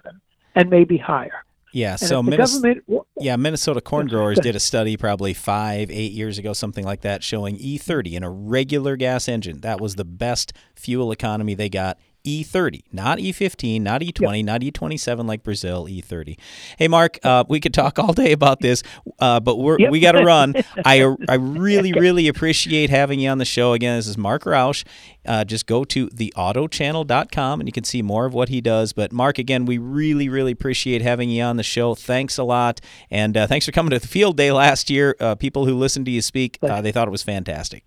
and 0.56 0.70
maybe 0.70 0.98
higher. 0.98 1.44
Yeah, 1.74 1.92
And 1.92 2.00
so 2.00 2.20
if 2.22 2.26
the 2.26 2.32
Minnesota, 2.32 2.76
government- 2.88 3.08
yeah, 3.20 3.36
Minnesota 3.36 3.82
corn 3.82 4.08
growers 4.08 4.40
did 4.40 4.56
a 4.56 4.60
study 4.60 4.98
probably 4.98 5.34
five, 5.34 5.92
eight 5.92 6.14
years 6.14 6.40
ago, 6.40 6.54
something 6.54 6.84
like 6.86 7.02
that, 7.02 7.24
showing 7.24 7.58
E30 7.58 8.14
in 8.14 8.24
a 8.24 8.30
regular 8.30 8.96
gas 8.96 9.28
engine. 9.28 9.62
That 9.62 9.80
was 9.82 9.96
the 9.96 10.06
best 10.06 10.54
fuel 10.76 11.12
economy 11.12 11.54
they 11.54 11.70
got. 11.70 12.00
E30, 12.28 12.82
not 12.92 13.20
E15, 13.20 13.82
not 13.82 14.02
E20, 14.02 14.44
not 14.44 14.60
E27 14.60 15.26
like 15.28 15.44
Brazil, 15.44 15.86
E30. 15.86 16.38
Hey, 16.78 16.90
Marc, 16.90 17.20
uh, 17.24 17.46
we 17.48 17.62
could 17.62 17.74
talk 17.74 17.98
all 17.98 18.12
day 18.12 18.34
about 18.34 18.60
this, 18.60 18.84
uh, 19.20 19.40
but 19.40 19.56
we're, 19.58 19.78
Yep. 19.80 19.92
we 19.92 20.02
got 20.02 20.12
to 20.12 20.26
run. 20.26 20.54
I 20.84 21.04
I 21.30 21.36
really, 21.36 21.94
really 21.94 22.28
appreciate 22.28 22.90
having 22.90 23.20
you 23.22 23.30
on 23.30 23.38
the 23.38 23.46
show 23.46 23.72
again. 23.74 23.98
This 23.98 24.08
is 24.08 24.18
Marc 24.18 24.46
Rauch. 24.46 24.84
Uh, 25.26 25.44
just 25.46 25.68
go 25.68 25.84
to 25.86 26.08
theautochannel.com 26.08 27.60
and 27.62 27.68
you 27.68 27.74
can 27.74 27.84
see 27.84 28.02
more 28.02 28.26
of 28.26 28.34
what 28.34 28.50
he 28.50 28.60
does. 28.62 28.92
But, 28.94 29.12
Marc, 29.14 29.38
again, 29.38 29.66
we 29.66 29.78
really, 29.78 30.28
really 30.30 30.52
appreciate 30.52 31.02
having 31.02 31.30
you 31.30 31.44
on 31.44 31.58
the 31.58 31.64
show. 31.64 31.96
Thanks 31.96 32.38
a 32.38 32.44
lot. 32.44 32.82
And 33.10 33.38
uh, 33.38 33.48
thanks 33.48 33.66
for 33.66 33.72
coming 33.72 33.92
to 33.92 34.00
the 34.00 34.08
field 34.08 34.36
day 34.38 34.52
last 34.52 34.90
year. 34.90 35.16
Uh, 35.20 35.36
people 35.36 35.66
who 35.66 35.76
listened 35.76 36.06
to 36.08 36.12
you 36.12 36.22
speak, 36.22 36.58
uh, 36.62 36.82
they 36.82 36.92
thought 36.92 37.08
it 37.08 37.12
was 37.12 37.24
fantastic. 37.24 37.84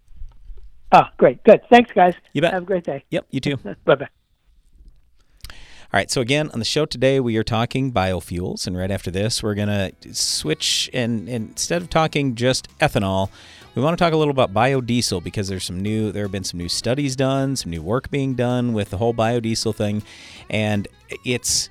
Oh, 0.93 1.05
great, 1.19 1.43
good. 1.45 1.61
Thanks, 1.71 1.93
guys. 1.93 2.15
You 2.33 2.41
bet. 2.43 2.53
Have 2.53 2.65
a 2.65 2.67
great 2.67 2.85
day. 2.85 3.05
Yep, 3.11 3.27
you 3.31 3.41
too. 3.41 3.57
bye 3.85 3.95
bye. 3.95 4.09
All 5.93 5.99
right, 5.99 6.09
so 6.09 6.21
again, 6.21 6.51
on 6.53 6.61
the 6.61 6.65
show 6.65 6.87
today, 6.87 7.19
we 7.19 7.37
are 7.37 7.43
talking 7.43 7.91
biofuels, 7.91 8.69
and 8.69 8.79
right 8.79 8.93
after 8.93 9.11
this, 9.11 9.43
we're 9.43 9.57
going 9.57 9.67
to 9.67 10.15
switch 10.15 10.89
and, 10.93 11.29
and 11.29 11.49
instead 11.49 11.83
of 11.83 11.91
talking 11.91 12.37
just 12.37 12.69
ethanol, 12.79 13.29
we 13.75 13.83
want 13.83 13.99
to 13.99 14.05
talk 14.05 14.13
a 14.13 14.17
little 14.17 14.31
about 14.31 14.55
biodiesel 14.55 15.21
because 15.25 15.49
there's 15.49 15.65
some 15.65 15.81
new 15.81 16.13
there 16.13 16.23
have 16.23 16.31
been 16.31 16.45
some 16.45 16.59
new 16.59 16.69
studies 16.69 17.17
done, 17.17 17.57
some 17.57 17.73
new 17.73 17.83
work 17.83 18.09
being 18.09 18.37
done 18.37 18.73
with 18.73 18.91
the 18.91 18.99
whole 18.99 19.13
biodiesel 19.13 19.75
thing, 19.75 20.05
and 20.49 20.87
it's 21.25 21.69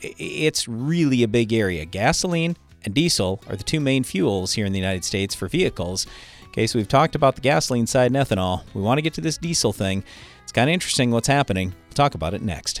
it's 0.00 0.66
really 0.66 1.22
a 1.22 1.28
big 1.28 1.52
area. 1.52 1.84
Gasoline 1.84 2.56
and 2.86 2.94
diesel 2.94 3.42
are 3.50 3.56
the 3.56 3.64
two 3.64 3.80
main 3.80 4.02
fuels 4.02 4.54
here 4.54 4.64
in 4.64 4.72
the 4.72 4.78
United 4.78 5.04
States 5.04 5.34
for 5.34 5.46
vehicles. 5.46 6.06
Okay, 6.46 6.66
so 6.66 6.78
we've 6.78 6.88
talked 6.88 7.14
about 7.14 7.34
the 7.34 7.42
gasoline 7.42 7.86
side 7.86 8.14
and 8.14 8.16
ethanol. 8.16 8.62
We 8.72 8.80
want 8.80 8.96
to 8.96 9.02
get 9.02 9.12
to 9.14 9.20
this 9.20 9.36
diesel 9.36 9.74
thing. 9.74 10.04
It's 10.42 10.52
kind 10.52 10.70
of 10.70 10.72
interesting 10.72 11.10
what's 11.10 11.28
happening. 11.28 11.74
We'll 11.88 11.94
talk 11.94 12.14
about 12.14 12.32
it 12.32 12.40
next. 12.40 12.80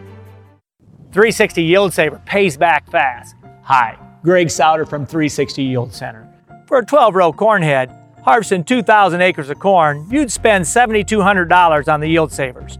360 1.11 1.61
Yield 1.61 1.93
Saver 1.93 2.21
pays 2.25 2.55
back 2.55 2.89
fast. 2.89 3.35
Hi, 3.63 3.97
Greg 4.23 4.49
Sauder 4.49 4.85
from 4.85 5.05
360 5.05 5.61
Yield 5.61 5.93
Center. 5.93 6.25
For 6.67 6.77
a 6.77 6.85
12 6.85 7.15
row 7.15 7.33
corn 7.33 7.61
head, 7.61 7.91
harvesting 8.23 8.63
2,000 8.63 9.19
acres 9.19 9.49
of 9.49 9.59
corn, 9.59 10.07
you'd 10.09 10.31
spend 10.31 10.63
$7,200 10.63 11.93
on 11.93 11.99
the 11.99 12.07
Yield 12.07 12.31
Savers. 12.31 12.79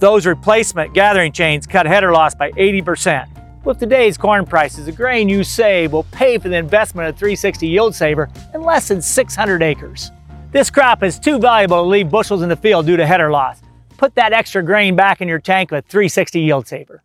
Those 0.00 0.26
replacement 0.26 0.94
gathering 0.94 1.30
chains 1.30 1.64
cut 1.64 1.86
header 1.86 2.10
loss 2.10 2.34
by 2.34 2.50
80%. 2.52 3.28
With 3.64 3.78
today's 3.78 4.18
corn 4.18 4.46
prices, 4.46 4.86
the 4.86 4.92
grain 4.92 5.28
you 5.28 5.44
save 5.44 5.92
will 5.92 6.04
pay 6.10 6.38
for 6.38 6.48
the 6.48 6.56
investment 6.56 7.08
of 7.08 7.16
360 7.16 7.68
Yield 7.68 7.94
Saver 7.94 8.28
in 8.52 8.62
less 8.62 8.88
than 8.88 9.00
600 9.00 9.62
acres. 9.62 10.10
This 10.50 10.70
crop 10.70 11.04
is 11.04 11.20
too 11.20 11.38
valuable 11.38 11.84
to 11.84 11.88
leave 11.88 12.10
bushels 12.10 12.42
in 12.42 12.48
the 12.48 12.56
field 12.56 12.86
due 12.86 12.96
to 12.96 13.06
header 13.06 13.30
loss. 13.30 13.62
Put 13.96 14.16
that 14.16 14.32
extra 14.32 14.60
grain 14.60 14.96
back 14.96 15.20
in 15.20 15.28
your 15.28 15.38
tank 15.38 15.70
with 15.70 15.86
360 15.86 16.40
Yield 16.40 16.66
Saver. 16.66 17.04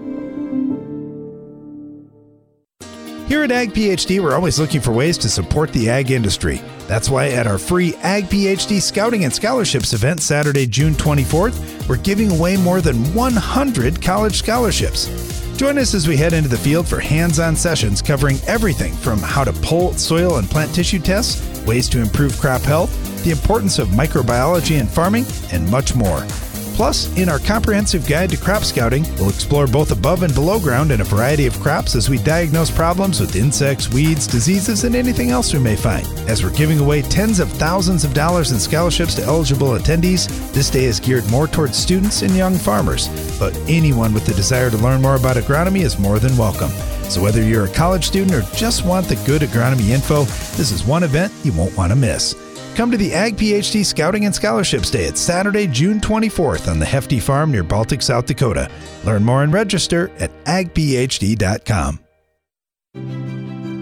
Here 3.31 3.43
at 3.43 3.51
Ag 3.53 3.71
PhD, 3.71 4.21
we're 4.21 4.35
always 4.35 4.59
looking 4.59 4.81
for 4.81 4.91
ways 4.91 5.17
to 5.19 5.29
support 5.29 5.71
the 5.71 5.89
ag 5.89 6.11
industry. 6.11 6.61
That's 6.85 7.09
why 7.09 7.29
at 7.29 7.47
our 7.47 7.57
free 7.57 7.95
Ag 8.01 8.25
PhD 8.25 8.81
Scouting 8.81 9.23
and 9.23 9.33
Scholarships 9.33 9.93
event 9.93 10.21
Saturday, 10.21 10.67
June 10.67 10.95
24th, 10.95 11.87
we're 11.87 11.95
giving 11.95 12.29
away 12.29 12.57
more 12.57 12.81
than 12.81 12.97
100 13.13 14.01
college 14.01 14.35
scholarships. 14.35 15.07
Join 15.55 15.77
us 15.77 15.93
as 15.93 16.09
we 16.09 16.17
head 16.17 16.33
into 16.33 16.49
the 16.49 16.57
field 16.57 16.89
for 16.89 16.99
hands 16.99 17.39
on 17.39 17.55
sessions 17.55 18.01
covering 18.01 18.35
everything 18.47 18.91
from 18.91 19.19
how 19.19 19.45
to 19.45 19.53
pull 19.53 19.93
soil 19.93 20.35
and 20.35 20.49
plant 20.49 20.75
tissue 20.75 20.99
tests, 20.99 21.65
ways 21.65 21.87
to 21.87 22.01
improve 22.01 22.37
crop 22.37 22.63
health, 22.63 22.91
the 23.23 23.31
importance 23.31 23.79
of 23.79 23.87
microbiology 23.87 24.77
in 24.77 24.87
farming, 24.87 25.25
and 25.53 25.71
much 25.71 25.95
more. 25.95 26.27
Plus, 26.73 27.15
in 27.17 27.29
our 27.29 27.39
comprehensive 27.39 28.07
guide 28.07 28.29
to 28.29 28.37
crop 28.37 28.63
scouting, 28.63 29.03
we'll 29.15 29.29
explore 29.29 29.67
both 29.67 29.91
above 29.91 30.23
and 30.23 30.33
below 30.33 30.59
ground 30.59 30.91
in 30.91 31.01
a 31.01 31.03
variety 31.03 31.45
of 31.45 31.59
crops 31.59 31.95
as 31.95 32.09
we 32.09 32.17
diagnose 32.17 32.71
problems 32.71 33.19
with 33.19 33.35
insects, 33.35 33.89
weeds, 33.89 34.25
diseases, 34.25 34.83
and 34.83 34.95
anything 34.95 35.29
else 35.29 35.53
we 35.53 35.59
may 35.59 35.75
find. 35.75 36.07
As 36.29 36.43
we're 36.43 36.55
giving 36.55 36.79
away 36.79 37.01
tens 37.01 37.39
of 37.39 37.51
thousands 37.51 38.03
of 38.03 38.13
dollars 38.13 38.51
in 38.51 38.59
scholarships 38.59 39.15
to 39.15 39.23
eligible 39.23 39.77
attendees, 39.77 40.27
this 40.53 40.69
day 40.69 40.85
is 40.85 40.99
geared 40.99 41.29
more 41.29 41.47
towards 41.47 41.77
students 41.77 42.21
and 42.21 42.35
young 42.35 42.55
farmers. 42.55 43.09
But 43.37 43.55
anyone 43.67 44.13
with 44.13 44.25
the 44.25 44.33
desire 44.33 44.69
to 44.69 44.77
learn 44.77 45.01
more 45.01 45.15
about 45.15 45.37
agronomy 45.37 45.81
is 45.81 45.99
more 45.99 46.19
than 46.19 46.37
welcome. 46.37 46.71
So 47.09 47.21
whether 47.21 47.43
you're 47.43 47.65
a 47.65 47.73
college 47.73 48.05
student 48.05 48.33
or 48.33 48.41
just 48.55 48.85
want 48.85 49.07
the 49.07 49.21
good 49.27 49.41
agronomy 49.41 49.89
info, 49.89 50.23
this 50.55 50.71
is 50.71 50.85
one 50.85 51.03
event 51.03 51.33
you 51.43 51.51
won't 51.51 51.75
want 51.75 51.91
to 51.91 51.95
miss. 51.95 52.40
Come 52.75 52.89
to 52.91 52.97
the 52.97 53.13
Ag 53.13 53.35
PhD 53.35 53.85
Scouting 53.85 54.25
and 54.25 54.33
Scholarships 54.33 54.89
Day. 54.89 55.03
It's 55.03 55.19
Saturday, 55.19 55.67
June 55.67 55.99
24th 55.99 56.69
on 56.69 56.79
the 56.79 56.85
Hefty 56.85 57.19
Farm 57.19 57.51
near 57.51 57.63
Baltic, 57.63 58.01
South 58.01 58.25
Dakota. 58.25 58.71
Learn 59.03 59.25
more 59.25 59.43
and 59.43 59.51
register 59.51 60.09
at 60.19 60.31
agphd.com. 60.45 61.99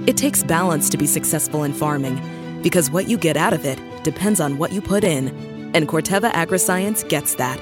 It 0.08 0.18
takes 0.18 0.42
balance 0.42 0.90
to 0.90 0.98
be 0.98 1.06
successful 1.06 1.64
in 1.66 1.74
farming 1.74 2.20
because 2.64 2.90
what 2.90 3.08
you 3.08 3.16
get 3.16 3.38
out 3.38 3.54
of 3.54 3.64
it 3.64 3.80
depends 4.04 4.40
on 4.40 4.58
what 4.58 4.72
you 4.72 4.82
put 4.82 5.04
in. 5.04 5.28
And 5.76 5.88
Corteva 5.88 6.32
Agriscience 6.32 7.08
gets 7.08 7.36
that. 7.36 7.62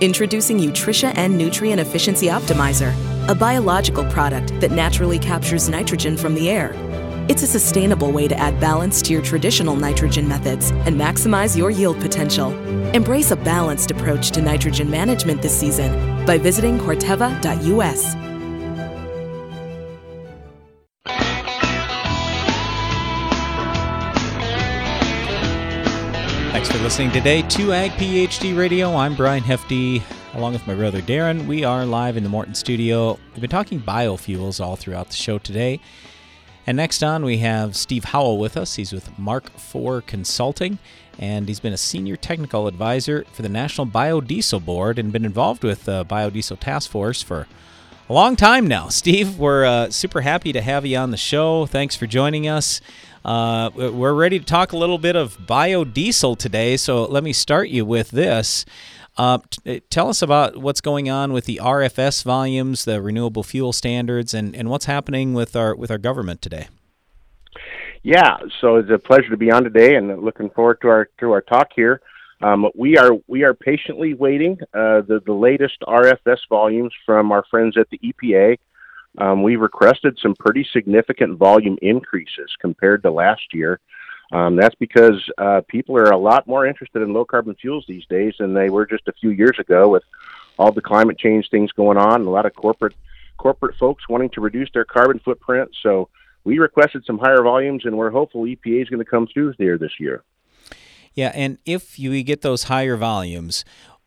Introducing 0.00 0.58
Utrisha 0.58 1.14
N 1.16 1.36
Nutrient 1.36 1.78
Efficiency 1.78 2.28
Optimizer, 2.28 2.94
a 3.28 3.34
biological 3.34 4.04
product 4.06 4.58
that 4.60 4.70
naturally 4.70 5.18
captures 5.18 5.68
nitrogen 5.68 6.16
from 6.16 6.34
the 6.34 6.48
air. 6.48 6.72
It's 7.26 7.42
a 7.42 7.46
sustainable 7.46 8.12
way 8.12 8.28
to 8.28 8.36
add 8.36 8.60
balance 8.60 9.00
to 9.00 9.14
your 9.14 9.22
traditional 9.22 9.76
nitrogen 9.76 10.28
methods 10.28 10.72
and 10.72 10.94
maximize 10.94 11.56
your 11.56 11.70
yield 11.70 11.98
potential. 11.98 12.52
Embrace 12.90 13.30
a 13.30 13.36
balanced 13.36 13.90
approach 13.90 14.30
to 14.32 14.42
nitrogen 14.42 14.90
management 14.90 15.40
this 15.40 15.58
season 15.58 16.26
by 16.26 16.36
visiting 16.36 16.78
Corteva.us. 16.78 18.12
Thanks 26.52 26.70
for 26.70 26.78
listening 26.80 27.10
today 27.10 27.40
to 27.40 27.72
Ag 27.72 27.92
PhD 27.92 28.54
Radio. 28.54 28.94
I'm 28.96 29.16
Brian 29.16 29.42
Hefty, 29.42 30.02
along 30.34 30.52
with 30.52 30.66
my 30.66 30.74
brother 30.74 31.00
Darren. 31.00 31.46
We 31.46 31.64
are 31.64 31.86
live 31.86 32.18
in 32.18 32.22
the 32.22 32.28
Morton 32.28 32.54
studio. 32.54 33.18
We've 33.32 33.40
been 33.40 33.48
talking 33.48 33.80
biofuels 33.80 34.62
all 34.62 34.76
throughout 34.76 35.08
the 35.08 35.16
show 35.16 35.38
today. 35.38 35.80
And 36.66 36.76
next 36.76 37.02
on, 37.02 37.24
we 37.24 37.38
have 37.38 37.76
Steve 37.76 38.04
Howell 38.04 38.38
with 38.38 38.56
us. 38.56 38.76
He's 38.76 38.92
with 38.92 39.18
Mark 39.18 39.50
IV 39.56 40.06
Consulting, 40.06 40.78
and 41.18 41.46
he's 41.46 41.60
been 41.60 41.74
a 41.74 41.78
senior 41.78 42.16
technical 42.16 42.66
advisor 42.66 43.26
for 43.32 43.42
the 43.42 43.50
National 43.50 43.86
Biodiesel 43.86 44.64
Board 44.64 44.98
and 44.98 45.12
been 45.12 45.26
involved 45.26 45.62
with 45.62 45.84
the 45.84 46.06
Biodiesel 46.06 46.58
Task 46.58 46.90
Force 46.90 47.20
for 47.20 47.46
a 48.08 48.12
long 48.14 48.34
time 48.34 48.66
now. 48.66 48.88
Steve, 48.90 49.38
we're 49.38 49.64
uh, 49.66 49.90
super 49.90 50.22
happy 50.22 50.52
to 50.54 50.62
have 50.62 50.86
you 50.86 50.96
on 50.96 51.10
the 51.10 51.18
show. 51.18 51.66
Thanks 51.66 51.96
for 51.96 52.06
joining 52.06 52.48
us. 52.48 52.80
Uh, 53.26 53.70
we're 53.74 54.14
ready 54.14 54.38
to 54.38 54.44
talk 54.44 54.72
a 54.72 54.76
little 54.76 54.98
bit 54.98 55.16
of 55.16 55.38
biodiesel 55.38 56.38
today, 56.38 56.76
so 56.78 57.04
let 57.04 57.24
me 57.24 57.32
start 57.32 57.68
you 57.68 57.84
with 57.84 58.10
this. 58.10 58.64
Uh, 59.16 59.38
t- 59.50 59.80
tell 59.90 60.08
us 60.08 60.22
about 60.22 60.56
what's 60.56 60.80
going 60.80 61.08
on 61.08 61.32
with 61.32 61.44
the 61.44 61.60
RFS 61.62 62.24
volumes, 62.24 62.84
the 62.84 63.00
renewable 63.00 63.42
fuel 63.42 63.72
standards, 63.72 64.34
and, 64.34 64.56
and 64.56 64.68
what's 64.68 64.86
happening 64.86 65.34
with 65.34 65.54
our 65.54 65.74
with 65.74 65.90
our 65.90 65.98
government 65.98 66.42
today. 66.42 66.68
Yeah, 68.02 68.36
so 68.60 68.76
it's 68.76 68.90
a 68.90 68.98
pleasure 68.98 69.30
to 69.30 69.36
be 69.36 69.50
on 69.50 69.64
today, 69.64 69.94
and 69.94 70.22
looking 70.22 70.50
forward 70.50 70.80
to 70.82 70.88
our 70.88 71.08
to 71.20 71.30
our 71.30 71.40
talk 71.40 71.68
here. 71.74 72.00
Um, 72.42 72.68
we 72.74 72.98
are 72.98 73.12
we 73.28 73.44
are 73.44 73.54
patiently 73.54 74.14
waiting 74.14 74.58
uh, 74.74 75.00
the 75.02 75.22
the 75.24 75.32
latest 75.32 75.78
RFS 75.86 76.40
volumes 76.48 76.92
from 77.06 77.32
our 77.32 77.44
friends 77.50 77.76
at 77.78 77.88
the 77.90 77.98
EPA. 77.98 78.58
Um, 79.18 79.42
we 79.42 79.56
requested 79.56 80.18
some 80.20 80.34
pretty 80.34 80.66
significant 80.72 81.38
volume 81.38 81.78
increases 81.80 82.52
compared 82.60 83.02
to 83.04 83.10
last 83.12 83.54
year. 83.54 83.80
Um, 84.32 84.56
that's 84.56 84.74
because 84.74 85.22
uh, 85.38 85.60
people 85.68 85.96
are 85.96 86.10
a 86.10 86.16
lot 86.16 86.46
more 86.46 86.66
interested 86.66 87.02
in 87.02 87.12
low 87.12 87.24
carbon 87.24 87.54
fuels 87.54 87.84
these 87.86 88.06
days 88.06 88.34
than 88.38 88.54
they 88.54 88.70
were 88.70 88.86
just 88.86 89.06
a 89.06 89.12
few 89.12 89.30
years 89.30 89.58
ago 89.58 89.88
with 89.88 90.02
all 90.58 90.72
the 90.72 90.80
climate 90.80 91.18
change 91.18 91.50
things 91.50 91.72
going 91.72 91.98
on 91.98 92.16
and 92.16 92.26
a 92.26 92.30
lot 92.30 92.46
of 92.46 92.54
corporate 92.54 92.94
corporate 93.36 93.76
folks 93.76 94.08
wanting 94.08 94.30
to 94.30 94.40
reduce 94.40 94.70
their 94.72 94.84
carbon 94.84 95.18
footprint. 95.18 95.70
So 95.82 96.08
we 96.44 96.58
requested 96.58 97.04
some 97.04 97.18
higher 97.18 97.42
volumes, 97.42 97.84
and 97.84 97.96
we're 97.96 98.10
hopeful 98.10 98.44
EPA 98.44 98.82
is 98.82 98.88
going 98.88 99.04
to 99.04 99.10
come 99.10 99.26
through 99.26 99.54
there 99.58 99.76
this 99.78 99.98
year. 99.98 100.22
Yeah, 101.14 101.32
and 101.34 101.58
if 101.64 101.98
you 101.98 102.22
get 102.22 102.42
those 102.42 102.64
higher 102.64 102.96
volumes, 102.96 103.64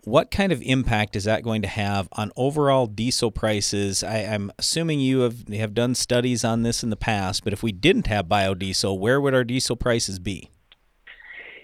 what 0.08 0.32
kind 0.32 0.54
of 0.54 0.62
impact 0.62 1.18
is 1.18 1.26
that 1.26 1.44
going 1.44 1.62
to 1.62 1.68
have 1.68 2.08
on 2.14 2.32
overall 2.38 2.88
diesel 2.88 3.30
prices? 3.30 4.04
I, 4.06 4.20
am 4.20 4.54
assuming 4.58 5.02
you 5.02 5.20
have 5.20 5.50
have 5.50 5.74
done 5.74 5.96
studies 5.96 6.46
on 6.46 6.64
this 6.64 6.82
in 6.82 6.90
the 6.90 6.96
past, 6.96 7.44
but 7.44 7.52
if 7.52 7.62
we 7.62 7.74
didn't 7.74 8.08
have 8.08 8.28
biodiesel, 8.28 8.98
where 8.98 9.20
would 9.20 9.34
our 9.34 9.44
diesel 9.44 9.76
prices 9.76 10.18
be? 10.18 10.50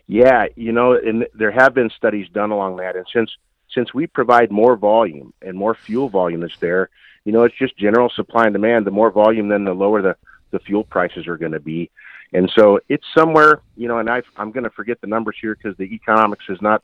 Yeah, 0.07 0.47
you 0.57 0.73
know, 0.73 0.91
and 0.91 1.25
there 1.33 1.51
have 1.51 1.73
been 1.73 1.89
studies 1.89 2.27
done 2.33 2.51
along 2.51 2.75
that, 2.77 2.97
and 2.97 3.05
since 3.13 3.31
since 3.73 3.93
we 3.93 4.07
provide 4.07 4.51
more 4.51 4.75
volume 4.75 5.33
and 5.41 5.57
more 5.57 5.73
fuel 5.73 6.09
volume 6.09 6.41
that's 6.41 6.59
there, 6.59 6.89
you 7.23 7.31
know, 7.31 7.43
it's 7.43 7.57
just 7.57 7.77
general 7.77 8.09
supply 8.09 8.43
and 8.43 8.53
demand. 8.53 8.85
The 8.85 8.91
more 8.91 9.09
volume, 9.09 9.47
then 9.47 9.63
the 9.63 9.73
lower 9.73 10.01
the 10.01 10.17
the 10.51 10.59
fuel 10.59 10.83
prices 10.83 11.27
are 11.27 11.37
going 11.37 11.53
to 11.53 11.61
be. 11.61 11.89
And 12.33 12.51
so 12.53 12.81
it's 12.89 13.05
somewhere, 13.15 13.61
you 13.77 13.87
know, 13.87 13.99
and 13.99 14.09
i 14.09 14.21
am 14.37 14.51
going 14.51 14.65
to 14.65 14.69
forget 14.69 14.99
the 14.99 15.07
numbers 15.07 15.37
here 15.39 15.55
because 15.55 15.77
the 15.77 15.85
economics 15.85 16.43
is 16.49 16.61
not 16.61 16.83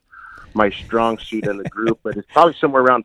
my 0.54 0.70
strong 0.70 1.18
suit 1.18 1.46
in 1.46 1.58
the 1.58 1.68
group, 1.68 2.00
but 2.02 2.16
it's 2.16 2.30
probably 2.32 2.54
somewhere 2.60 2.82
around 2.82 3.04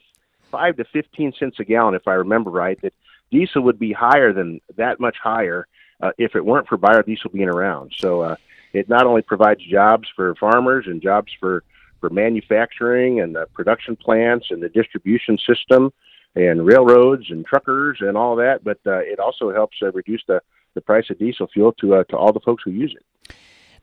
five 0.51 0.77
to 0.77 0.85
fifteen 0.85 1.33
cents 1.37 1.59
a 1.59 1.63
gallon, 1.63 1.95
if 1.95 2.07
I 2.07 2.13
remember 2.13 2.49
right. 2.49 2.79
That 2.81 2.93
diesel 3.31 3.63
would 3.63 3.79
be 3.79 3.91
higher 3.91 4.33
than 4.33 4.61
that 4.77 4.99
much 4.99 5.17
higher 5.21 5.67
uh, 6.01 6.11
if 6.17 6.35
it 6.35 6.45
weren't 6.45 6.67
for 6.67 6.77
biodiesel 6.77 7.31
being 7.31 7.49
around. 7.49 7.93
So 7.97 8.21
uh, 8.21 8.35
it 8.73 8.87
not 8.89 9.05
only 9.05 9.21
provides 9.21 9.61
jobs 9.63 10.07
for 10.15 10.35
farmers 10.35 10.85
and 10.87 11.01
jobs 11.01 11.31
for 11.39 11.63
for 12.01 12.09
manufacturing 12.09 13.21
and 13.21 13.35
the 13.35 13.47
production 13.53 13.95
plants 13.95 14.47
and 14.51 14.61
the 14.61 14.69
distribution 14.69 15.37
system 15.37 15.91
and 16.35 16.65
railroads 16.65 17.31
and 17.31 17.45
truckers 17.45 17.97
and 18.01 18.17
all 18.17 18.35
that, 18.35 18.63
but 18.63 18.77
uh, 18.85 18.97
it 18.97 19.19
also 19.19 19.53
helps 19.53 19.77
uh, 19.81 19.91
reduce 19.93 20.21
the, 20.27 20.41
the 20.73 20.81
price 20.81 21.09
of 21.09 21.17
diesel 21.17 21.47
fuel 21.47 21.71
to 21.71 21.95
uh, 21.95 22.03
to 22.05 22.17
all 22.17 22.33
the 22.33 22.41
folks 22.41 22.63
who 22.63 22.71
use 22.71 22.93
it. 22.95 23.35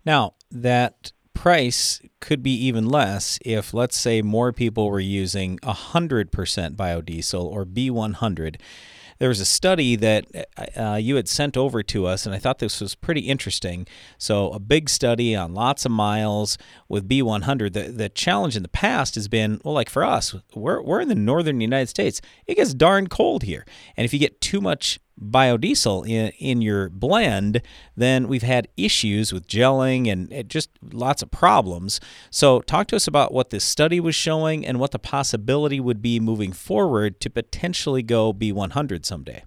Now 0.04 0.34
that 0.50 1.12
price 1.43 2.01
could 2.20 2.40
be 2.40 2.53
even 2.53 2.86
less 2.86 3.36
if, 3.45 3.74
let's 3.74 3.97
say, 3.97 4.22
more 4.22 4.53
people 4.53 4.88
were 4.88 5.01
using 5.01 5.59
100% 5.59 6.30
biodiesel 6.76 7.45
or 7.45 7.66
B100. 7.66 8.61
There 9.18 9.28
was 9.28 9.40
a 9.40 9.45
study 9.45 9.97
that 9.97 10.24
uh, 10.76 10.95
you 11.03 11.16
had 11.16 11.26
sent 11.26 11.57
over 11.57 11.82
to 11.82 12.07
us, 12.07 12.26
and 12.26 12.34
I 12.34 12.38
thought 12.38 12.61
this 12.61 12.80
was 12.80 12.95
pretty 12.95 13.22
interesting. 13.22 13.88
So, 14.18 14.53
a 14.53 14.61
big 14.61 14.88
study 14.88 15.34
on 15.34 15.53
lots 15.53 15.84
of 15.84 15.90
miles 15.90 16.59
with 16.88 17.09
B100. 17.09 17.72
The, 17.72 17.82
the 17.90 18.09
challenge 18.09 18.55
in 18.55 18.62
the 18.62 18.68
past 18.68 19.16
has 19.16 19.26
been 19.26 19.61
well, 19.64 19.74
like 19.74 19.90
for 19.90 20.05
us, 20.05 20.36
we're, 20.55 20.80
we're 20.80 21.01
in 21.01 21.09
the 21.09 21.16
northern 21.16 21.61
United 21.61 21.88
States. 21.88 22.20
It 22.47 22.55
gets 22.55 22.72
darn 22.72 23.09
cold 23.09 23.43
here. 23.43 23.66
And 23.97 24.05
if 24.05 24.12
you 24.12 24.20
get 24.20 24.40
too 24.40 24.61
much 24.61 25.01
biodiesel 25.20 26.06
in, 26.08 26.32
in 26.38 26.62
your 26.62 26.88
blend, 26.88 27.62
then 27.96 28.28
we've 28.28 28.42
had 28.42 28.68
issues 28.76 29.32
with 29.32 29.46
gelling 29.46 30.10
and 30.10 30.48
just 30.48 30.70
lots 30.92 31.22
of 31.22 31.30
problems. 31.30 32.00
So, 32.30 32.60
talk 32.60 32.86
to 32.88 32.96
us 32.96 33.06
about 33.06 33.32
what 33.32 33.50
this 33.50 33.64
study 33.64 34.00
was 34.00 34.14
showing 34.14 34.66
and 34.66 34.78
what 34.78 34.90
the 34.90 34.98
possibility 34.98 35.80
would 35.80 36.02
be 36.02 36.20
moving 36.20 36.52
forward 36.52 37.20
to 37.20 37.30
potentially 37.30 38.02
go 38.02 38.32
B100 38.32 39.04
someday. 39.04 39.44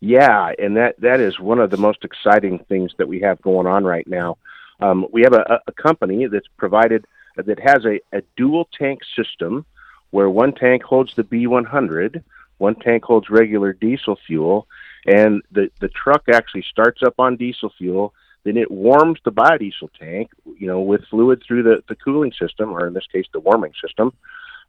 Yeah, 0.00 0.52
and 0.58 0.76
that 0.78 0.98
that 1.00 1.20
is 1.20 1.38
one 1.38 1.58
of 1.58 1.70
the 1.70 1.76
most 1.76 2.04
exciting 2.04 2.64
things 2.68 2.92
that 2.96 3.06
we 3.06 3.20
have 3.20 3.40
going 3.42 3.66
on 3.66 3.84
right 3.84 4.06
now. 4.06 4.38
Um, 4.80 5.06
we 5.12 5.22
have 5.22 5.34
a, 5.34 5.60
a 5.66 5.72
company 5.72 6.26
that's 6.26 6.48
provided 6.56 7.04
that 7.36 7.58
has 7.60 7.84
a, 7.84 8.00
a 8.16 8.22
dual 8.36 8.68
tank 8.78 9.00
system 9.14 9.66
where 10.10 10.30
one 10.30 10.52
tank 10.52 10.82
holds 10.82 11.14
the 11.14 11.22
B100 11.22 12.22
one 12.60 12.74
tank 12.74 13.04
holds 13.04 13.30
regular 13.30 13.72
diesel 13.72 14.18
fuel, 14.26 14.66
and 15.06 15.42
the 15.50 15.70
the 15.80 15.88
truck 15.88 16.24
actually 16.32 16.64
starts 16.70 17.02
up 17.02 17.14
on 17.18 17.36
diesel 17.36 17.72
fuel. 17.78 18.14
Then 18.44 18.56
it 18.56 18.70
warms 18.70 19.18
the 19.24 19.32
biodiesel 19.32 19.90
tank, 19.98 20.30
you 20.58 20.66
know, 20.66 20.80
with 20.80 21.04
fluid 21.10 21.42
through 21.46 21.62
the, 21.62 21.82
the 21.88 21.96
cooling 21.96 22.32
system, 22.32 22.70
or 22.70 22.86
in 22.86 22.94
this 22.94 23.06
case, 23.12 23.26
the 23.32 23.40
warming 23.40 23.72
system. 23.82 24.14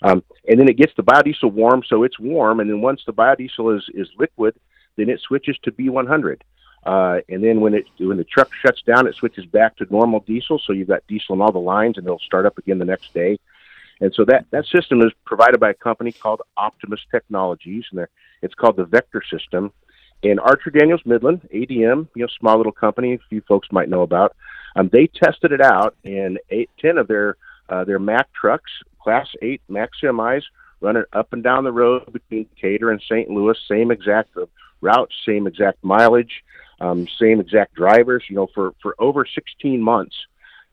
Um, 0.01 0.23
and 0.47 0.59
then 0.59 0.67
it 0.67 0.77
gets 0.77 0.93
the 0.97 1.03
biodiesel 1.03 1.53
warm, 1.53 1.83
so 1.87 2.03
it's 2.03 2.19
warm. 2.19 2.59
And 2.59 2.69
then 2.69 2.81
once 2.81 3.01
the 3.05 3.13
biodiesel 3.13 3.77
is, 3.77 3.83
is 3.93 4.09
liquid, 4.17 4.55
then 4.97 5.09
it 5.09 5.21
switches 5.21 5.57
to 5.63 5.71
B100. 5.71 6.41
Uh, 6.85 7.19
and 7.29 7.43
then 7.43 7.61
when 7.61 7.75
it 7.75 7.85
when 7.99 8.17
the 8.17 8.23
truck 8.23 8.49
shuts 8.61 8.81
down, 8.81 9.07
it 9.07 9.15
switches 9.15 9.45
back 9.45 9.77
to 9.77 9.87
normal 9.89 10.19
diesel. 10.21 10.59
So 10.65 10.73
you've 10.73 10.87
got 10.87 11.05
diesel 11.07 11.35
in 11.35 11.41
all 11.41 11.51
the 11.51 11.59
lines, 11.59 11.97
and 11.97 12.05
it'll 12.05 12.19
start 12.19 12.45
up 12.45 12.57
again 12.57 12.79
the 12.79 12.85
next 12.85 13.13
day. 13.13 13.37
And 14.01 14.11
so 14.15 14.25
that, 14.25 14.45
that 14.49 14.65
system 14.65 15.01
is 15.01 15.11
provided 15.25 15.59
by 15.59 15.69
a 15.69 15.75
company 15.75 16.11
called 16.11 16.41
Optimus 16.57 16.99
Technologies, 17.11 17.85
and 17.91 18.07
it's 18.41 18.55
called 18.55 18.75
the 18.75 18.85
Vector 18.85 19.21
System. 19.31 19.71
And 20.23 20.39
Archer 20.39 20.71
Daniels 20.71 21.01
Midland, 21.05 21.47
ADM, 21.53 22.07
you 22.15 22.23
know, 22.23 22.27
small 22.39 22.57
little 22.57 22.71
company, 22.71 23.13
a 23.13 23.19
few 23.29 23.41
folks 23.47 23.67
might 23.71 23.89
know 23.89 24.01
about. 24.01 24.35
Um, 24.75 24.89
they 24.91 25.07
tested 25.07 25.51
it 25.51 25.61
out, 25.61 25.95
and 26.03 26.39
eight, 26.49 26.69
ten 26.79 26.97
of 26.97 27.07
their 27.07 27.37
uh, 27.69 27.85
their 27.85 27.99
Mack 27.99 28.31
trucks, 28.33 28.71
Class 29.01 29.27
Eight 29.41 29.61
Mack 29.69 29.91
semis, 30.01 30.43
running 30.79 31.03
up 31.13 31.31
and 31.33 31.43
down 31.43 31.63
the 31.63 31.71
road 31.71 32.11
between 32.11 32.47
Decatur 32.55 32.91
and 32.91 33.01
St. 33.01 33.29
Louis, 33.29 33.57
same 33.67 33.91
exact 33.91 34.35
route, 34.81 35.11
same 35.25 35.47
exact 35.47 35.83
mileage, 35.83 36.43
um, 36.79 37.07
same 37.19 37.39
exact 37.39 37.75
drivers. 37.75 38.23
You 38.29 38.35
know, 38.35 38.47
for 38.53 38.73
for 38.81 38.95
over 38.99 39.25
16 39.25 39.81
months, 39.81 40.15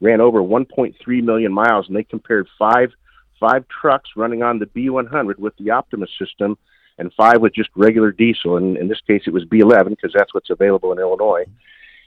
ran 0.00 0.20
over 0.20 0.40
1.3 0.40 1.22
million 1.22 1.52
miles, 1.52 1.88
and 1.88 1.96
they 1.96 2.04
compared 2.04 2.48
five 2.58 2.92
five 3.38 3.64
trucks 3.68 4.10
running 4.16 4.42
on 4.42 4.58
the 4.58 4.66
B100 4.66 5.38
with 5.38 5.56
the 5.56 5.70
Optimus 5.70 6.10
system, 6.18 6.56
and 6.98 7.12
five 7.14 7.40
with 7.40 7.54
just 7.54 7.70
regular 7.76 8.12
diesel. 8.12 8.56
And 8.56 8.76
in 8.76 8.88
this 8.88 9.00
case, 9.06 9.22
it 9.26 9.32
was 9.32 9.44
B11 9.44 9.90
because 9.90 10.12
that's 10.14 10.34
what's 10.34 10.50
available 10.50 10.92
in 10.92 10.98
Illinois. 10.98 11.44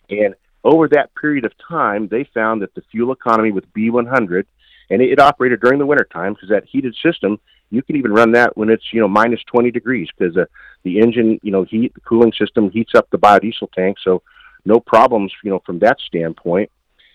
And 0.09 0.36
over 0.63 0.88
that 0.89 1.13
period 1.15 1.45
of 1.45 1.53
time, 1.67 2.07
they 2.07 2.25
found 2.34 2.61
that 2.61 2.75
the 2.75 2.84
fuel 2.91 3.11
economy 3.11 3.51
with 3.51 3.71
B100, 3.73 4.45
and 4.89 5.01
it, 5.01 5.19
operated 5.19 5.61
during 5.61 5.79
the 5.79 5.86
wintertime 5.86 6.34
because 6.34 6.49
that 6.49 6.65
heated 6.65 6.95
system, 7.01 7.39
you 7.69 7.82
can 7.82 7.95
even 7.95 8.11
run 8.11 8.34
that 8.34 8.55
when 8.57 8.69
it's 8.69 8.84
you 8.91 8.99
know 8.99 9.07
minus 9.07 9.41
20 9.45 9.71
degrees 9.71 10.09
because 10.15 10.36
uh, 10.36 10.45
the 10.84 10.99
engine, 10.99 11.39
you 11.41 11.51
know, 11.51 11.63
heat 11.63 11.93
the 11.93 12.01
cooling 12.01 12.34
system 12.38 12.69
heats 12.69 12.93
up 12.93 13.09
the 13.09 13.17
biodiesel 13.17 13.71
tank, 13.71 13.97
so 14.03 14.21
no 14.65 14.79
problems, 14.79 15.32
you 15.43 15.49
know, 15.49 15.61
from 15.65 15.79
that 15.79 15.97
standpoint. 16.05 16.69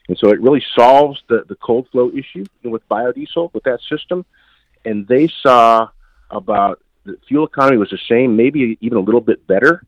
And 0.08 0.16
so 0.18 0.30
it 0.30 0.40
really 0.40 0.62
solves 0.78 1.20
the, 1.28 1.44
the 1.48 1.56
cold 1.56 1.88
flow 1.90 2.10
issue 2.10 2.44
with 2.62 2.88
biodiesel 2.88 3.52
with 3.52 3.64
that 3.64 3.80
system. 3.90 4.24
And 4.84 5.06
they 5.06 5.28
saw 5.42 5.88
about 6.30 6.80
the 7.04 7.18
fuel 7.28 7.46
economy 7.46 7.76
was 7.76 7.90
the 7.90 7.98
same, 8.08 8.36
maybe 8.36 8.78
even 8.80 8.98
a 8.98 9.00
little 9.00 9.20
bit 9.20 9.46
better. 9.46 9.84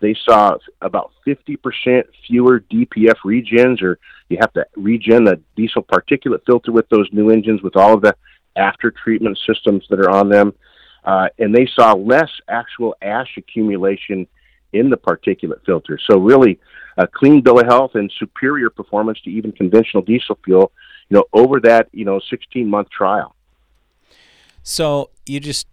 They 0.00 0.14
saw 0.28 0.58
about 0.82 1.12
50% 1.26 2.04
fewer 2.26 2.60
DPF 2.60 3.16
regens, 3.24 3.80
or 3.82 3.98
you 4.28 4.38
have 4.40 4.52
to 4.54 4.66
regen 4.76 5.24
the 5.24 5.40
diesel 5.56 5.82
particulate 5.82 6.44
filter 6.44 6.72
with 6.72 6.88
those 6.88 7.08
new 7.12 7.30
engines 7.30 7.62
with 7.62 7.76
all 7.76 7.94
of 7.94 8.02
the 8.02 8.14
after 8.56 8.90
treatment 8.90 9.38
systems 9.46 9.86
that 9.88 10.00
are 10.00 10.10
on 10.10 10.28
them. 10.28 10.52
Uh, 11.04 11.28
and 11.38 11.54
they 11.54 11.66
saw 11.66 11.92
less 11.92 12.30
actual 12.48 12.94
ash 13.02 13.36
accumulation 13.36 14.26
in 14.74 14.90
the 14.90 14.96
particulate 14.96 15.64
filter. 15.64 15.98
So 16.10 16.18
really, 16.18 16.58
a 16.96 17.06
clean 17.06 17.40
bill 17.40 17.60
of 17.60 17.66
health 17.66 17.92
and 17.94 18.12
superior 18.18 18.70
performance 18.70 19.20
to 19.22 19.30
even 19.30 19.52
conventional 19.52 20.02
diesel 20.02 20.38
fuel, 20.44 20.72
you 21.08 21.16
know, 21.16 21.24
over 21.32 21.60
that 21.60 21.88
you 21.92 22.04
know 22.04 22.20
16 22.30 22.68
month 22.68 22.90
trial. 22.90 23.34
So 24.62 25.10
you 25.26 25.40
just 25.40 25.66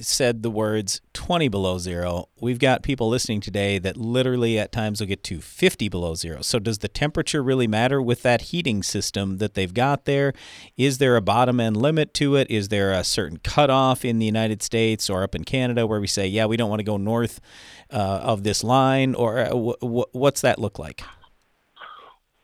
said 0.00 0.42
the 0.42 0.50
words 0.50 1.00
20 1.12 1.48
below 1.48 1.78
zero. 1.78 2.28
We've 2.40 2.58
got 2.58 2.82
people 2.82 3.08
listening 3.08 3.40
today 3.40 3.78
that 3.78 3.96
literally 3.96 4.58
at 4.58 4.72
times 4.72 5.00
will 5.00 5.06
get 5.06 5.22
to 5.24 5.40
50 5.40 5.88
below 5.88 6.14
zero. 6.14 6.42
So, 6.42 6.58
does 6.58 6.78
the 6.78 6.88
temperature 6.88 7.42
really 7.42 7.66
matter 7.66 8.00
with 8.00 8.22
that 8.22 8.42
heating 8.42 8.82
system 8.82 9.38
that 9.38 9.54
they've 9.54 9.72
got 9.72 10.04
there? 10.04 10.32
Is 10.76 10.98
there 10.98 11.16
a 11.16 11.22
bottom 11.22 11.60
end 11.60 11.76
limit 11.76 12.14
to 12.14 12.36
it? 12.36 12.50
Is 12.50 12.68
there 12.68 12.92
a 12.92 13.04
certain 13.04 13.38
cutoff 13.38 14.04
in 14.04 14.18
the 14.18 14.26
United 14.26 14.62
States 14.62 15.10
or 15.10 15.22
up 15.22 15.34
in 15.34 15.44
Canada 15.44 15.86
where 15.86 16.00
we 16.00 16.06
say, 16.06 16.26
yeah, 16.26 16.46
we 16.46 16.56
don't 16.56 16.70
want 16.70 16.80
to 16.80 16.84
go 16.84 16.96
north 16.96 17.40
uh, 17.90 17.96
of 17.96 18.42
this 18.42 18.62
line? 18.64 19.14
Or 19.14 19.38
uh, 19.38 19.48
w- 19.48 19.76
w- 19.80 20.04
what's 20.12 20.40
that 20.40 20.58
look 20.58 20.78
like? 20.78 21.02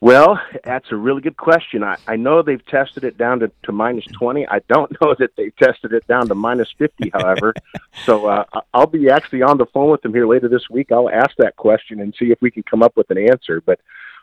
Well, 0.03 0.37
that's 0.65 0.91
a 0.91 0.97
really 0.97 1.21
good 1.21 1.37
question. 1.37 1.81
I, 1.81 1.95
I 2.07 2.17
know 2.17 2.41
they've 2.41 2.65
tested 2.65 3.05
it 3.05 3.17
down 3.17 3.39
to, 3.39 3.49
to 3.63 3.71
minus 3.71 4.03
20. 4.07 4.45
I 4.49 4.59
don't 4.67 4.91
know 5.01 5.15
that 5.17 5.29
they've 5.37 5.55
tested 5.55 5.93
it 5.93 6.05
down 6.07 6.27
to 6.27 6.35
minus 6.35 6.67
50, 6.77 7.11
however. 7.13 7.53
so 8.05 8.25
uh, 8.25 8.43
I'll 8.73 8.85
be 8.85 9.09
actually 9.09 9.43
on 9.43 9.57
the 9.57 9.65
phone 9.67 9.91
with 9.91 10.01
them 10.01 10.13
here 10.13 10.27
later 10.27 10.49
this 10.49 10.69
week. 10.69 10.91
I'll 10.91 11.09
ask 11.09 11.31
that 11.37 11.55
question 11.55 12.01
and 12.01 12.13
see 12.19 12.31
if 12.31 12.41
we 12.41 12.51
can 12.51 12.63
come 12.63 12.83
up 12.83 12.97
with 12.97 13.11
an 13.11 13.17
answer. 13.17 13.61
But 13.61 13.79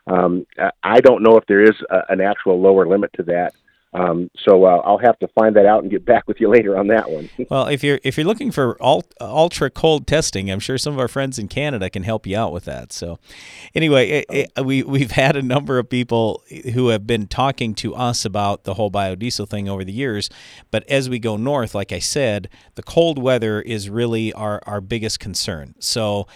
um, 0.07 0.47
I 0.83 1.01
don't 1.01 1.22
know 1.22 1.39
if 1.39 1.47
there 1.47 1.62
is 1.62 1.76
a, 1.89 2.03
an 2.11 2.20
actual 2.20 2.61
lower 2.61 2.87
limit 2.87 3.14
to 3.14 3.22
that. 3.22 3.55
Um, 3.93 4.30
so 4.38 4.64
uh, 4.64 4.80
I'll 4.84 4.99
have 4.99 5.18
to 5.18 5.28
find 5.28 5.57
that 5.57 5.66
out 5.66 5.82
and 5.82 5.91
get 5.91 6.05
back 6.05 6.28
with 6.28 6.41
you 6.41 6.49
later 6.49 6.78
on 6.78 6.86
that 6.88 7.11
one. 7.11 7.28
well, 7.51 7.66
if 7.66 7.82
you're 7.82 7.99
if 8.05 8.16
you're 8.16 8.26
looking 8.26 8.53
for 8.53 8.76
ultra 8.80 9.68
cold 9.68 10.07
testing, 10.07 10.51
I'm 10.51 10.61
sure 10.61 10.78
some 10.78 10.93
of 10.93 11.01
our 11.01 11.09
friends 11.09 11.38
in 11.38 11.49
Canada 11.49 11.91
can 11.91 12.05
help 12.05 12.26
you 12.26 12.38
out 12.38 12.53
with 12.53 12.64
that. 12.66 12.93
So, 12.93 13.18
anyway, 13.74 14.09
it, 14.09 14.26
it, 14.30 14.64
we 14.64 14.84
we've 14.84 15.11
had 15.11 15.36
a 15.36 15.43
number 15.43 15.78
of 15.78 15.91
people 15.91 16.45
who 16.72 16.88
have 16.88 17.07
been 17.07 17.26
talking 17.26 17.74
to 17.76 17.95
us 17.97 18.24
about 18.24 18.62
the 18.62 18.74
whole 18.74 18.93
biodiesel 18.93 19.49
thing 19.49 19.68
over 19.68 19.84
the 19.84 19.93
years. 19.93 20.30
But 20.70 20.88
as 20.88 21.11
we 21.11 21.18
go 21.18 21.36
north, 21.36 21.74
like 21.74 21.91
I 21.91 21.99
said, 21.99 22.49
the 22.76 22.84
cold 22.84 23.18
weather 23.18 23.61
is 23.61 23.91
really 23.91 24.32
our 24.34 24.61
our 24.66 24.80
biggest 24.80 25.18
concern. 25.18 25.74
So 25.80 26.28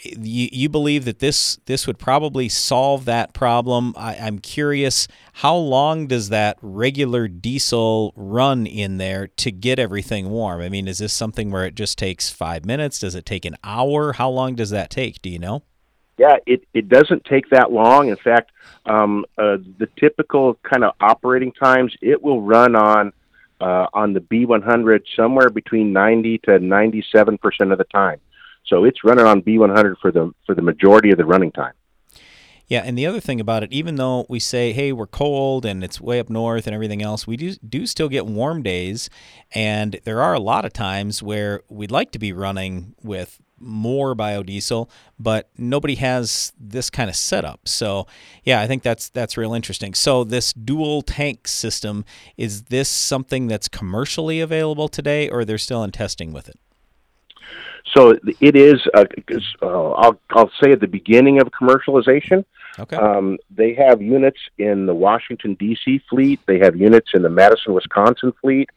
you, 0.00 0.48
you 0.52 0.68
believe 0.68 1.04
that 1.04 1.18
this 1.18 1.58
this 1.66 1.86
would 1.86 1.98
probably 1.98 2.48
solve 2.48 3.04
that 3.06 3.32
problem. 3.32 3.94
I, 3.96 4.16
I'm 4.16 4.38
curious, 4.38 5.08
how 5.34 5.56
long 5.56 6.06
does 6.06 6.28
that 6.28 6.58
regular 6.62 7.28
diesel 7.28 8.12
run 8.16 8.66
in 8.66 8.98
there 8.98 9.28
to 9.28 9.50
get 9.50 9.78
everything 9.78 10.30
warm? 10.30 10.60
I 10.60 10.68
mean, 10.68 10.88
is 10.88 10.98
this 10.98 11.12
something 11.12 11.50
where 11.50 11.64
it 11.64 11.74
just 11.74 11.98
takes 11.98 12.30
five 12.30 12.64
minutes? 12.64 12.98
Does 12.98 13.14
it 13.14 13.26
take 13.26 13.44
an 13.44 13.56
hour? 13.64 14.12
How 14.12 14.30
long 14.30 14.54
does 14.54 14.70
that 14.70 14.90
take? 14.90 15.20
Do 15.22 15.30
you 15.30 15.38
know? 15.38 15.62
Yeah, 16.18 16.36
it, 16.46 16.64
it 16.74 16.88
doesn't 16.88 17.24
take 17.24 17.48
that 17.50 17.70
long. 17.70 18.08
In 18.08 18.16
fact, 18.16 18.50
um, 18.86 19.24
uh, 19.38 19.58
the 19.78 19.88
typical 19.98 20.58
kind 20.64 20.82
of 20.82 20.94
operating 21.00 21.52
times, 21.52 21.94
it 22.00 22.22
will 22.22 22.42
run 22.42 22.74
on 22.74 23.12
uh, 23.60 23.86
on 23.92 24.12
the 24.12 24.20
B100 24.20 25.02
somewhere 25.16 25.50
between 25.50 25.92
90 25.92 26.38
to 26.38 26.58
97 26.60 27.38
percent 27.38 27.72
of 27.72 27.78
the 27.78 27.84
time. 27.84 28.20
So 28.68 28.84
it's 28.84 29.02
running 29.04 29.26
on 29.26 29.42
B100 29.42 29.96
for 30.00 30.12
the 30.12 30.32
for 30.46 30.54
the 30.54 30.62
majority 30.62 31.10
of 31.10 31.18
the 31.18 31.24
running 31.24 31.52
time. 31.52 31.72
Yeah, 32.68 32.82
and 32.84 32.98
the 32.98 33.06
other 33.06 33.20
thing 33.20 33.40
about 33.40 33.62
it, 33.62 33.72
even 33.72 33.96
though 33.96 34.26
we 34.28 34.38
say, 34.38 34.72
"Hey, 34.72 34.92
we're 34.92 35.06
cold 35.06 35.64
and 35.64 35.82
it's 35.82 36.02
way 36.02 36.20
up 36.20 36.28
north 36.28 36.66
and 36.66 36.74
everything 36.74 37.02
else," 37.02 37.26
we 37.26 37.36
do 37.36 37.54
do 37.54 37.86
still 37.86 38.10
get 38.10 38.26
warm 38.26 38.62
days, 38.62 39.08
and 39.54 39.98
there 40.04 40.20
are 40.20 40.34
a 40.34 40.40
lot 40.40 40.66
of 40.66 40.74
times 40.74 41.22
where 41.22 41.62
we'd 41.70 41.90
like 41.90 42.12
to 42.12 42.18
be 42.18 42.30
running 42.30 42.94
with 43.02 43.40
more 43.60 44.14
biodiesel, 44.14 44.88
but 45.18 45.48
nobody 45.56 45.96
has 45.96 46.52
this 46.60 46.90
kind 46.90 47.10
of 47.10 47.16
setup. 47.16 47.66
So, 47.66 48.06
yeah, 48.44 48.60
I 48.60 48.66
think 48.66 48.82
that's 48.82 49.08
that's 49.08 49.36
real 49.36 49.54
interesting. 49.54 49.94
So, 49.94 50.22
this 50.22 50.52
dual 50.52 51.02
tank 51.02 51.48
system 51.48 52.04
is 52.36 52.64
this 52.64 52.88
something 52.88 53.46
that's 53.48 53.68
commercially 53.68 54.40
available 54.40 54.88
today, 54.88 55.28
or 55.28 55.44
they're 55.44 55.58
still 55.58 55.82
in 55.82 55.90
testing 55.90 56.32
with 56.32 56.48
it? 56.48 56.58
So 57.94 58.18
it 58.40 58.56
is. 58.56 58.80
Uh, 58.94 59.04
uh, 59.62 59.90
I'll 59.92 60.20
I'll 60.30 60.50
say 60.62 60.72
at 60.72 60.80
the 60.80 60.86
beginning 60.86 61.40
of 61.40 61.48
commercialization. 61.48 62.44
Okay. 62.78 62.96
Um, 62.96 63.38
they 63.50 63.74
have 63.74 64.00
units 64.02 64.38
in 64.58 64.86
the 64.86 64.94
Washington 64.94 65.54
D.C. 65.54 66.00
fleet. 66.08 66.40
They 66.46 66.58
have 66.58 66.76
units 66.76 67.10
in 67.14 67.22
the 67.22 67.30
Madison, 67.30 67.74
Wisconsin 67.74 68.32
fleet. 68.40 68.70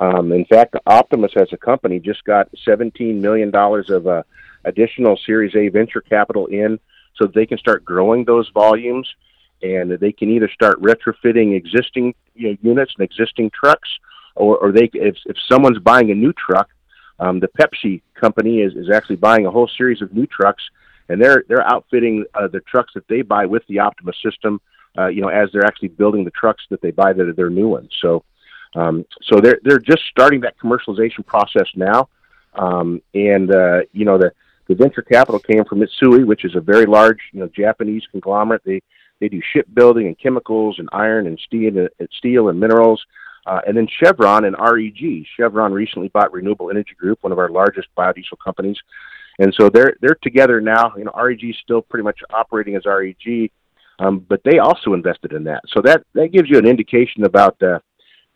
Um, 0.00 0.32
in 0.32 0.44
fact, 0.46 0.76
Optimus 0.86 1.32
as 1.36 1.48
a 1.52 1.56
company 1.56 2.00
just 2.00 2.24
got 2.24 2.48
$17 2.66 3.16
million 3.16 3.54
of 3.54 4.06
uh, 4.06 4.22
additional 4.64 5.18
Series 5.24 5.54
A 5.54 5.68
venture 5.68 6.00
capital 6.00 6.46
in 6.46 6.80
so 7.16 7.26
they 7.26 7.46
can 7.46 7.58
start 7.58 7.84
growing 7.84 8.24
those 8.24 8.48
volumes 8.50 9.08
and 9.62 9.92
they 9.92 10.12
can 10.12 10.30
either 10.30 10.48
start 10.52 10.80
retrofitting 10.82 11.54
existing 11.54 12.14
you 12.34 12.50
know, 12.50 12.56
units 12.62 12.92
and 12.98 13.04
existing 13.04 13.50
trucks 13.50 13.88
or, 14.34 14.58
or 14.58 14.72
they 14.72 14.90
if, 14.94 15.16
if 15.26 15.36
someone's 15.48 15.78
buying 15.78 16.10
a 16.10 16.14
new 16.14 16.32
truck, 16.32 16.68
um, 17.20 17.38
the 17.38 17.48
Pepsi 17.48 18.02
company 18.24 18.60
is, 18.60 18.72
is 18.74 18.90
actually 18.90 19.16
buying 19.16 19.44
a 19.46 19.50
whole 19.50 19.70
series 19.76 20.00
of 20.02 20.08
new 20.18 20.26
trucks, 20.26 20.62
and 21.08 21.20
they're 21.20 21.44
they're 21.48 21.66
outfitting 21.74 22.24
uh, 22.34 22.48
the 22.48 22.60
trucks 22.60 22.92
that 22.94 23.06
they 23.08 23.22
buy 23.22 23.44
with 23.54 23.62
the 23.68 23.78
Optimus 23.78 24.16
system. 24.24 24.60
Uh, 24.96 25.08
you 25.08 25.20
know, 25.20 25.28
as 25.28 25.48
they're 25.52 25.66
actually 25.66 25.88
building 25.88 26.24
the 26.24 26.30
trucks 26.30 26.62
that 26.70 26.80
they 26.80 26.92
buy 26.92 27.12
that 27.12 27.28
are 27.28 27.32
their 27.32 27.50
new 27.50 27.68
ones. 27.68 27.90
So, 28.00 28.24
um, 28.74 29.04
so 29.28 29.40
they're 29.40 29.60
they're 29.64 29.86
just 29.92 30.02
starting 30.10 30.40
that 30.42 30.54
commercialization 30.58 31.26
process 31.26 31.68
now, 31.74 32.08
um, 32.54 33.02
and 33.12 33.54
uh, 33.54 33.80
you 33.92 34.04
know 34.04 34.18
the 34.18 34.30
the 34.68 34.74
venture 34.74 35.02
capital 35.02 35.40
came 35.40 35.64
from 35.64 35.80
Mitsui, 35.80 36.24
which 36.24 36.44
is 36.44 36.54
a 36.54 36.60
very 36.60 36.86
large 36.86 37.20
you 37.32 37.40
know 37.40 37.48
Japanese 37.48 38.04
conglomerate. 38.10 38.62
They 38.64 38.80
they 39.20 39.28
do 39.28 39.40
shipbuilding 39.52 40.06
and 40.06 40.18
chemicals 40.18 40.78
and 40.78 40.88
iron 40.92 41.26
and 41.26 41.38
steel 41.46 41.76
and 41.76 42.08
steel 42.18 42.48
and 42.48 42.58
minerals. 42.58 43.04
Uh, 43.46 43.60
and 43.66 43.76
then 43.76 43.86
Chevron 44.00 44.44
and 44.44 44.56
REG. 44.58 45.26
Chevron 45.36 45.72
recently 45.72 46.08
bought 46.08 46.32
Renewable 46.32 46.70
Energy 46.70 46.94
Group, 46.96 47.18
one 47.22 47.32
of 47.32 47.38
our 47.38 47.50
largest 47.50 47.88
biodiesel 47.96 48.38
companies, 48.42 48.78
and 49.38 49.54
so 49.58 49.68
they're 49.68 49.94
they're 50.00 50.18
together 50.22 50.60
now. 50.60 50.92
You 50.96 51.04
know, 51.04 51.12
REG 51.12 51.44
is 51.44 51.56
still 51.62 51.82
pretty 51.82 52.04
much 52.04 52.20
operating 52.30 52.76
as 52.76 52.86
REG, 52.86 53.50
um, 53.98 54.20
but 54.28 54.40
they 54.44 54.58
also 54.58 54.94
invested 54.94 55.32
in 55.32 55.44
that. 55.44 55.62
So 55.68 55.82
that 55.82 56.04
that 56.14 56.32
gives 56.32 56.48
you 56.48 56.58
an 56.58 56.66
indication 56.66 57.24
about 57.24 57.62
uh, 57.62 57.80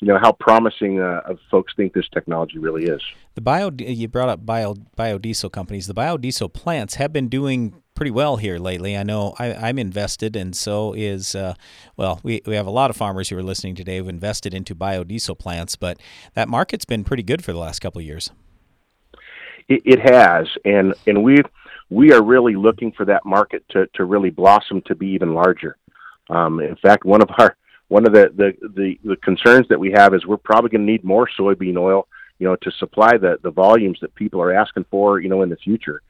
you 0.01 0.07
know 0.07 0.19
how 0.21 0.33
promising 0.33 1.01
uh, 1.01 1.35
folks 1.51 1.73
think 1.77 1.93
this 1.93 2.09
technology 2.13 2.59
really 2.59 2.85
is. 2.85 3.03
The 3.35 3.41
bio 3.41 3.71
you 3.79 4.09
brought 4.09 4.29
up 4.29 4.47
bio 4.47 4.75
biodiesel 4.97 5.51
companies. 5.51 5.87
The 5.87 5.95
biodiesel 5.95 6.53
plants 6.53 6.95
have 6.97 7.13
been 7.13 7.29
doing 7.29 7.83
pretty 7.95 8.13
well 8.13 8.37
here 8.37 8.59
lately. 8.59 8.97
I 8.97 9.03
know 9.03 9.35
I, 9.41 9.69
am 9.69 9.79
invested, 9.79 10.37
and 10.37 10.55
so 10.55 10.93
is 10.93 11.35
uh, 11.35 11.55
well. 11.97 12.21
We 12.23 12.43
we 12.47 12.55
have 12.55 12.67
a 12.67 12.71
lot 12.71 12.91
of 12.91 12.97
farmers 12.97 13.29
who 13.29 13.37
are 13.37 13.43
listening 13.43 13.75
today 13.75 13.99
who've 13.99 14.09
invested 14.09 14.55
into 14.55 14.75
biodiesel 14.75 15.39
plants, 15.39 15.75
but 15.75 15.99
that 16.35 16.49
market's 16.49 16.85
been 16.85 17.03
pretty 17.03 17.25
good 17.25 17.43
for 17.43 17.53
the 17.53 17.59
last 17.59 17.81
couple 17.81 17.99
of 17.99 18.07
years. 18.07 18.31
It, 19.69 19.83
it 19.85 20.01
has, 20.01 20.47
and 20.65 20.95
and 21.09 21.25
we 21.25 21.39
we 21.91 22.13
are 22.13 22.23
really 22.23 22.55
looking 22.55 22.93
for 22.93 23.05
that 23.07 23.25
market 23.25 23.65
to 23.71 23.89
to 23.95 24.05
really 24.05 24.31
blossom 24.31 24.81
to 24.87 24.95
be 24.95 25.09
even 25.09 25.35
larger. 25.35 25.77
Um, 26.31 26.61
in 26.61 26.77
fact, 26.77 27.05
one 27.05 27.21
of 27.21 27.31
our 27.39 27.57
one 27.89 28.07
of 28.07 28.13
the, 28.13 28.31
the, 28.35 28.69
the, 28.69 28.99
the 29.05 29.17
concerns 29.17 29.67
that 29.69 29.81
we 29.81 29.93
have 29.93 30.15
is 30.15 30.27
we're 30.27 30.37
probably 30.37 30.71
going 30.71 30.87
to 30.87 30.93
need 30.93 31.05
more 31.05 31.29
soybean 31.39 31.79
oil, 31.79 32.07
you 32.39 32.47
know, 32.47 32.57
to 32.57 32.71
supply 32.73 33.17
the, 33.17 33.39
the 33.43 33.51
volumes 33.51 33.99
that 34.01 34.15
people 34.15 34.41
are 34.41 34.53
asking 34.53 34.85
for, 34.91 35.21
you 35.21 35.29
know, 35.29 35.43
in 35.43 35.49
the 35.49 35.57
future 35.57 36.03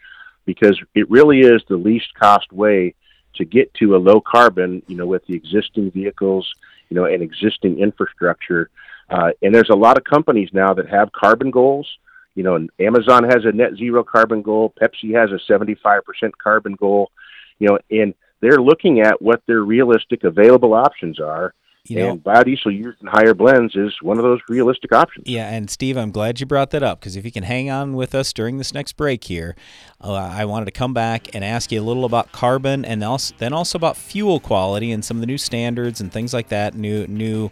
because 0.48 0.80
it 0.94 1.08
really 1.10 1.40
is 1.40 1.62
the 1.68 1.76
least 1.76 2.06
cost 2.14 2.50
way 2.52 2.94
to 3.34 3.44
get 3.44 3.72
to 3.74 3.94
a 3.94 3.98
low 3.98 4.18
carbon, 4.18 4.82
you 4.88 4.96
know, 4.96 5.06
with 5.06 5.24
the 5.26 5.34
existing 5.34 5.90
vehicles, 5.90 6.50
you 6.88 6.96
know, 6.96 7.04
and 7.04 7.22
existing 7.22 7.78
infrastructure. 7.78 8.70
Uh, 9.10 9.30
and 9.42 9.54
there's 9.54 9.68
a 9.68 9.76
lot 9.76 9.98
of 9.98 10.04
companies 10.04 10.48
now 10.54 10.72
that 10.72 10.88
have 10.88 11.12
carbon 11.12 11.50
goals. 11.50 11.86
You 12.34 12.44
know, 12.44 12.66
Amazon 12.80 13.24
has 13.24 13.44
a 13.44 13.52
net 13.52 13.76
zero 13.76 14.02
carbon 14.02 14.40
goal. 14.40 14.72
Pepsi 14.80 15.14
has 15.14 15.30
a 15.32 15.52
75% 15.52 16.00
carbon 16.42 16.72
goal. 16.74 17.10
You 17.58 17.68
know, 17.68 17.78
and 17.90 18.14
they're 18.40 18.62
looking 18.62 19.00
at 19.00 19.20
what 19.20 19.42
their 19.46 19.60
realistic 19.60 20.24
available 20.24 20.72
options 20.72 21.20
are. 21.20 21.52
You 21.88 21.98
know- 21.98 22.10
and 22.10 22.24
biodiesel 22.24 22.76
used 22.76 23.00
in 23.00 23.06
higher 23.06 23.34
blends 23.34 23.74
is 23.74 23.92
one 24.02 24.18
of 24.18 24.24
those 24.24 24.40
realistic 24.48 24.92
options. 24.92 25.26
Yeah, 25.26 25.48
and 25.48 25.70
Steve, 25.70 25.96
I'm 25.96 26.10
glad 26.10 26.40
you 26.40 26.46
brought 26.46 26.70
that 26.70 26.82
up 26.82 27.00
because 27.00 27.16
if 27.16 27.24
you 27.24 27.32
can 27.32 27.44
hang 27.44 27.70
on 27.70 27.94
with 27.94 28.14
us 28.14 28.32
during 28.32 28.58
this 28.58 28.74
next 28.74 28.92
break 28.96 29.24
here, 29.24 29.56
uh, 30.02 30.12
I 30.12 30.44
wanted 30.44 30.66
to 30.66 30.70
come 30.70 30.94
back 30.94 31.34
and 31.34 31.44
ask 31.44 31.72
you 31.72 31.80
a 31.80 31.82
little 31.82 32.04
about 32.04 32.32
carbon 32.32 32.84
and 32.84 33.02
also, 33.02 33.34
then 33.38 33.52
also 33.52 33.78
about 33.78 33.96
fuel 33.96 34.38
quality 34.40 34.92
and 34.92 35.04
some 35.04 35.16
of 35.16 35.20
the 35.20 35.26
new 35.26 35.38
standards 35.38 36.00
and 36.00 36.12
things 36.12 36.32
like 36.34 36.48
that, 36.48 36.74
new 36.74 37.06
new 37.06 37.50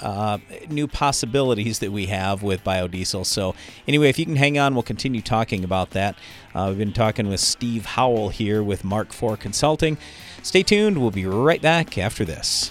uh, 0.00 0.38
new 0.70 0.86
possibilities 0.86 1.80
that 1.80 1.92
we 1.92 2.06
have 2.06 2.42
with 2.42 2.64
biodiesel. 2.64 3.26
So 3.26 3.54
anyway, 3.86 4.08
if 4.08 4.18
you 4.18 4.24
can 4.24 4.36
hang 4.36 4.58
on, 4.58 4.74
we'll 4.74 4.82
continue 4.82 5.20
talking 5.20 5.64
about 5.64 5.90
that. 5.90 6.16
Uh, 6.54 6.66
we've 6.68 6.78
been 6.78 6.92
talking 6.92 7.28
with 7.28 7.40
Steve 7.40 7.84
Howell 7.84 8.30
here 8.30 8.62
with 8.62 8.84
Mark 8.84 9.08
IV 9.10 9.38
Consulting. 9.38 9.98
Stay 10.42 10.62
tuned. 10.62 10.98
We'll 10.98 11.10
be 11.10 11.26
right 11.26 11.60
back 11.60 11.98
after 11.98 12.24
this. 12.24 12.70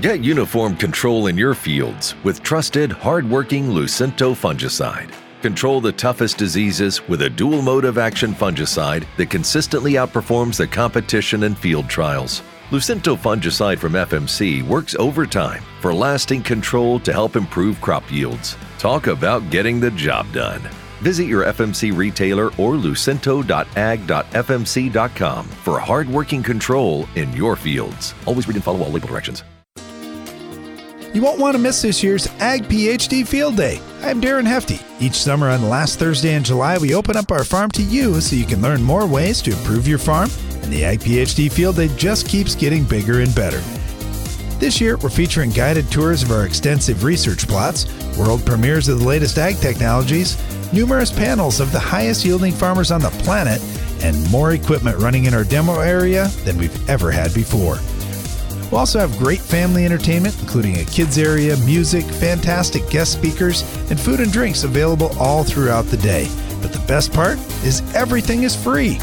Get 0.00 0.20
uniform 0.20 0.76
control 0.76 1.26
in 1.26 1.36
your 1.36 1.54
fields 1.54 2.14
with 2.22 2.42
trusted, 2.42 2.92
hard-working 2.92 3.68
Lucento 3.68 4.34
fungicide. 4.34 5.12
Control 5.42 5.80
the 5.80 5.92
toughest 5.92 6.38
diseases 6.38 7.06
with 7.08 7.22
a 7.22 7.30
dual 7.30 7.62
mode 7.62 7.84
of 7.84 7.98
action 7.98 8.32
fungicide 8.32 9.06
that 9.16 9.30
consistently 9.30 9.94
outperforms 9.94 10.56
the 10.56 10.66
competition 10.66 11.44
in 11.44 11.54
field 11.54 11.88
trials. 11.88 12.42
Lucento 12.70 13.16
fungicide 13.16 13.78
from 13.78 13.94
FMC 13.94 14.62
works 14.66 14.94
overtime 14.96 15.62
for 15.80 15.94
lasting 15.94 16.42
control 16.42 17.00
to 17.00 17.12
help 17.12 17.34
improve 17.34 17.80
crop 17.80 18.12
yields. 18.12 18.58
Talk 18.78 19.06
about 19.06 19.48
getting 19.50 19.80
the 19.80 19.90
job 19.92 20.30
done. 20.32 20.60
Visit 21.00 21.24
your 21.24 21.44
FMC 21.44 21.96
retailer 21.96 22.48
or 22.58 22.74
lucento.ag.fmc.com 22.74 25.44
for 25.46 25.80
hard-working 25.80 26.42
control 26.42 27.08
in 27.14 27.32
your 27.32 27.56
fields. 27.56 28.14
Always 28.26 28.46
read 28.46 28.56
and 28.56 28.64
follow 28.64 28.82
all 28.82 28.90
label 28.90 29.08
directions. 29.08 29.44
You 31.18 31.24
won't 31.24 31.40
want 31.40 31.56
to 31.56 31.58
miss 31.58 31.82
this 31.82 32.00
year's 32.00 32.28
Ag 32.38 32.62
PhD 32.68 33.26
Field 33.26 33.56
Day. 33.56 33.80
I'm 34.02 34.20
Darren 34.20 34.46
Hefty. 34.46 34.78
Each 35.00 35.16
summer 35.16 35.48
on 35.48 35.60
the 35.60 35.66
last 35.66 35.98
Thursday 35.98 36.36
in 36.36 36.44
July, 36.44 36.78
we 36.78 36.94
open 36.94 37.16
up 37.16 37.32
our 37.32 37.42
farm 37.42 37.72
to 37.72 37.82
you 37.82 38.20
so 38.20 38.36
you 38.36 38.46
can 38.46 38.62
learn 38.62 38.80
more 38.80 39.04
ways 39.04 39.42
to 39.42 39.50
improve 39.50 39.88
your 39.88 39.98
farm, 39.98 40.30
and 40.62 40.72
the 40.72 40.84
Ag 40.84 41.00
PhD 41.00 41.50
Field 41.50 41.74
Day 41.74 41.88
just 41.96 42.28
keeps 42.28 42.54
getting 42.54 42.84
bigger 42.84 43.20
and 43.20 43.34
better. 43.34 43.58
This 44.60 44.80
year, 44.80 44.96
we're 44.96 45.08
featuring 45.08 45.50
guided 45.50 45.90
tours 45.90 46.22
of 46.22 46.30
our 46.30 46.46
extensive 46.46 47.02
research 47.02 47.48
plots, 47.48 47.86
world 48.16 48.46
premieres 48.46 48.86
of 48.86 49.00
the 49.00 49.04
latest 49.04 49.38
ag 49.38 49.56
technologies, 49.56 50.36
numerous 50.72 51.10
panels 51.10 51.58
of 51.58 51.72
the 51.72 51.80
highest 51.80 52.24
yielding 52.24 52.52
farmers 52.52 52.92
on 52.92 53.00
the 53.00 53.10
planet, 53.24 53.60
and 54.04 54.30
more 54.30 54.52
equipment 54.52 54.96
running 54.98 55.24
in 55.24 55.34
our 55.34 55.42
demo 55.42 55.80
area 55.80 56.28
than 56.44 56.56
we've 56.58 56.88
ever 56.88 57.10
had 57.10 57.34
before. 57.34 57.80
We'll 58.70 58.80
also 58.80 58.98
have 58.98 59.16
great 59.18 59.40
family 59.40 59.84
entertainment, 59.84 60.38
including 60.40 60.78
a 60.78 60.84
kids 60.84 61.16
area, 61.16 61.56
music, 61.58 62.04
fantastic 62.04 62.88
guest 62.90 63.12
speakers, 63.12 63.62
and 63.90 63.98
food 63.98 64.20
and 64.20 64.30
drinks 64.30 64.64
available 64.64 65.16
all 65.18 65.42
throughout 65.42 65.86
the 65.86 65.96
day. 65.96 66.28
But 66.60 66.72
the 66.72 66.84
best 66.86 67.12
part 67.12 67.38
is 67.64 67.82
everything 67.94 68.42
is 68.42 68.54
free. 68.54 68.98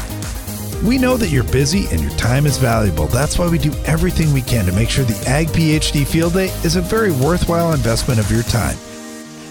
We 0.84 0.98
know 0.98 1.16
that 1.16 1.30
you're 1.30 1.44
busy 1.44 1.86
and 1.90 2.00
your 2.00 2.10
time 2.12 2.46
is 2.46 2.58
valuable. 2.58 3.06
That's 3.06 3.38
why 3.38 3.48
we 3.48 3.58
do 3.58 3.72
everything 3.86 4.32
we 4.32 4.42
can 4.42 4.66
to 4.66 4.72
make 4.72 4.90
sure 4.90 5.04
the 5.04 5.28
Ag 5.28 5.48
PhD 5.48 6.06
Field 6.06 6.34
Day 6.34 6.48
is 6.64 6.76
a 6.76 6.82
very 6.82 7.10
worthwhile 7.10 7.72
investment 7.72 8.20
of 8.20 8.30
your 8.30 8.42
time. 8.44 8.76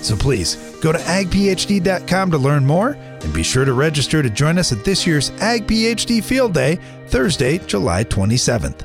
So 0.01 0.15
please 0.15 0.55
go 0.81 0.91
to 0.91 0.99
agphd.com 0.99 2.31
to 2.31 2.37
learn 2.37 2.65
more 2.65 2.91
and 2.91 3.33
be 3.33 3.41
sure 3.41 3.65
to 3.65 3.73
register 3.73 4.21
to 4.21 4.29
join 4.29 4.59
us 4.59 4.71
at 4.71 4.85
this 4.85 5.07
year's 5.07 5.31
Ag 5.41 5.65
PhD 5.65 6.23
Field 6.23 6.53
Day, 6.53 6.79
Thursday, 7.07 7.57
July 7.57 8.03
27th. 8.03 8.84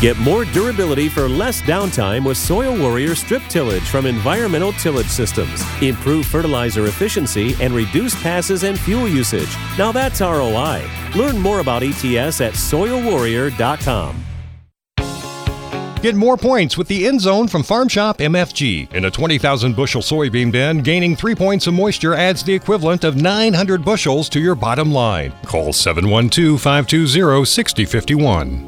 Get 0.00 0.16
more 0.18 0.44
durability 0.44 1.08
for 1.08 1.28
less 1.28 1.60
downtime 1.62 2.24
with 2.24 2.36
Soil 2.36 2.78
Warrior 2.78 3.16
strip 3.16 3.42
tillage 3.48 3.82
from 3.82 4.06
Environmental 4.06 4.72
Tillage 4.74 5.08
Systems. 5.08 5.60
Improve 5.82 6.24
fertilizer 6.24 6.86
efficiency 6.86 7.56
and 7.60 7.74
reduce 7.74 8.14
passes 8.22 8.62
and 8.62 8.78
fuel 8.78 9.08
usage. 9.08 9.48
Now 9.76 9.90
that's 9.90 10.20
ROI. 10.20 10.88
Learn 11.16 11.38
more 11.38 11.58
about 11.58 11.82
ETS 11.82 12.40
at 12.40 12.52
soilwarrior.com. 12.52 14.24
Get 16.00 16.14
more 16.14 16.36
points 16.36 16.78
with 16.78 16.86
the 16.86 17.08
end 17.08 17.20
zone 17.20 17.48
from 17.48 17.64
Farm 17.64 17.88
Shop 17.88 18.18
MFG. 18.18 18.94
In 18.94 19.06
a 19.06 19.10
20,000 19.10 19.74
bushel 19.74 20.00
soybean 20.00 20.52
bin, 20.52 20.80
gaining 20.80 21.16
three 21.16 21.34
points 21.34 21.66
of 21.66 21.74
moisture 21.74 22.14
adds 22.14 22.44
the 22.44 22.54
equivalent 22.54 23.02
of 23.02 23.20
900 23.20 23.84
bushels 23.84 24.28
to 24.28 24.38
your 24.38 24.54
bottom 24.54 24.92
line. 24.92 25.32
Call 25.44 25.72
712 25.72 26.60
520 26.62 27.44
6051. 27.44 28.67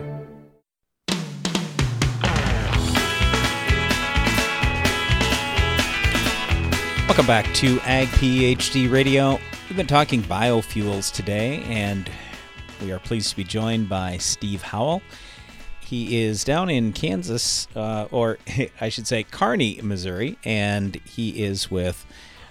Welcome 7.11 7.27
back 7.27 7.53
to 7.55 7.77
Ag 7.81 8.07
PhD 8.07 8.89
Radio. 8.89 9.37
We've 9.67 9.75
been 9.75 9.85
talking 9.85 10.21
biofuels 10.21 11.11
today, 11.11 11.61
and 11.63 12.09
we 12.81 12.93
are 12.93 12.99
pleased 12.99 13.31
to 13.31 13.35
be 13.35 13.43
joined 13.43 13.89
by 13.89 14.15
Steve 14.15 14.61
Howell. 14.61 15.01
He 15.81 16.21
is 16.21 16.45
down 16.45 16.69
in 16.69 16.93
Kansas, 16.93 17.67
uh, 17.75 18.07
or 18.11 18.37
I 18.81 18.87
should 18.87 19.07
say 19.07 19.23
Kearney, 19.23 19.81
Missouri, 19.83 20.37
and 20.45 20.95
he 21.03 21.43
is 21.43 21.69
with 21.69 22.05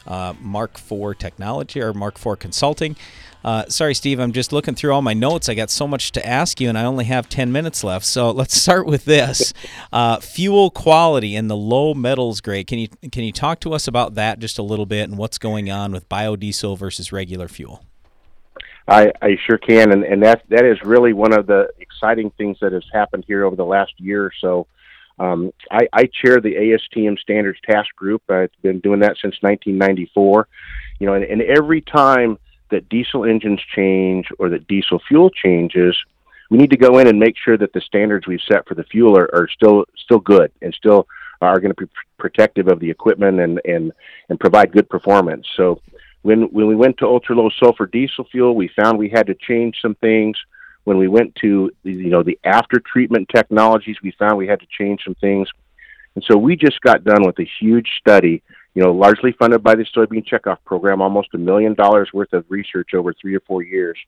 uh, 0.06 0.34
Mark 0.38 0.74
IV 0.74 1.16
Technology 1.16 1.80
or 1.80 1.94
Mark 1.94 2.16
IV 2.16 2.38
Consulting. 2.38 2.96
Uh, 3.44 3.64
sorry, 3.68 3.94
Steve, 3.94 4.20
I'm 4.20 4.32
just 4.32 4.52
looking 4.52 4.74
through 4.74 4.92
all 4.92 5.02
my 5.02 5.14
notes. 5.14 5.48
I 5.48 5.54
got 5.54 5.70
so 5.70 5.86
much 5.86 6.12
to 6.12 6.26
ask 6.26 6.60
you, 6.60 6.68
and 6.68 6.76
I 6.76 6.84
only 6.84 7.06
have 7.06 7.28
10 7.28 7.50
minutes 7.52 7.82
left. 7.82 8.04
So 8.04 8.30
let's 8.40 8.54
start 8.56 8.86
with 8.86 9.04
this: 9.04 9.52
uh, 9.92 10.20
fuel 10.20 10.70
quality 10.70 11.36
and 11.36 11.48
the 11.48 11.56
low 11.56 11.94
metals 11.94 12.40
grade. 12.40 12.66
Can 12.66 12.78
you 12.78 12.88
can 13.10 13.24
you 13.24 13.32
talk 13.32 13.60
to 13.60 13.72
us 13.72 13.88
about 13.88 14.14
that 14.14 14.38
just 14.38 14.58
a 14.58 14.62
little 14.62 14.86
bit 14.86 15.08
and 15.08 15.18
what's 15.18 15.38
going 15.38 15.70
on 15.70 15.92
with 15.92 16.08
biodiesel 16.08 16.78
versus 16.78 17.12
regular 17.12 17.48
fuel? 17.48 17.84
I, 18.88 19.12
I 19.22 19.36
sure 19.46 19.56
can, 19.56 19.92
and, 19.92 20.02
and 20.04 20.22
that 20.22 20.42
that 20.48 20.64
is 20.64 20.78
really 20.82 21.12
one 21.12 21.32
of 21.32 21.46
the 21.46 21.68
exciting 21.78 22.30
things 22.36 22.58
that 22.60 22.72
has 22.72 22.84
happened 22.92 23.24
here 23.26 23.44
over 23.44 23.56
the 23.56 23.64
last 23.64 23.92
year 23.98 24.24
or 24.24 24.32
so. 24.40 24.66
Um, 25.18 25.52
I, 25.70 25.86
I 25.92 26.04
chair 26.06 26.40
the 26.40 26.54
ASTM 26.54 27.18
Standards 27.18 27.60
Task 27.68 27.94
Group. 27.94 28.22
I've 28.30 28.50
been 28.62 28.80
doing 28.80 29.00
that 29.00 29.16
since 29.20 29.36
1994. 29.42 30.48
You 30.98 31.06
know, 31.06 31.14
and, 31.14 31.24
and 31.24 31.42
every 31.42 31.82
time 31.82 32.38
that 32.70 32.88
diesel 32.88 33.24
engines 33.24 33.60
change 33.74 34.26
or 34.38 34.48
that 34.50 34.66
diesel 34.68 35.00
fuel 35.08 35.30
changes, 35.30 35.96
we 36.50 36.58
need 36.58 36.70
to 36.70 36.76
go 36.76 36.98
in 36.98 37.06
and 37.06 37.18
make 37.18 37.36
sure 37.36 37.56
that 37.56 37.72
the 37.72 37.80
standards 37.80 38.26
we've 38.26 38.40
set 38.50 38.66
for 38.66 38.74
the 38.74 38.84
fuel 38.84 39.16
are, 39.16 39.30
are 39.34 39.48
still 39.48 39.84
still 39.96 40.18
good 40.18 40.50
and 40.62 40.74
still 40.74 41.06
are 41.40 41.60
going 41.60 41.72
to 41.74 41.86
be 41.86 41.90
protective 42.18 42.68
of 42.68 42.80
the 42.80 42.90
equipment 42.90 43.40
and 43.40 43.60
and 43.64 43.92
and 44.28 44.40
provide 44.40 44.72
good 44.72 44.88
performance. 44.88 45.46
So 45.56 45.80
when 46.22 46.42
when 46.52 46.66
we 46.66 46.76
went 46.76 46.98
to 46.98 47.06
ultra 47.06 47.34
low 47.36 47.50
sulfur 47.58 47.86
diesel 47.86 48.24
fuel, 48.30 48.54
we 48.54 48.68
found 48.68 48.98
we 48.98 49.08
had 49.08 49.26
to 49.28 49.34
change 49.34 49.76
some 49.80 49.94
things. 49.96 50.36
when 50.84 50.98
we 50.98 51.08
went 51.08 51.34
to 51.36 51.70
you 51.82 52.10
know 52.10 52.22
the 52.22 52.38
after 52.44 52.80
treatment 52.80 53.28
technologies, 53.34 53.96
we 54.02 54.12
found 54.12 54.36
we 54.36 54.46
had 54.46 54.60
to 54.60 54.66
change 54.78 55.00
some 55.04 55.14
things, 55.16 55.48
and 56.14 56.24
so 56.24 56.36
we 56.36 56.56
just 56.56 56.80
got 56.80 57.04
done 57.04 57.24
with 57.24 57.38
a 57.38 57.48
huge 57.60 57.88
study. 58.00 58.42
You 58.74 58.82
know, 58.82 58.92
largely 58.92 59.32
funded 59.32 59.62
by 59.62 59.74
the 59.74 59.84
soybean 59.84 60.24
checkoff 60.26 60.58
program, 60.64 61.02
almost 61.02 61.34
a 61.34 61.38
million 61.38 61.74
dollars 61.74 62.10
worth 62.12 62.32
of 62.32 62.44
research 62.48 62.94
over 62.94 63.12
three 63.12 63.34
or 63.34 63.40
four 63.40 63.62
years, 63.62 63.98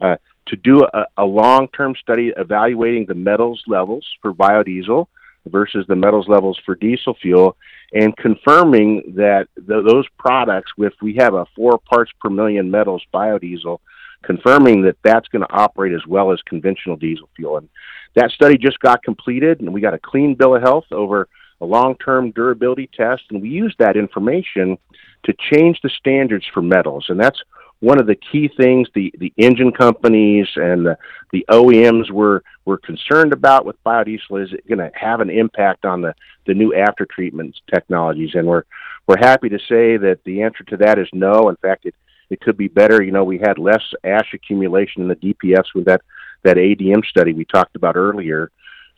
uh, 0.00 0.16
to 0.46 0.56
do 0.56 0.84
a, 0.84 1.06
a 1.16 1.24
long-term 1.24 1.94
study 2.00 2.32
evaluating 2.36 3.06
the 3.06 3.14
metals 3.14 3.62
levels 3.66 4.06
for 4.22 4.32
biodiesel 4.32 5.08
versus 5.46 5.84
the 5.88 5.96
metals 5.96 6.28
levels 6.28 6.58
for 6.64 6.74
diesel 6.74 7.14
fuel, 7.20 7.56
and 7.92 8.16
confirming 8.16 9.14
that 9.16 9.48
those 9.56 10.06
products, 10.18 10.72
if 10.78 10.92
we 11.02 11.16
have 11.16 11.34
a 11.34 11.46
four 11.54 11.78
parts 11.78 12.12
per 12.20 12.30
million 12.30 12.70
metals 12.70 13.02
biodiesel, 13.12 13.78
confirming 14.22 14.82
that 14.82 14.96
that's 15.02 15.28
going 15.28 15.42
to 15.42 15.52
operate 15.52 15.92
as 15.92 16.06
well 16.06 16.32
as 16.32 16.40
conventional 16.42 16.96
diesel 16.96 17.28
fuel. 17.36 17.58
And 17.58 17.68
that 18.14 18.30
study 18.30 18.56
just 18.58 18.80
got 18.80 19.02
completed, 19.02 19.60
and 19.60 19.72
we 19.72 19.80
got 19.80 19.94
a 19.94 19.98
clean 19.98 20.34
bill 20.34 20.56
of 20.56 20.62
health 20.62 20.86
over 20.90 21.28
a 21.60 21.64
long-term 21.64 22.30
durability 22.32 22.88
test, 22.94 23.22
and 23.30 23.40
we 23.42 23.48
use 23.48 23.74
that 23.78 23.96
information 23.96 24.78
to 25.24 25.34
change 25.52 25.80
the 25.82 25.90
standards 25.90 26.44
for 26.52 26.62
metals, 26.62 27.06
and 27.08 27.18
that's 27.18 27.40
one 27.80 28.00
of 28.00 28.06
the 28.06 28.14
key 28.14 28.48
things 28.56 28.88
the, 28.94 29.12
the 29.18 29.32
engine 29.36 29.70
companies 29.70 30.48
and 30.56 30.86
the, 30.86 30.96
the 31.32 31.44
OEMs 31.50 32.10
were, 32.10 32.42
were 32.64 32.78
concerned 32.78 33.32
about 33.32 33.66
with 33.66 33.82
biodiesel 33.84 34.42
is 34.42 34.52
it 34.52 34.66
going 34.66 34.78
to 34.78 34.90
have 34.94 35.20
an 35.20 35.30
impact 35.30 35.84
on 35.84 36.00
the, 36.00 36.14
the 36.46 36.54
new 36.54 36.74
after 36.74 37.04
treatment 37.04 37.54
technologies. 37.72 38.30
And 38.34 38.46
we're, 38.46 38.62
we're 39.06 39.18
happy 39.18 39.50
to 39.50 39.58
say 39.58 39.98
that 39.98 40.20
the 40.24 40.42
answer 40.42 40.64
to 40.64 40.76
that 40.78 40.98
is 40.98 41.08
no. 41.12 41.50
In 41.50 41.56
fact, 41.56 41.84
it, 41.84 41.94
it 42.30 42.40
could 42.40 42.56
be 42.56 42.68
better. 42.68 43.02
You 43.02 43.12
know, 43.12 43.24
we 43.24 43.38
had 43.38 43.58
less 43.58 43.82
ash 44.04 44.32
accumulation 44.32 45.02
in 45.02 45.08
the 45.08 45.16
DPFs 45.16 45.74
with 45.74 45.84
that, 45.84 46.00
that 46.44 46.56
ADM 46.56 47.04
study 47.04 47.34
we 47.34 47.44
talked 47.44 47.76
about 47.76 47.96
earlier. 47.96 48.50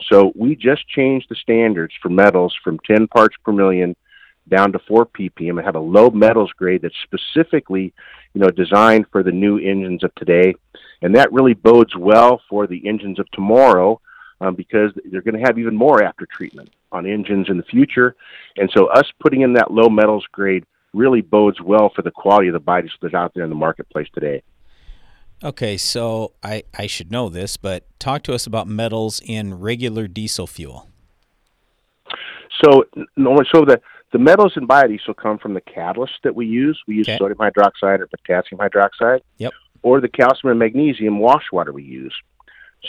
So 0.02 0.32
we 0.34 0.54
just 0.54 0.86
changed 0.88 1.26
the 1.28 1.34
standards 1.36 1.94
for 2.00 2.08
metals 2.08 2.54
from 2.62 2.78
10 2.86 3.08
parts 3.08 3.36
per 3.44 3.52
million 3.52 3.96
down 4.48 4.72
to 4.72 4.78
4 4.78 5.04
ppm 5.06 5.58
and 5.58 5.64
have 5.66 5.74
a 5.74 5.80
low 5.80 6.08
metals 6.08 6.50
grade 6.52 6.80
that's 6.80 6.94
specifically 7.02 7.92
you 8.32 8.40
know 8.40 8.48
designed 8.48 9.04
for 9.12 9.22
the 9.22 9.32
new 9.32 9.58
engines 9.58 10.04
of 10.04 10.14
today. 10.14 10.54
And 11.02 11.14
that 11.16 11.32
really 11.32 11.54
bodes 11.54 11.94
well 11.96 12.40
for 12.48 12.66
the 12.66 12.86
engines 12.88 13.18
of 13.18 13.30
tomorrow 13.32 14.00
um, 14.40 14.54
because 14.54 14.92
they're 15.10 15.22
going 15.22 15.38
to 15.38 15.46
have 15.46 15.58
even 15.58 15.76
more 15.76 16.02
after 16.02 16.26
treatment 16.26 16.70
on 16.92 17.06
engines 17.06 17.48
in 17.50 17.56
the 17.56 17.62
future. 17.64 18.16
And 18.56 18.70
so 18.74 18.86
us 18.86 19.06
putting 19.20 19.42
in 19.42 19.52
that 19.54 19.70
low 19.70 19.88
metals 19.88 20.24
grade 20.32 20.64
really 20.94 21.20
bodes 21.20 21.60
well 21.60 21.90
for 21.94 22.02
the 22.02 22.10
quality 22.10 22.48
of 22.48 22.54
the 22.54 22.60
biodiesel 22.60 23.00
that's 23.02 23.14
out 23.14 23.32
there 23.34 23.44
in 23.44 23.50
the 23.50 23.56
marketplace 23.56 24.08
today 24.14 24.42
Okay, 25.42 25.76
so 25.76 26.32
I, 26.42 26.64
I 26.76 26.86
should 26.86 27.12
know 27.12 27.28
this, 27.28 27.56
but 27.56 27.84
talk 28.00 28.22
to 28.24 28.34
us 28.34 28.46
about 28.46 28.66
metals 28.66 29.20
in 29.24 29.54
regular 29.54 30.08
diesel 30.08 30.46
fuel. 30.46 30.88
So, 32.64 32.84
so 33.52 33.64
the 33.64 33.80
the 34.12 34.18
metals 34.18 34.54
in 34.56 34.66
biodiesel 34.66 35.16
come 35.16 35.38
from 35.38 35.54
the 35.54 35.60
catalyst 35.60 36.14
that 36.24 36.34
we 36.34 36.46
use. 36.46 36.80
We 36.86 36.96
use 36.96 37.08
okay. 37.08 37.18
sodium 37.18 37.38
hydroxide 37.38 38.00
or 38.00 38.06
potassium 38.06 38.58
hydroxide. 38.58 39.20
Yep. 39.36 39.52
Or 39.82 40.00
the 40.00 40.08
calcium 40.08 40.50
and 40.50 40.58
magnesium 40.58 41.18
wash 41.18 41.44
water 41.52 41.72
we 41.72 41.84
use. 41.84 42.14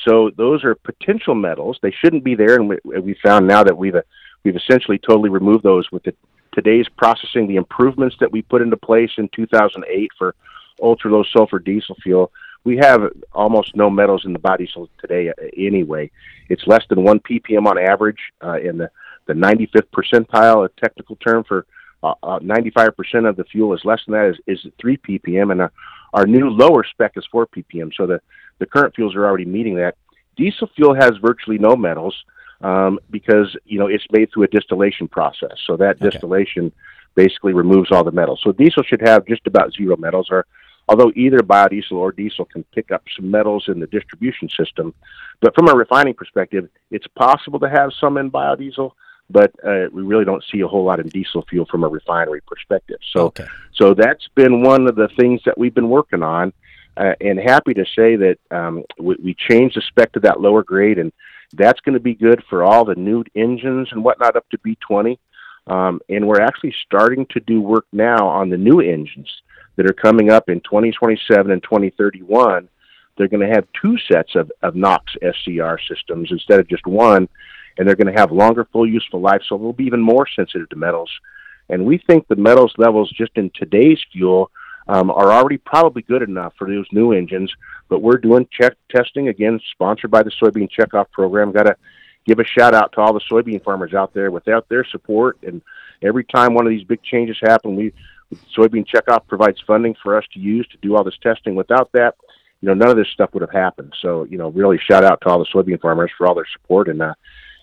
So 0.07 0.31
those 0.37 0.63
are 0.63 0.75
potential 0.75 1.35
metals. 1.35 1.77
They 1.81 1.91
shouldn't 1.91 2.23
be 2.23 2.35
there, 2.35 2.55
and 2.55 2.69
we, 2.69 2.77
we 2.99 3.15
found 3.23 3.47
now 3.47 3.63
that 3.63 3.77
we've 3.77 3.95
uh, 3.95 4.01
we've 4.43 4.55
essentially 4.55 4.97
totally 4.97 5.29
removed 5.29 5.63
those 5.63 5.91
with 5.91 6.03
the, 6.03 6.13
today's 6.53 6.87
processing. 6.97 7.47
The 7.47 7.57
improvements 7.57 8.15
that 8.21 8.31
we 8.31 8.41
put 8.41 8.61
into 8.61 8.77
place 8.77 9.11
in 9.17 9.29
2008 9.35 10.09
for 10.17 10.35
ultra 10.81 11.11
low 11.11 11.23
sulfur 11.23 11.59
diesel 11.59 11.95
fuel. 12.03 12.31
We 12.63 12.77
have 12.77 13.01
almost 13.33 13.75
no 13.75 13.89
metals 13.89 14.25
in 14.25 14.33
the 14.33 14.39
biodiesel 14.39 14.89
today 14.99 15.29
uh, 15.29 15.33
anyway. 15.55 16.11
It's 16.49 16.67
less 16.67 16.83
than 16.89 17.03
one 17.03 17.19
ppm 17.19 17.65
on 17.67 17.77
average 17.77 18.19
uh, 18.43 18.59
in 18.59 18.77
the 18.77 18.91
the 19.29 19.35
95th 19.35 19.87
percentile, 19.95 20.65
a 20.65 20.81
technical 20.81 21.15
term 21.17 21.43
for 21.43 21.67
uh, 22.01 22.13
uh, 22.23 22.39
95% 22.39 23.29
of 23.29 23.35
the 23.35 23.43
fuel 23.43 23.75
is 23.75 23.85
less 23.85 24.01
than 24.05 24.13
that 24.13 24.29
is, 24.47 24.65
is 24.65 24.71
3 24.81 24.97
ppm, 24.97 25.51
and 25.51 25.61
our, 25.61 25.71
our 26.13 26.25
new 26.25 26.49
lower 26.49 26.83
spec 26.83 27.11
is 27.15 27.25
4 27.31 27.45
ppm. 27.47 27.93
So 27.95 28.07
the, 28.07 28.21
the 28.57 28.65
current 28.65 28.95
fuels 28.95 29.15
are 29.15 29.27
already 29.27 29.45
meeting 29.45 29.75
that. 29.75 29.95
Diesel 30.35 30.69
fuel 30.75 30.95
has 30.95 31.11
virtually 31.21 31.59
no 31.59 31.75
metals 31.75 32.15
um, 32.61 32.99
because 33.11 33.55
you 33.65 33.77
know 33.77 33.87
it's 33.87 34.05
made 34.11 34.31
through 34.31 34.43
a 34.43 34.47
distillation 34.47 35.07
process. 35.07 35.57
So 35.67 35.77
that 35.77 35.97
okay. 35.97 36.09
distillation 36.09 36.71
basically 37.15 37.53
removes 37.53 37.91
all 37.91 38.03
the 38.03 38.11
metals. 38.11 38.39
So 38.43 38.51
diesel 38.51 38.83
should 38.83 39.01
have 39.01 39.25
just 39.27 39.45
about 39.45 39.73
zero 39.73 39.97
metals, 39.97 40.29
or 40.31 40.45
although 40.89 41.11
either 41.15 41.39
biodiesel 41.39 41.91
or 41.91 42.11
diesel 42.11 42.45
can 42.45 42.63
pick 42.75 42.91
up 42.91 43.03
some 43.15 43.29
metals 43.29 43.65
in 43.67 43.79
the 43.79 43.87
distribution 43.87 44.49
system. 44.49 44.93
But 45.39 45.53
from 45.55 45.69
a 45.69 45.75
refining 45.75 46.15
perspective, 46.15 46.67
it's 46.89 47.07
possible 47.07 47.59
to 47.59 47.69
have 47.69 47.91
some 47.99 48.17
in 48.17 48.31
biodiesel 48.31 48.91
but 49.29 49.51
uh, 49.63 49.85
we 49.91 50.01
really 50.01 50.25
don't 50.25 50.43
see 50.51 50.61
a 50.61 50.67
whole 50.67 50.83
lot 50.83 50.99
in 50.99 51.07
diesel 51.07 51.45
fuel 51.49 51.65
from 51.69 51.83
a 51.83 51.87
refinery 51.87 52.41
perspective. 52.41 52.97
So, 53.13 53.27
okay. 53.27 53.45
so 53.73 53.93
that's 53.93 54.27
been 54.35 54.63
one 54.63 54.87
of 54.87 54.95
the 54.95 55.07
things 55.19 55.41
that 55.45 55.57
we've 55.57 55.73
been 55.73 55.89
working 55.89 56.23
on, 56.23 56.51
uh, 56.97 57.13
and 57.21 57.39
happy 57.39 57.73
to 57.75 57.85
say 57.95 58.15
that 58.15 58.37
um, 58.49 58.83
we, 58.97 59.15
we 59.23 59.35
changed 59.35 59.77
the 59.77 59.81
spec 59.81 60.13
to 60.13 60.19
that 60.21 60.41
lower 60.41 60.63
grade, 60.63 60.97
and 60.97 61.13
that's 61.53 61.79
going 61.81 61.93
to 61.93 61.99
be 61.99 62.15
good 62.15 62.43
for 62.49 62.63
all 62.63 62.85
the 62.85 62.95
new 62.95 63.23
engines 63.35 63.89
and 63.91 64.03
whatnot 64.03 64.35
up 64.35 64.49
to 64.49 64.57
B20. 64.57 65.19
Um, 65.67 66.01
and 66.09 66.27
we're 66.27 66.41
actually 66.41 66.73
starting 66.83 67.27
to 67.27 67.39
do 67.39 67.61
work 67.61 67.85
now 67.91 68.27
on 68.27 68.49
the 68.49 68.57
new 68.57 68.79
engines 68.79 69.29
that 69.79 69.89
are 69.89 69.93
coming 69.93 70.29
up 70.29 70.49
in 70.49 70.59
2027 70.59 71.51
and 71.51 71.63
2031. 71.63 72.69
They're 73.17 73.27
going 73.27 73.47
to 73.47 73.55
have 73.55 73.65
two 73.81 73.97
sets 74.11 74.35
of, 74.35 74.51
of 74.61 74.75
NOx 74.75 75.03
SCR 75.21 75.79
systems 75.87 76.31
instead 76.31 76.59
of 76.59 76.67
just 76.67 76.85
one 76.85 77.27
and 77.79 77.87
they're 77.87 77.95
going 77.95 78.13
to 78.13 78.19
have 78.19 78.31
longer 78.31 78.67
full 78.71 78.85
useful 78.85 79.21
life, 79.21 79.41
so 79.47 79.57
they'll 79.57 79.71
be 79.71 79.85
even 79.85 80.01
more 80.01 80.27
sensitive 80.35 80.67
to 80.69 80.75
metals. 80.75 81.09
And 81.69 81.85
we 81.85 81.97
think 81.97 82.27
the 82.27 82.35
metals 82.35 82.73
levels 82.77 83.09
just 83.11 83.31
in 83.35 83.49
today's 83.55 83.99
fuel 84.11 84.51
um, 84.89 85.09
are 85.09 85.31
already 85.31 85.57
probably 85.57 86.01
good 86.01 86.21
enough 86.21 86.53
for 86.57 86.67
those 86.67 86.87
new 86.91 87.13
engines. 87.13 87.51
But 87.87 88.01
we're 88.01 88.17
doing 88.17 88.47
check 88.51 88.73
testing 88.93 89.29
again, 89.29 89.61
sponsored 89.71 90.11
by 90.11 90.23
the 90.23 90.31
Soybean 90.31 90.67
Checkoff 90.69 91.09
Program. 91.11 91.53
Got 91.53 91.67
to 91.67 91.77
give 92.25 92.39
a 92.39 92.43
shout 92.43 92.73
out 92.73 92.91
to 92.93 93.01
all 93.01 93.13
the 93.13 93.21
soybean 93.31 93.63
farmers 93.63 93.93
out 93.93 94.13
there. 94.13 94.29
Without 94.29 94.67
their 94.67 94.83
support, 94.83 95.37
and 95.43 95.61
every 96.01 96.25
time 96.25 96.53
one 96.53 96.65
of 96.65 96.71
these 96.71 96.83
big 96.83 97.01
changes 97.03 97.37
happen, 97.41 97.75
we 97.75 97.93
Soybean 98.57 98.85
Checkoff 98.85 99.27
provides 99.27 99.57
funding 99.65 99.95
for 100.01 100.17
us 100.17 100.25
to 100.33 100.39
use 100.39 100.67
to 100.71 100.77
do 100.81 100.95
all 100.95 101.03
this 101.03 101.17
testing. 101.21 101.55
Without 101.55 101.91
that, 101.93 102.15
you 102.61 102.67
know, 102.67 102.73
none 102.73 102.89
of 102.89 102.97
this 102.97 103.07
stuff 103.13 103.33
would 103.33 103.41
have 103.41 103.51
happened. 103.51 103.93
So, 104.01 104.25
you 104.25 104.37
know, 104.37 104.49
really 104.49 104.79
shout 104.79 105.03
out 105.03 105.21
to 105.21 105.29
all 105.29 105.39
the 105.39 105.45
soybean 105.45 105.81
farmers 105.81 106.11
for 106.17 106.27
all 106.27 106.35
their 106.35 106.47
support 106.53 106.87
and 106.87 107.01
uh, 107.01 107.13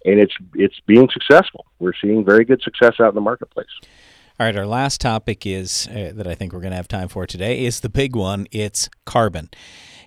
and 0.05 0.21
it's 0.21 0.35
it's 0.55 0.81
being 0.87 1.09
successful. 1.13 1.67
We're 1.79 1.93
seeing 2.01 2.25
very 2.25 2.45
good 2.45 2.63
success 2.63 2.95
out 3.01 3.11
in 3.11 3.15
the 3.15 3.21
marketplace. 3.21 3.67
All 4.39 4.47
right, 4.47 4.57
our 4.57 4.67
last 4.67 5.01
topic 5.01 5.47
is 5.47 5.89
uh, 5.91 6.13
that 6.15 6.27
I 6.27 6.35
think 6.35 6.53
we're 6.53 6.61
going 6.61 6.73
to 6.73 6.77
have 6.77 6.89
time 6.89 7.09
for 7.09 7.27
today 7.27 7.65
is 7.65 7.81
the 7.81 7.89
big 7.89 8.15
one. 8.15 8.47
It's 8.51 8.89
carbon. 9.05 9.51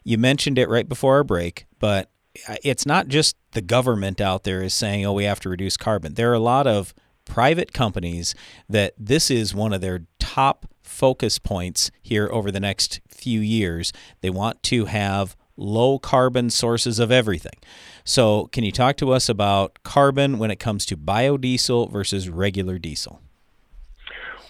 You 0.03 0.17
mentioned 0.17 0.57
it 0.57 0.69
right 0.69 0.87
before 0.87 1.15
our 1.15 1.23
break, 1.23 1.65
but 1.79 2.11
uh, 2.47 2.55
it's 2.63 2.85
not 2.85 3.07
just 3.07 3.35
the 3.51 3.61
government 3.61 4.21
out 4.21 4.43
there 4.43 4.61
is 4.61 4.73
saying, 4.73 5.05
"Oh, 5.05 5.13
we 5.13 5.25
have 5.25 5.39
to 5.41 5.49
reduce 5.49 5.77
carbon." 5.77 6.13
There 6.13 6.31
are 6.31 6.35
a 6.35 6.39
lot 6.39 6.67
of 6.67 6.93
private 7.29 7.71
companies 7.71 8.35
that 8.67 8.93
this 8.97 9.31
is 9.31 9.55
one 9.55 9.71
of 9.71 9.79
their 9.79 10.01
top 10.19 10.65
focus 10.81 11.39
points 11.39 11.91
here 12.01 12.27
over 12.31 12.51
the 12.51 12.59
next 12.59 12.99
few 13.07 13.39
years. 13.39 13.93
They 14.19 14.29
want 14.29 14.61
to 14.63 14.85
have 14.85 15.37
low 15.55 15.99
carbon 15.99 16.49
sources 16.49 16.99
of 16.99 17.11
everything. 17.11 17.57
So, 18.03 18.47
can 18.47 18.63
you 18.63 18.71
talk 18.71 18.97
to 18.97 19.13
us 19.13 19.29
about 19.29 19.83
carbon 19.83 20.39
when 20.39 20.51
it 20.51 20.59
comes 20.59 20.85
to 20.87 20.97
biodiesel 20.97 21.91
versus 21.91 22.27
regular 22.27 22.79
diesel? 22.79 23.21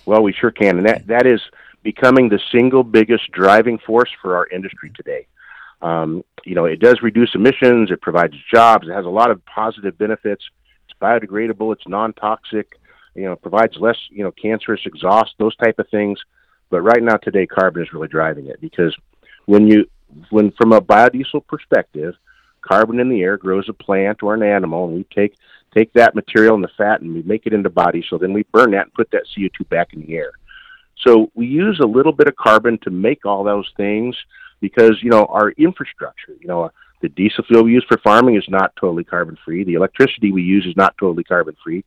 Well, 0.06 0.24
we 0.24 0.34
sure 0.34 0.52
can. 0.52 0.78
And 0.78 0.88
that, 0.88 1.08
that 1.08 1.28
is 1.28 1.42
becoming 1.84 2.30
the 2.30 2.40
single 2.52 2.84
biggest 2.84 3.32
driving 3.32 3.78
force 3.80 4.10
for 4.22 4.36
our 4.38 4.48
industry 4.48 4.92
today. 4.96 5.28
Um, 5.82 6.24
you 6.46 6.56
know, 6.56 6.66
it 6.66 6.80
does 6.80 7.02
reduce 7.02 7.36
emissions, 7.36 7.92
it 7.92 8.02
provides 8.02 8.34
jobs, 8.54 8.88
it 8.88 8.94
has 8.94 9.06
a 9.06 9.10
lot 9.10 9.32
of 9.32 9.44
positive 9.46 9.98
benefits. 9.98 10.44
Biodegradable, 11.02 11.74
it's 11.74 11.88
non 11.88 12.14
toxic, 12.14 12.80
you 13.16 13.24
know, 13.24 13.36
provides 13.36 13.76
less, 13.78 13.98
you 14.10 14.24
know, 14.24 14.32
cancerous 14.32 14.82
exhaust, 14.86 15.34
those 15.38 15.56
type 15.56 15.80
of 15.80 15.90
things. 15.90 16.20
But 16.70 16.82
right 16.82 17.02
now, 17.02 17.18
today, 17.18 17.48
carbon 17.48 17.82
is 17.82 17.94
really 17.94 18.08
driving 18.08 18.48
it 18.48 18.62
because 18.62 18.96
when 19.46 19.68
you 19.68 19.90
when 20.30 20.52
from 20.52 20.74
a 20.74 20.82
biodiesel 20.82 21.46
perspective, 21.48 22.16
carbon 22.62 23.00
in 23.00 23.10
the 23.10 23.22
air 23.22 23.38
grows 23.38 23.68
a 23.70 23.74
plant 23.74 24.24
or 24.24 24.34
an 24.34 24.44
animal, 24.44 24.86
and 24.86 24.96
we 24.96 25.04
take 25.06 25.36
take 25.74 25.94
that 25.94 26.16
material 26.16 26.56
and 26.56 26.64
the 26.64 26.70
fat 26.78 27.02
and 27.02 27.14
we 27.14 27.22
make 27.24 27.46
it 27.46 27.54
into 27.54 27.70
body. 27.70 28.04
So 28.10 28.18
then 28.18 28.34
we 28.34 28.44
burn 28.52 28.72
that 28.72 28.86
and 28.86 28.94
put 28.94 29.12
that 29.12 29.28
CO2 29.36 29.70
back 29.70 29.94
in 29.94 30.02
the 30.02 30.16
air. 30.16 30.32
So 31.06 31.32
we 31.36 31.46
use 31.46 31.80
a 31.80 31.88
little 31.88 32.12
bit 32.12 32.28
of 32.28 32.36
carbon 32.36 32.78
to 32.80 32.90
make 32.90 33.26
all 33.26 33.44
those 33.44 33.72
things 33.78 34.16
because 34.62 35.02
you 35.02 35.10
know 35.10 35.26
our 35.26 35.52
infrastructure, 35.52 36.36
you 36.40 36.48
know, 36.48 36.72
the 37.02 37.10
diesel 37.10 37.44
fuel 37.46 37.64
we 37.64 37.74
use 37.74 37.86
for 37.88 37.98
farming 38.00 38.36
is 38.36 38.46
not 38.50 38.76
totally 38.76 39.04
carbon 39.04 39.38
free. 39.46 39.64
The 39.64 39.76
electricity 39.76 40.32
we 40.32 40.42
use 40.42 40.66
is 40.66 40.76
not 40.76 40.96
totally 41.00 41.24
carbon 41.24 41.56
free. 41.64 41.84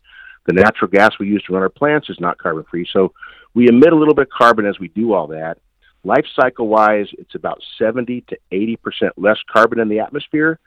The 0.47 0.55
natural 0.55 0.91
gas 0.91 1.13
we 1.21 1.29
use 1.29 1.43
to 1.45 1.53
run 1.53 1.63
our 1.63 1.69
plants 1.69 2.09
is 2.11 2.19
not 2.19 2.39
carbon 2.39 2.65
free. 2.71 2.87
So 2.93 3.13
we 3.55 3.69
emit 3.69 3.93
a 3.93 3.97
little 3.97 4.15
bit 4.15 4.27
of 4.27 4.31
carbon 4.31 4.67
as 4.67 4.79
we 4.79 4.89
do 4.89 5.13
all 5.13 5.27
that. 5.29 5.59
life 6.05 6.25
cycle 6.35 6.69
wise, 6.69 7.07
it's 7.19 7.35
about 7.35 7.63
70 7.79 8.23
to 8.29 8.37
80 8.51 8.77
percent 8.77 9.13
less 9.17 9.39
carbon 9.53 9.79
in 9.81 9.89
the 9.89 10.01
atmosphere 10.01 10.59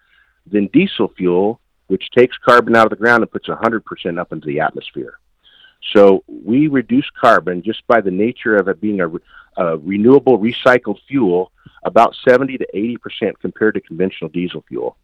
than 0.49 0.67
diesel 0.67 1.11
fuel, 1.17 1.59
which 1.87 2.09
takes 2.15 2.37
carbon 2.37 2.75
out 2.75 2.85
of 2.85 2.91
the 2.91 2.95
ground 2.95 3.23
and 3.23 3.31
puts 3.31 3.49
100 3.49 3.83
percent 3.83 4.19
up 4.19 4.31
into 4.31 4.47
the 4.47 4.59
atmosphere. 4.59 5.19
So 5.93 6.23
we 6.27 6.67
reduce 6.67 7.09
carbon 7.19 7.61
just 7.61 7.85
by 7.87 8.01
the 8.01 8.11
nature 8.11 8.55
of 8.55 8.67
it 8.67 8.81
being 8.81 9.01
a, 9.01 9.09
a 9.57 9.77
renewable 9.77 10.39
recycled 10.39 10.97
fuel 11.07 11.51
about 11.83 12.15
70 12.27 12.57
to 12.57 12.65
80 12.73 12.97
percent 12.97 13.39
compared 13.39 13.75
to 13.75 13.81
conventional 13.81 14.29
diesel 14.29 14.63
fuel. 14.67 14.97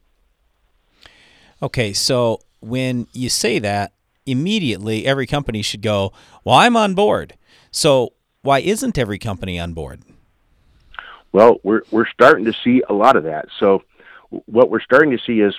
Okay, 1.62 1.94
so 1.94 2.40
when 2.60 3.08
you 3.14 3.30
say 3.30 3.60
that, 3.60 3.94
immediately 4.26 5.06
every 5.06 5.28
company 5.28 5.62
should 5.62 5.82
go, 5.82 6.12
Well, 6.44 6.56
I'm 6.56 6.76
on 6.76 6.96
board. 6.96 7.36
So 7.70 8.14
why 8.42 8.60
isn't 8.60 8.98
every 8.98 9.20
company 9.20 9.60
on 9.60 9.74
board? 9.74 10.02
Well, 11.32 11.58
we're 11.64 11.84
we're 11.92 12.08
starting 12.08 12.46
to 12.46 12.54
see 12.64 12.84
a 12.90 12.94
lot 12.94 13.16
of 13.16 13.24
that. 13.24 13.48
So 13.60 13.84
what 14.46 14.70
we're 14.70 14.82
starting 14.82 15.12
to 15.12 15.20
see 15.26 15.42
is 15.42 15.54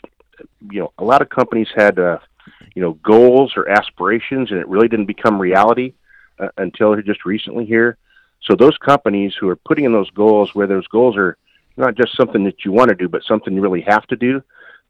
you 0.70 0.80
know, 0.80 0.92
a 0.98 1.04
lot 1.04 1.22
of 1.22 1.28
companies 1.28 1.68
had 1.74 1.98
uh, 1.98 2.18
you 2.74 2.82
know, 2.82 2.94
goals 2.94 3.52
or 3.56 3.68
aspirations 3.68 4.50
and 4.50 4.60
it 4.60 4.68
really 4.68 4.88
didn't 4.88 5.06
become 5.06 5.40
reality 5.40 5.94
uh, 6.38 6.48
until 6.56 6.94
just 7.02 7.24
recently 7.24 7.64
here. 7.64 7.96
So 8.42 8.56
those 8.56 8.76
companies 8.78 9.34
who 9.38 9.48
are 9.48 9.56
putting 9.56 9.84
in 9.84 9.92
those 9.92 10.10
goals 10.10 10.54
where 10.54 10.66
those 10.66 10.86
goals 10.88 11.16
are 11.16 11.36
not 11.76 11.94
just 11.94 12.16
something 12.16 12.44
that 12.44 12.64
you 12.64 12.72
want 12.72 12.90
to 12.90 12.94
do 12.94 13.08
but 13.08 13.22
something 13.24 13.54
you 13.54 13.60
really 13.60 13.84
have 13.86 14.06
to 14.08 14.16
do, 14.16 14.42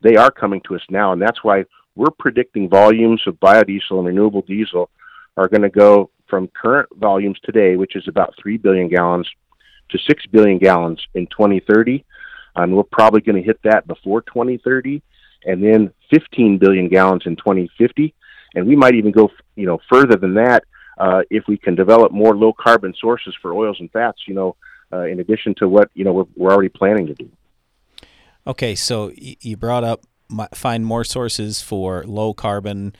they 0.02 0.16
are 0.16 0.30
coming 0.30 0.60
to 0.62 0.74
us 0.74 0.82
now 0.90 1.12
and 1.12 1.20
that's 1.20 1.44
why 1.44 1.64
we're 1.94 2.10
predicting 2.18 2.68
volumes 2.68 3.22
of 3.26 3.38
biodiesel 3.40 3.98
and 3.98 4.06
renewable 4.06 4.42
diesel 4.42 4.88
are 5.36 5.48
going 5.48 5.62
to 5.62 5.70
go 5.70 6.10
from 6.28 6.48
current 6.48 6.88
volumes 6.96 7.38
today, 7.44 7.76
which 7.76 7.96
is 7.96 8.08
about 8.08 8.34
3 8.40 8.56
billion 8.56 8.88
gallons, 8.88 9.28
to 9.90 9.98
6 9.98 10.26
billion 10.26 10.58
gallons 10.58 11.00
in 11.14 11.26
2030. 11.26 12.04
And 12.56 12.74
we're 12.74 12.82
probably 12.84 13.20
going 13.20 13.36
to 13.36 13.42
hit 13.42 13.60
that 13.64 13.86
before 13.86 14.22
2030, 14.22 15.02
and 15.44 15.62
then 15.62 15.92
15 16.10 16.58
billion 16.58 16.88
gallons 16.88 17.22
in 17.26 17.36
2050. 17.36 18.14
And 18.54 18.66
we 18.66 18.76
might 18.76 18.94
even 18.94 19.12
go, 19.12 19.30
you 19.56 19.66
know, 19.66 19.78
further 19.90 20.16
than 20.16 20.34
that 20.34 20.64
uh, 20.98 21.22
if 21.30 21.44
we 21.48 21.56
can 21.56 21.74
develop 21.74 22.12
more 22.12 22.36
low 22.36 22.52
carbon 22.52 22.94
sources 22.98 23.34
for 23.40 23.52
oils 23.54 23.78
and 23.80 23.90
fats. 23.90 24.22
You 24.26 24.34
know, 24.34 24.56
uh, 24.92 25.02
in 25.02 25.20
addition 25.20 25.54
to 25.56 25.68
what 25.68 25.90
you 25.94 26.04
know 26.04 26.12
we're, 26.12 26.24
we're 26.36 26.52
already 26.52 26.68
planning 26.68 27.06
to 27.06 27.14
do. 27.14 27.30
Okay, 28.46 28.74
so 28.74 29.12
you 29.16 29.56
brought 29.56 29.84
up 29.84 30.04
find 30.54 30.84
more 30.84 31.04
sources 31.04 31.60
for 31.60 32.04
low 32.04 32.34
carbon. 32.34 32.94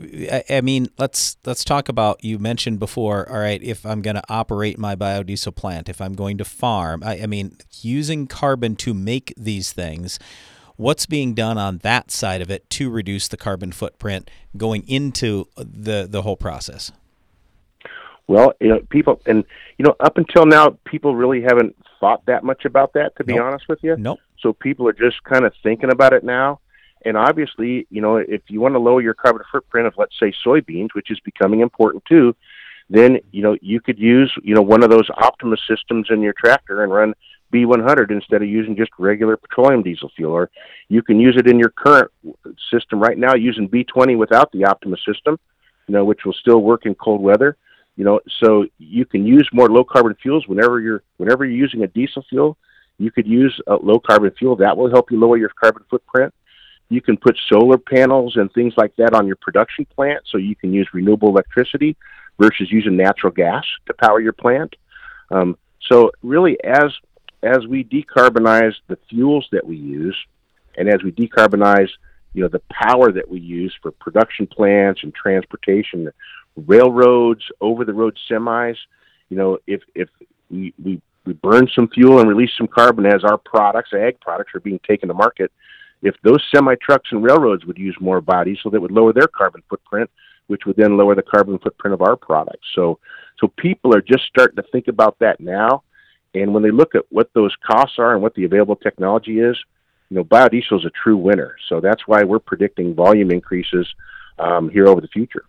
I, 0.00 0.42
I 0.50 0.60
mean, 0.62 0.88
let's 0.98 1.36
let's 1.44 1.64
talk 1.64 1.88
about. 1.88 2.22
You 2.24 2.38
mentioned 2.38 2.78
before. 2.78 3.28
All 3.30 3.38
right, 3.38 3.62
if 3.62 3.84
I'm 3.84 4.02
going 4.02 4.16
to 4.16 4.24
operate 4.28 4.78
my 4.78 4.96
biodiesel 4.96 5.54
plant, 5.54 5.88
if 5.88 6.00
I'm 6.00 6.14
going 6.14 6.38
to 6.38 6.44
farm, 6.44 7.02
I, 7.04 7.22
I 7.22 7.26
mean, 7.26 7.56
using 7.80 8.26
carbon 8.26 8.76
to 8.76 8.94
make 8.94 9.32
these 9.36 9.72
things 9.72 10.18
what's 10.76 11.06
being 11.06 11.34
done 11.34 11.58
on 11.58 11.78
that 11.78 12.10
side 12.10 12.40
of 12.40 12.50
it 12.50 12.68
to 12.70 12.90
reduce 12.90 13.28
the 13.28 13.36
carbon 13.36 13.72
footprint 13.72 14.30
going 14.56 14.86
into 14.88 15.48
the 15.56 16.06
the 16.08 16.22
whole 16.22 16.36
process? 16.36 16.92
Well, 18.28 18.54
you 18.60 18.68
know, 18.68 18.80
people, 18.90 19.20
and 19.26 19.44
you 19.78 19.84
know, 19.84 19.94
up 20.00 20.18
until 20.18 20.46
now, 20.46 20.78
people 20.84 21.14
really 21.14 21.42
haven't 21.42 21.76
thought 22.00 22.26
that 22.26 22.44
much 22.44 22.64
about 22.64 22.92
that. 22.94 23.14
To 23.16 23.24
be 23.24 23.34
nope. 23.34 23.44
honest 23.44 23.68
with 23.68 23.78
you, 23.82 23.96
nope. 23.96 24.18
So 24.40 24.52
people 24.52 24.88
are 24.88 24.92
just 24.92 25.22
kind 25.24 25.44
of 25.44 25.52
thinking 25.62 25.90
about 25.90 26.12
it 26.12 26.24
now. 26.24 26.60
And 27.04 27.16
obviously, 27.16 27.86
you 27.88 28.00
know, 28.00 28.16
if 28.16 28.42
you 28.48 28.60
want 28.60 28.74
to 28.74 28.80
lower 28.80 29.00
your 29.00 29.14
carbon 29.14 29.42
footprint 29.52 29.86
of, 29.86 29.94
let's 29.96 30.18
say, 30.18 30.34
soybeans, 30.44 30.88
which 30.94 31.10
is 31.10 31.20
becoming 31.20 31.60
important 31.60 32.04
too, 32.06 32.34
then 32.90 33.18
you 33.32 33.42
know 33.42 33.56
you 33.60 33.80
could 33.80 33.98
use 33.98 34.32
you 34.42 34.54
know 34.54 34.62
one 34.62 34.82
of 34.82 34.90
those 34.90 35.08
Optimus 35.10 35.60
systems 35.68 36.08
in 36.10 36.20
your 36.20 36.32
tractor 36.32 36.82
and 36.82 36.92
run 36.92 37.14
B100 37.56 38.10
instead 38.10 38.42
of 38.42 38.48
using 38.48 38.76
just 38.76 38.90
regular 38.98 39.36
petroleum 39.36 39.82
diesel 39.82 40.10
fuel. 40.14 40.32
Or 40.32 40.50
you 40.88 41.02
can 41.02 41.18
use 41.18 41.36
it 41.38 41.48
in 41.48 41.58
your 41.58 41.70
current 41.70 42.10
system 42.70 43.00
right 43.00 43.16
now 43.16 43.34
using 43.34 43.68
B20 43.68 44.18
without 44.18 44.52
the 44.52 44.64
Optimus 44.64 45.00
system, 45.06 45.38
you 45.86 45.94
know, 45.94 46.04
which 46.04 46.24
will 46.24 46.34
still 46.34 46.60
work 46.60 46.84
in 46.84 46.94
cold 46.94 47.22
weather. 47.22 47.56
You 47.96 48.04
know, 48.04 48.20
so 48.42 48.66
you 48.78 49.06
can 49.06 49.24
use 49.26 49.48
more 49.54 49.70
low 49.70 49.82
carbon 49.82 50.14
fuels 50.22 50.46
whenever 50.46 50.80
you're 50.80 51.02
whenever 51.16 51.46
you're 51.46 51.56
using 51.56 51.82
a 51.82 51.86
diesel 51.86 52.24
fuel. 52.28 52.58
You 52.98 53.10
could 53.10 53.26
use 53.26 53.58
a 53.66 53.74
low 53.74 53.98
carbon 53.98 54.32
fuel 54.38 54.56
that 54.56 54.76
will 54.76 54.90
help 54.90 55.10
you 55.10 55.18
lower 55.18 55.38
your 55.38 55.50
carbon 55.50 55.84
footprint. 55.88 56.34
You 56.88 57.00
can 57.00 57.16
put 57.16 57.38
solar 57.48 57.78
panels 57.78 58.36
and 58.36 58.52
things 58.52 58.74
like 58.76 58.94
that 58.96 59.14
on 59.14 59.26
your 59.26 59.36
production 59.36 59.86
plant, 59.86 60.22
so 60.30 60.38
you 60.38 60.54
can 60.54 60.72
use 60.72 60.88
renewable 60.92 61.28
electricity 61.30 61.96
versus 62.38 62.70
using 62.70 62.96
natural 62.96 63.32
gas 63.32 63.64
to 63.86 63.94
power 63.94 64.20
your 64.20 64.32
plant. 64.32 64.76
Um, 65.30 65.56
so 65.88 66.10
really, 66.22 66.56
as 66.64 66.92
as 67.42 67.66
we 67.66 67.84
decarbonize 67.84 68.74
the 68.88 68.98
fuels 69.08 69.46
that 69.52 69.66
we 69.66 69.76
use, 69.76 70.16
and 70.76 70.88
as 70.88 71.02
we 71.02 71.12
decarbonize, 71.12 71.88
you 72.34 72.42
know, 72.42 72.48
the 72.48 72.62
power 72.70 73.12
that 73.12 73.28
we 73.28 73.40
use 73.40 73.74
for 73.82 73.90
production 73.92 74.46
plants 74.46 75.00
and 75.02 75.14
transportation, 75.14 76.10
railroads, 76.56 77.42
over-the-road 77.60 78.18
semis, 78.30 78.76
you 79.28 79.36
know, 79.36 79.58
if 79.66 79.82
if 79.94 80.08
we, 80.50 80.72
we 80.82 81.00
we 81.24 81.32
burn 81.32 81.68
some 81.74 81.88
fuel 81.88 82.20
and 82.20 82.28
release 82.28 82.50
some 82.56 82.68
carbon 82.68 83.04
as 83.04 83.24
our 83.24 83.36
products, 83.38 83.92
ag 83.92 84.20
products, 84.20 84.54
are 84.54 84.60
being 84.60 84.80
taken 84.86 85.08
to 85.08 85.14
market. 85.14 85.50
If 86.02 86.14
those 86.22 86.42
semi 86.54 86.74
trucks 86.76 87.08
and 87.10 87.24
railroads 87.24 87.64
would 87.64 87.78
use 87.78 87.96
more 88.00 88.22
biodiesel, 88.22 88.70
that 88.70 88.80
would 88.80 88.92
lower 88.92 89.12
their 89.12 89.26
carbon 89.26 89.62
footprint, 89.68 90.10
which 90.46 90.66
would 90.66 90.76
then 90.76 90.96
lower 90.96 91.14
the 91.14 91.22
carbon 91.22 91.58
footprint 91.58 91.94
of 91.94 92.02
our 92.02 92.16
products. 92.16 92.68
So, 92.74 92.98
so 93.40 93.48
people 93.56 93.94
are 93.94 94.02
just 94.02 94.24
starting 94.24 94.56
to 94.56 94.62
think 94.70 94.88
about 94.88 95.18
that 95.18 95.40
now. 95.40 95.82
And 96.36 96.52
when 96.52 96.62
they 96.62 96.70
look 96.70 96.94
at 96.94 97.04
what 97.10 97.30
those 97.34 97.54
costs 97.66 97.98
are 97.98 98.12
and 98.12 98.22
what 98.22 98.34
the 98.34 98.44
available 98.44 98.76
technology 98.76 99.40
is, 99.40 99.56
you 100.10 100.16
know, 100.16 100.24
biodiesel 100.24 100.78
is 100.78 100.84
a 100.84 100.90
true 100.90 101.16
winner. 101.16 101.56
So 101.68 101.80
that's 101.80 102.06
why 102.06 102.24
we're 102.24 102.38
predicting 102.38 102.94
volume 102.94 103.30
increases 103.30 103.86
um, 104.38 104.68
here 104.68 104.86
over 104.86 105.00
the 105.00 105.08
future. 105.08 105.44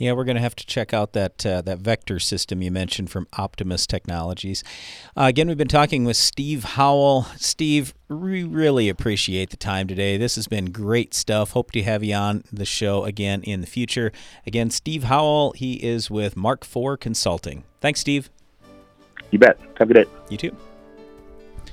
Yeah, 0.00 0.12
we're 0.12 0.24
going 0.24 0.36
to 0.36 0.42
have 0.42 0.56
to 0.56 0.64
check 0.64 0.94
out 0.94 1.12
that 1.12 1.44
uh, 1.44 1.60
that 1.60 1.80
vector 1.80 2.18
system 2.18 2.62
you 2.62 2.70
mentioned 2.70 3.10
from 3.10 3.26
Optimus 3.36 3.86
Technologies. 3.86 4.64
Uh, 5.14 5.24
again, 5.24 5.46
we've 5.46 5.58
been 5.58 5.68
talking 5.68 6.06
with 6.06 6.16
Steve 6.16 6.64
Howell. 6.64 7.24
Steve, 7.36 7.92
we 8.08 8.42
really 8.42 8.88
appreciate 8.88 9.50
the 9.50 9.58
time 9.58 9.86
today. 9.86 10.16
This 10.16 10.36
has 10.36 10.48
been 10.48 10.72
great 10.72 11.12
stuff. 11.12 11.50
Hope 11.50 11.70
to 11.72 11.82
have 11.82 12.02
you 12.02 12.14
on 12.14 12.44
the 12.50 12.64
show 12.64 13.04
again 13.04 13.42
in 13.42 13.60
the 13.60 13.66
future. 13.66 14.10
Again, 14.46 14.70
Steve 14.70 15.04
Howell, 15.04 15.52
he 15.52 15.74
is 15.74 16.10
with 16.10 16.34
Mark 16.34 16.64
IV 16.64 16.98
Consulting. 16.98 17.64
Thanks, 17.82 18.00
Steve. 18.00 18.30
You 19.30 19.38
bet. 19.38 19.58
Have 19.78 19.90
a 19.90 19.94
good 19.94 20.04
day. 20.04 20.10
You 20.28 20.36
too. 20.36 20.56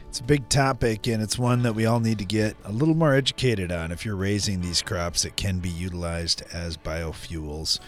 It's 0.09 0.19
a 0.19 0.23
big 0.23 0.47
topic, 0.49 1.07
and 1.07 1.21
it's 1.21 1.37
one 1.37 1.63
that 1.63 1.75
we 1.75 1.85
all 1.85 1.99
need 1.99 2.17
to 2.19 2.25
get 2.25 2.55
a 2.63 2.71
little 2.71 2.95
more 2.95 3.13
educated 3.13 3.71
on 3.71 3.91
if 3.91 4.05
you're 4.05 4.15
raising 4.15 4.61
these 4.61 4.81
crops 4.81 5.23
that 5.23 5.35
can 5.35 5.59
be 5.59 5.69
utilized 5.69 6.43
as 6.53 6.77
biofuels. 6.77 7.79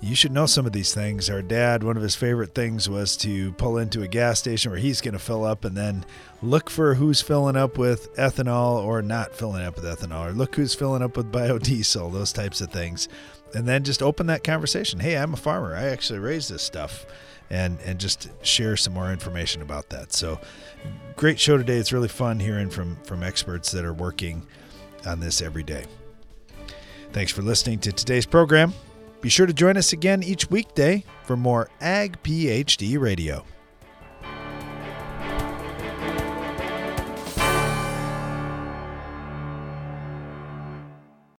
You 0.00 0.14
should 0.14 0.32
know 0.32 0.46
some 0.46 0.66
of 0.66 0.72
these 0.72 0.92
things. 0.92 1.30
Our 1.30 1.42
dad, 1.42 1.82
one 1.82 1.96
of 1.96 2.02
his 2.02 2.14
favorite 2.14 2.54
things 2.54 2.88
was 2.88 3.16
to 3.18 3.52
pull 3.52 3.78
into 3.78 4.02
a 4.02 4.08
gas 4.08 4.38
station 4.38 4.70
where 4.70 4.80
he's 4.80 5.00
going 5.00 5.14
to 5.14 5.18
fill 5.18 5.44
up 5.44 5.64
and 5.64 5.76
then 5.76 6.04
look 6.42 6.68
for 6.68 6.94
who's 6.94 7.22
filling 7.22 7.56
up 7.56 7.78
with 7.78 8.14
ethanol 8.16 8.84
or 8.84 9.00
not 9.00 9.34
filling 9.34 9.64
up 9.64 9.76
with 9.76 9.84
ethanol, 9.84 10.28
or 10.28 10.32
look 10.32 10.54
who's 10.56 10.74
filling 10.74 11.02
up 11.02 11.16
with 11.16 11.32
biodiesel, 11.32 12.12
those 12.12 12.32
types 12.32 12.60
of 12.60 12.70
things. 12.70 13.08
And 13.54 13.66
then 13.66 13.84
just 13.84 14.02
open 14.02 14.26
that 14.26 14.44
conversation. 14.44 15.00
Hey, 15.00 15.16
I'm 15.16 15.34
a 15.34 15.38
farmer. 15.38 15.74
I 15.74 15.84
actually 15.84 16.18
raise 16.18 16.48
this 16.48 16.62
stuff 16.62 17.06
and 17.50 17.78
and 17.80 17.98
just 17.98 18.28
share 18.44 18.76
some 18.76 18.92
more 18.92 19.12
information 19.12 19.62
about 19.62 19.90
that. 19.90 20.12
So 20.12 20.40
great 21.16 21.38
show 21.38 21.56
today. 21.56 21.76
It's 21.76 21.92
really 21.92 22.08
fun 22.08 22.40
hearing 22.40 22.70
from 22.70 22.96
from 23.04 23.22
experts 23.22 23.70
that 23.72 23.84
are 23.84 23.94
working 23.94 24.46
on 25.06 25.20
this 25.20 25.40
every 25.42 25.62
day. 25.62 25.84
Thanks 27.12 27.32
for 27.32 27.42
listening 27.42 27.78
to 27.80 27.92
today's 27.92 28.26
program. 28.26 28.74
Be 29.20 29.28
sure 29.28 29.46
to 29.46 29.52
join 29.52 29.76
us 29.76 29.92
again 29.92 30.22
each 30.22 30.50
weekday 30.50 31.04
for 31.24 31.36
more 31.36 31.70
Ag 31.80 32.22
PhD 32.22 33.00
Radio. 33.00 33.44